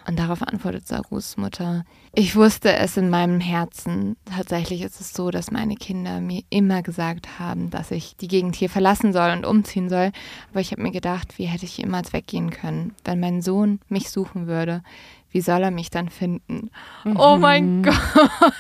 [0.07, 1.83] Und darauf antwortet Sarus Mutter.
[2.13, 4.15] Ich wusste es in meinem Herzen.
[4.23, 8.55] Tatsächlich ist es so, dass meine Kinder mir immer gesagt haben, dass ich die Gegend
[8.55, 10.11] hier verlassen soll und umziehen soll.
[10.51, 12.95] Aber ich habe mir gedacht, wie hätte ich jemals weggehen können?
[13.03, 14.81] Wenn mein Sohn mich suchen würde,
[15.29, 16.71] wie soll er mich dann finden?
[17.15, 17.97] Oh mein Gott!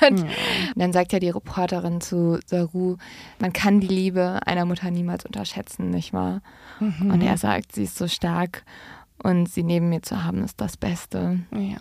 [0.01, 0.27] Und
[0.75, 2.97] dann sagt ja die Reporterin zu Saru,
[3.39, 6.41] man kann die Liebe einer Mutter niemals unterschätzen, nicht wahr?
[6.79, 8.63] Und er sagt, sie ist so stark
[9.23, 11.39] und sie neben mir zu haben, ist das Beste.
[11.51, 11.77] Ja.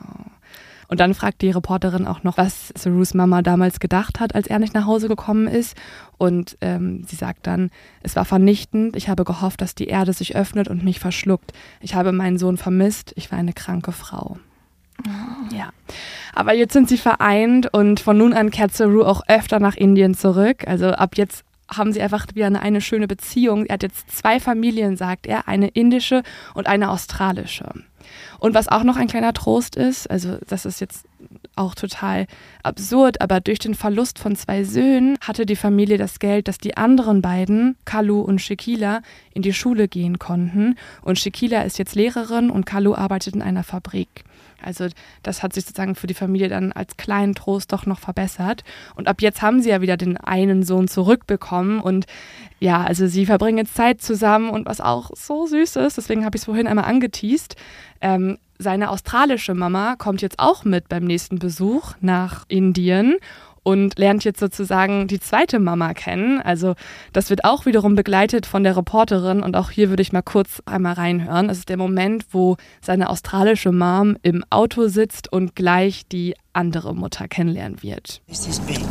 [0.88, 4.58] Und dann fragt die Reporterin auch noch, was Sarus Mama damals gedacht hat, als er
[4.58, 5.76] nicht nach Hause gekommen ist.
[6.16, 7.70] Und ähm, sie sagt dann,
[8.02, 8.94] es war vernichtend.
[8.94, 11.52] Ich habe gehofft, dass die Erde sich öffnet und mich verschluckt.
[11.80, 13.12] Ich habe meinen Sohn vermisst.
[13.16, 14.38] Ich war eine kranke Frau.
[15.52, 15.70] Ja.
[16.34, 20.14] Aber jetzt sind sie vereint und von nun an kehrt Saru auch öfter nach Indien
[20.14, 20.66] zurück.
[20.66, 23.66] Also ab jetzt haben sie einfach wieder eine, eine schöne Beziehung.
[23.66, 26.22] Er hat jetzt zwei Familien, sagt er, eine indische
[26.54, 27.72] und eine australische.
[28.38, 31.06] Und was auch noch ein kleiner Trost ist, also das ist jetzt
[31.56, 32.26] auch total
[32.62, 36.76] absurd, aber durch den Verlust von zwei Söhnen hatte die Familie das Geld, dass die
[36.76, 39.00] anderen beiden, Kalu und Shekila,
[39.32, 40.76] in die Schule gehen konnten.
[41.02, 44.24] Und Shekila ist jetzt Lehrerin und Kalu arbeitet in einer Fabrik.
[44.62, 44.86] Also
[45.22, 48.64] das hat sich sozusagen für die Familie dann als kleinen Trost doch noch verbessert.
[48.94, 51.80] Und ab jetzt haben sie ja wieder den einen Sohn zurückbekommen.
[51.80, 52.06] Und
[52.58, 56.36] ja, also sie verbringen jetzt Zeit zusammen und was auch so süß ist, deswegen habe
[56.36, 57.56] ich es vorhin einmal angeteased.
[58.00, 63.16] Ähm, seine australische Mama kommt jetzt auch mit beim nächsten Besuch nach Indien.
[63.66, 66.40] Und lernt jetzt sozusagen die zweite Mama kennen.
[66.40, 66.76] Also
[67.12, 70.62] das wird auch wiederum begleitet von der Reporterin und auch hier würde ich mal kurz
[70.66, 71.50] einmal reinhören.
[71.50, 76.94] Es ist der Moment, wo seine australische Mom im Auto sitzt und gleich die andere
[76.94, 78.22] Mutter kennenlernen wird.
[78.28, 78.84] This is big.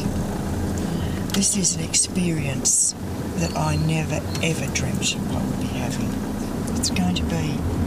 [1.31, 2.93] This is an experience
[3.39, 6.09] that I never ever dreamt I would be having.
[6.75, 7.84] It's going to be.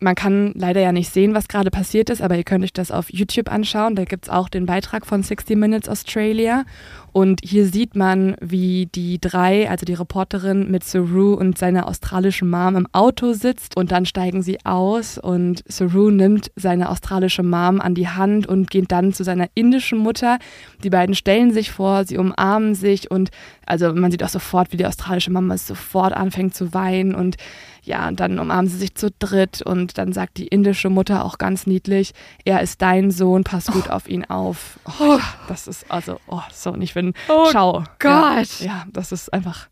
[0.00, 2.90] Man kann leider ja nicht sehen, was gerade passiert ist, aber ihr könnt euch das
[2.90, 3.96] auf YouTube anschauen.
[3.96, 6.64] Da gibt es auch den Beitrag von 60 Minutes Australia.
[7.12, 12.48] Und hier sieht man, wie die drei, also die Reporterin mit Saru und seiner australischen
[12.48, 17.80] Mom im Auto sitzt und dann steigen sie aus und Saru nimmt seine australische Mom
[17.80, 20.38] an die Hand und geht dann zu seiner indischen Mutter.
[20.84, 23.30] Die beiden stellen sich vor, sie umarmen sich und
[23.66, 27.36] also man sieht auch sofort, wie die australische Mama sofort anfängt zu weinen und
[27.82, 31.38] ja, und dann umarmen sie sich zu dritt und dann sagt die indische Mutter auch
[31.38, 32.12] ganz niedlich,
[32.44, 34.78] er ist dein Sohn, pass gut auf ihn auf.
[35.00, 37.84] Oh, ja, das ist also, oh, so, und ich bin, Oh schau.
[37.98, 38.60] Gott.
[38.60, 39.68] Ja, ja, das ist einfach,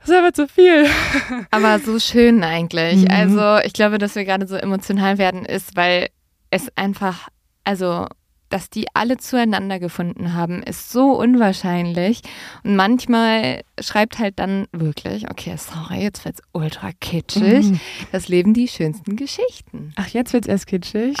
[0.00, 0.86] das ist einfach zu viel.
[1.50, 3.04] Aber so schön eigentlich.
[3.04, 3.10] Mhm.
[3.10, 6.08] Also ich glaube, dass wir gerade so emotional werden, ist, weil
[6.50, 7.28] es einfach,
[7.64, 8.06] also
[8.48, 12.22] dass die alle zueinander gefunden haben, ist so unwahrscheinlich.
[12.64, 17.66] Und manchmal schreibt halt dann wirklich, okay, sorry, jetzt wird's ultra kitschig.
[17.66, 17.80] Mhm.
[18.12, 19.92] Das Leben die schönsten Geschichten.
[19.96, 21.16] Ach, jetzt wird's erst kitschig.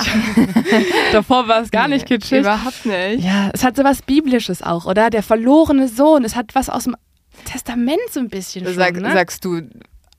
[1.12, 2.40] Davor war es gar nicht kitschig.
[2.40, 3.24] Überhaupt nicht.
[3.24, 5.10] Ja, es hat so was Biblisches auch, oder?
[5.10, 6.24] Der verlorene Sohn.
[6.24, 6.96] Es hat was aus dem
[7.44, 9.12] Testament so ein bisschen schon, Sag, ne?
[9.12, 9.62] Sagst du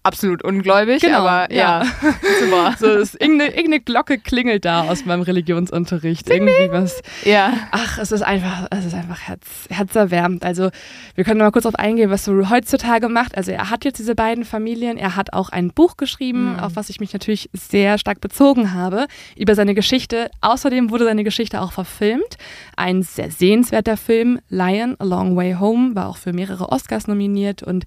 [0.03, 1.85] absolut ungläubig, Genau, aber ja, ja.
[2.39, 2.75] super.
[2.79, 6.29] So, es, irgendeine, irgendeine Glocke klingelt da aus meinem Religionsunterricht.
[6.29, 7.01] Irgendwie was.
[7.25, 7.53] Ja.
[7.71, 10.43] Ach, es ist einfach, es ist einfach herz, herzerwärmend.
[10.45, 10.69] Also,
[11.15, 13.37] wir können mal kurz auf eingehen, was so heutzutage macht.
[13.37, 14.97] Also, er hat jetzt diese beiden Familien.
[14.97, 16.59] Er hat auch ein Buch geschrieben, Mhm.
[16.59, 20.31] auf was ich mich natürlich sehr stark bezogen habe, über seine Geschichte.
[20.41, 22.37] Außerdem wurde seine Geschichte auch verfilmt.
[22.77, 27.61] Ein sehr sehenswerter Film, Lion, A Long Way Home, war auch für mehrere Oscars nominiert
[27.63, 27.83] und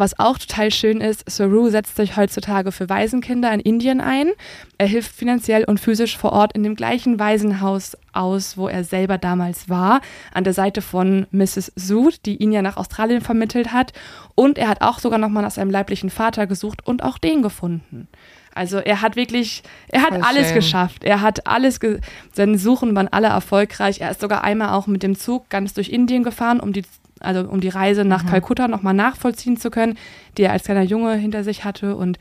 [0.00, 4.30] was auch total schön ist, Saru setzt sich heutzutage für Waisenkinder in Indien ein.
[4.78, 9.18] Er hilft finanziell und physisch vor Ort in dem gleichen Waisenhaus aus, wo er selber
[9.18, 10.00] damals war,
[10.32, 11.72] an der Seite von Mrs.
[11.76, 13.92] Sood, die ihn ja nach Australien vermittelt hat.
[14.34, 18.08] Und er hat auch sogar nochmal nach seinem leiblichen Vater gesucht und auch den gefunden.
[18.54, 20.54] Also er hat wirklich, er hat Voll alles schön.
[20.56, 21.04] geschafft.
[21.04, 22.00] Er hat alles, ge
[22.32, 24.00] seine Suchen waren alle erfolgreich.
[24.00, 26.82] Er ist sogar einmal auch mit dem Zug ganz durch Indien gefahren, um die,
[27.20, 28.28] also um die Reise nach Mhm.
[28.28, 29.96] Kalkutta nochmal nachvollziehen zu können,
[30.36, 31.96] die er als kleiner Junge hinter sich hatte.
[31.96, 32.18] Und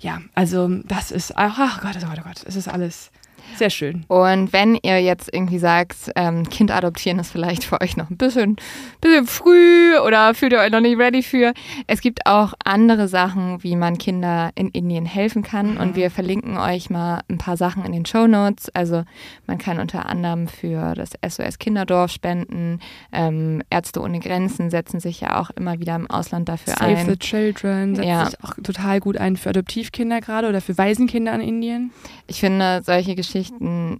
[0.00, 3.10] ja, also das ist, ach Gott, oh Gott, oh Gott, es ist alles
[3.56, 4.04] sehr schön.
[4.08, 8.16] Und wenn ihr jetzt irgendwie sagt, ähm, Kind adoptieren ist vielleicht für euch noch ein
[8.16, 8.56] bisschen,
[9.00, 11.52] bisschen früh oder fühlt ihr euch noch nicht ready für,
[11.86, 15.76] es gibt auch andere Sachen, wie man Kinder in Indien helfen kann.
[15.76, 18.70] Und wir verlinken euch mal ein paar Sachen in den Show Notes.
[18.74, 19.04] Also
[19.46, 22.80] man kann unter anderem für das SOS Kinderdorf spenden.
[23.12, 27.06] Ähm, Ärzte ohne Grenzen setzen sich ja auch immer wieder im Ausland dafür Save ein.
[27.08, 28.26] the Children setzt Ja.
[28.26, 31.90] sich auch total gut ein für Adoptivkinder gerade oder für Waisenkinder in Indien.
[32.26, 33.31] Ich finde solche Geschichten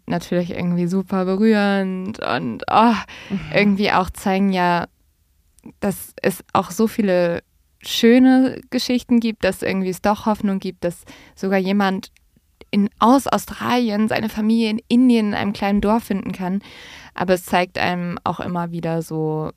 [0.06, 2.94] natürlich irgendwie super berührend und oh,
[3.54, 4.86] irgendwie auch zeigen ja,
[5.80, 7.42] dass es auch so viele
[7.80, 11.04] schöne Geschichten gibt, dass irgendwie es doch Hoffnung gibt, dass
[11.34, 12.12] sogar jemand
[12.70, 16.62] in, aus Australien seine Familie in Indien in einem kleinen Dorf finden kann.
[17.14, 19.50] Aber es zeigt einem auch immer wieder so,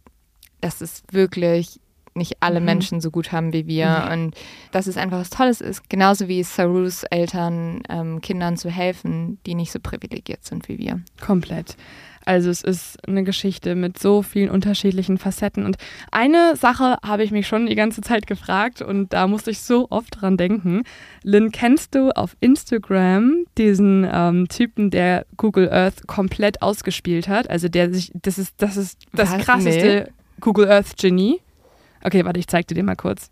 [0.61, 1.79] dass es wirklich
[2.15, 2.65] nicht alle Mhm.
[2.65, 4.13] Menschen so gut haben wie wir Nee.
[4.13, 4.35] und
[4.71, 9.55] dass es einfach was Tolles ist, genauso wie Sarus Eltern ähm, Kindern zu helfen, die
[9.55, 11.01] nicht so privilegiert sind wie wir.
[11.21, 11.75] Komplett.
[12.27, 15.63] Also es ist eine Geschichte mit so vielen unterschiedlichen Facetten.
[15.63, 15.77] Und
[16.11, 19.85] eine Sache habe ich mich schon die ganze Zeit gefragt und da musste ich so
[19.91, 20.81] oft dran denken.
[21.21, 27.47] Lynn, kennst du auf Instagram diesen ähm, Typen, der Google Earth komplett ausgespielt hat?
[27.49, 29.43] Also der sich, das ist, das ist das Was?
[29.43, 30.09] krasseste
[30.39, 31.41] Google Earth Genie.
[32.05, 33.31] Okay, warte, ich zeig dir den mal kurz.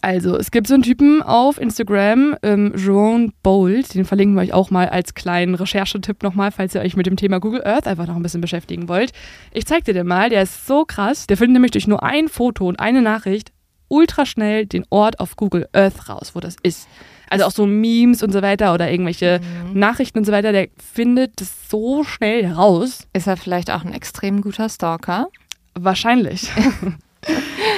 [0.00, 4.52] Also, es gibt so einen Typen auf Instagram, ähm, Jerome Bold, den verlinken wir euch
[4.52, 8.06] auch mal als kleinen Recherchetipp nochmal, falls ihr euch mit dem Thema Google Earth einfach
[8.06, 9.12] noch ein bisschen beschäftigen wollt.
[9.52, 12.28] Ich zeig dir den mal, der ist so krass, der findet nämlich durch nur ein
[12.28, 13.52] Foto und eine Nachricht
[13.88, 16.88] ultra schnell den Ort auf Google Earth raus, wo das ist.
[17.28, 19.40] Also auch so Memes und so weiter oder irgendwelche
[19.72, 23.06] Nachrichten und so weiter, der findet das so schnell raus.
[23.12, 25.28] Ist er vielleicht auch ein extrem guter Stalker?
[25.74, 26.50] Wahrscheinlich.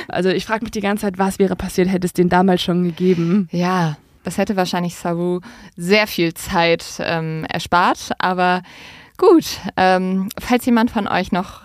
[0.09, 2.85] also ich frage mich die ganze Zeit, was wäre passiert, hätte es den damals schon
[2.85, 3.49] gegeben.
[3.51, 5.41] Ja, das hätte wahrscheinlich Saru
[5.77, 8.13] sehr viel Zeit ähm, erspart.
[8.19, 8.63] Aber
[9.19, 11.63] gut, ähm, falls jemand von euch noch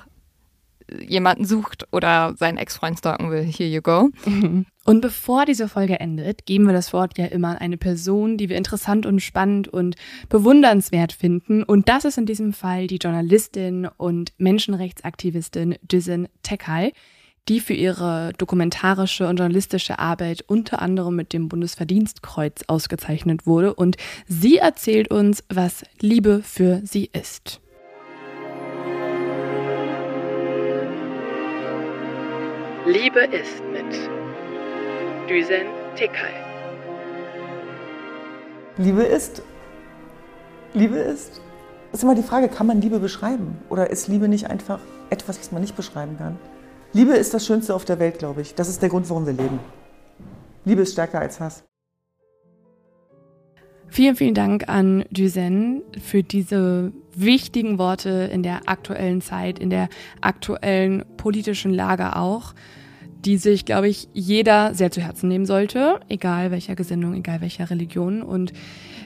[1.07, 4.09] jemanden sucht oder seinen Ex-Freund stalken will, here you go.
[4.85, 8.49] Und bevor diese Folge endet, geben wir das Wort ja immer an eine Person, die
[8.49, 9.95] wir interessant und spannend und
[10.29, 11.61] bewundernswert finden.
[11.61, 16.93] Und das ist in diesem Fall die Journalistin und Menschenrechtsaktivistin Düsen Tekay,
[17.49, 23.73] die für ihre dokumentarische und journalistische Arbeit unter anderem mit dem Bundesverdienstkreuz ausgezeichnet wurde.
[23.73, 23.97] Und
[24.27, 27.59] sie erzählt uns, was Liebe für sie ist.
[32.85, 33.91] Liebe ist mit
[35.27, 36.33] Düsen Tekay.
[38.77, 39.41] Liebe ist.
[40.73, 41.41] Liebe ist.
[41.91, 43.57] Ist immer die Frage, kann man Liebe beschreiben?
[43.69, 46.37] Oder ist Liebe nicht einfach etwas, was man nicht beschreiben kann?
[46.91, 48.55] Liebe ist das Schönste auf der Welt, glaube ich.
[48.55, 49.59] Das ist der Grund, warum wir leben.
[50.65, 51.63] Liebe ist stärker als Hass.
[53.87, 59.89] Vielen, vielen Dank an Düsen für diese wichtigen Worte in der aktuellen Zeit, in der
[60.21, 62.53] aktuellen politischen Lage auch
[63.25, 67.69] die sich, glaube ich, jeder sehr zu Herzen nehmen sollte, egal welcher Gesinnung, egal welcher
[67.69, 68.21] Religion.
[68.21, 68.53] Und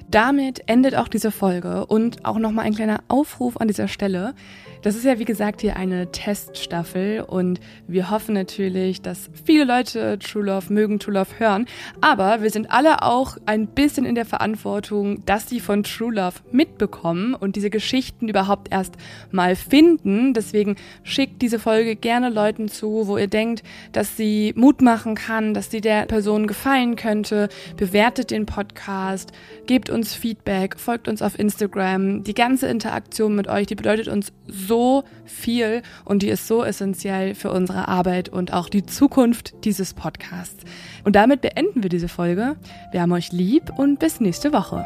[0.09, 4.35] damit endet auch diese Folge und auch nochmal ein kleiner Aufruf an dieser Stelle.
[4.83, 10.19] Das ist ja, wie gesagt, hier eine Teststaffel und wir hoffen natürlich, dass viele Leute
[10.19, 11.67] True Love mögen, True Love hören.
[12.01, 16.41] Aber wir sind alle auch ein bisschen in der Verantwortung, dass sie von True Love
[16.51, 18.95] mitbekommen und diese Geschichten überhaupt erst
[19.31, 20.33] mal finden.
[20.33, 25.53] Deswegen schickt diese Folge gerne Leuten zu, wo ihr denkt, dass sie Mut machen kann,
[25.53, 27.47] dass sie der Person gefallen könnte.
[27.77, 29.31] Bewertet den Podcast,
[29.67, 32.23] gebt uns Feedback, folgt uns auf Instagram.
[32.23, 37.35] Die ganze Interaktion mit euch, die bedeutet uns so viel und die ist so essentiell
[37.35, 40.63] für unsere Arbeit und auch die Zukunft dieses Podcasts.
[41.03, 42.55] Und damit beenden wir diese Folge.
[42.91, 44.85] Wir haben euch lieb und bis nächste Woche.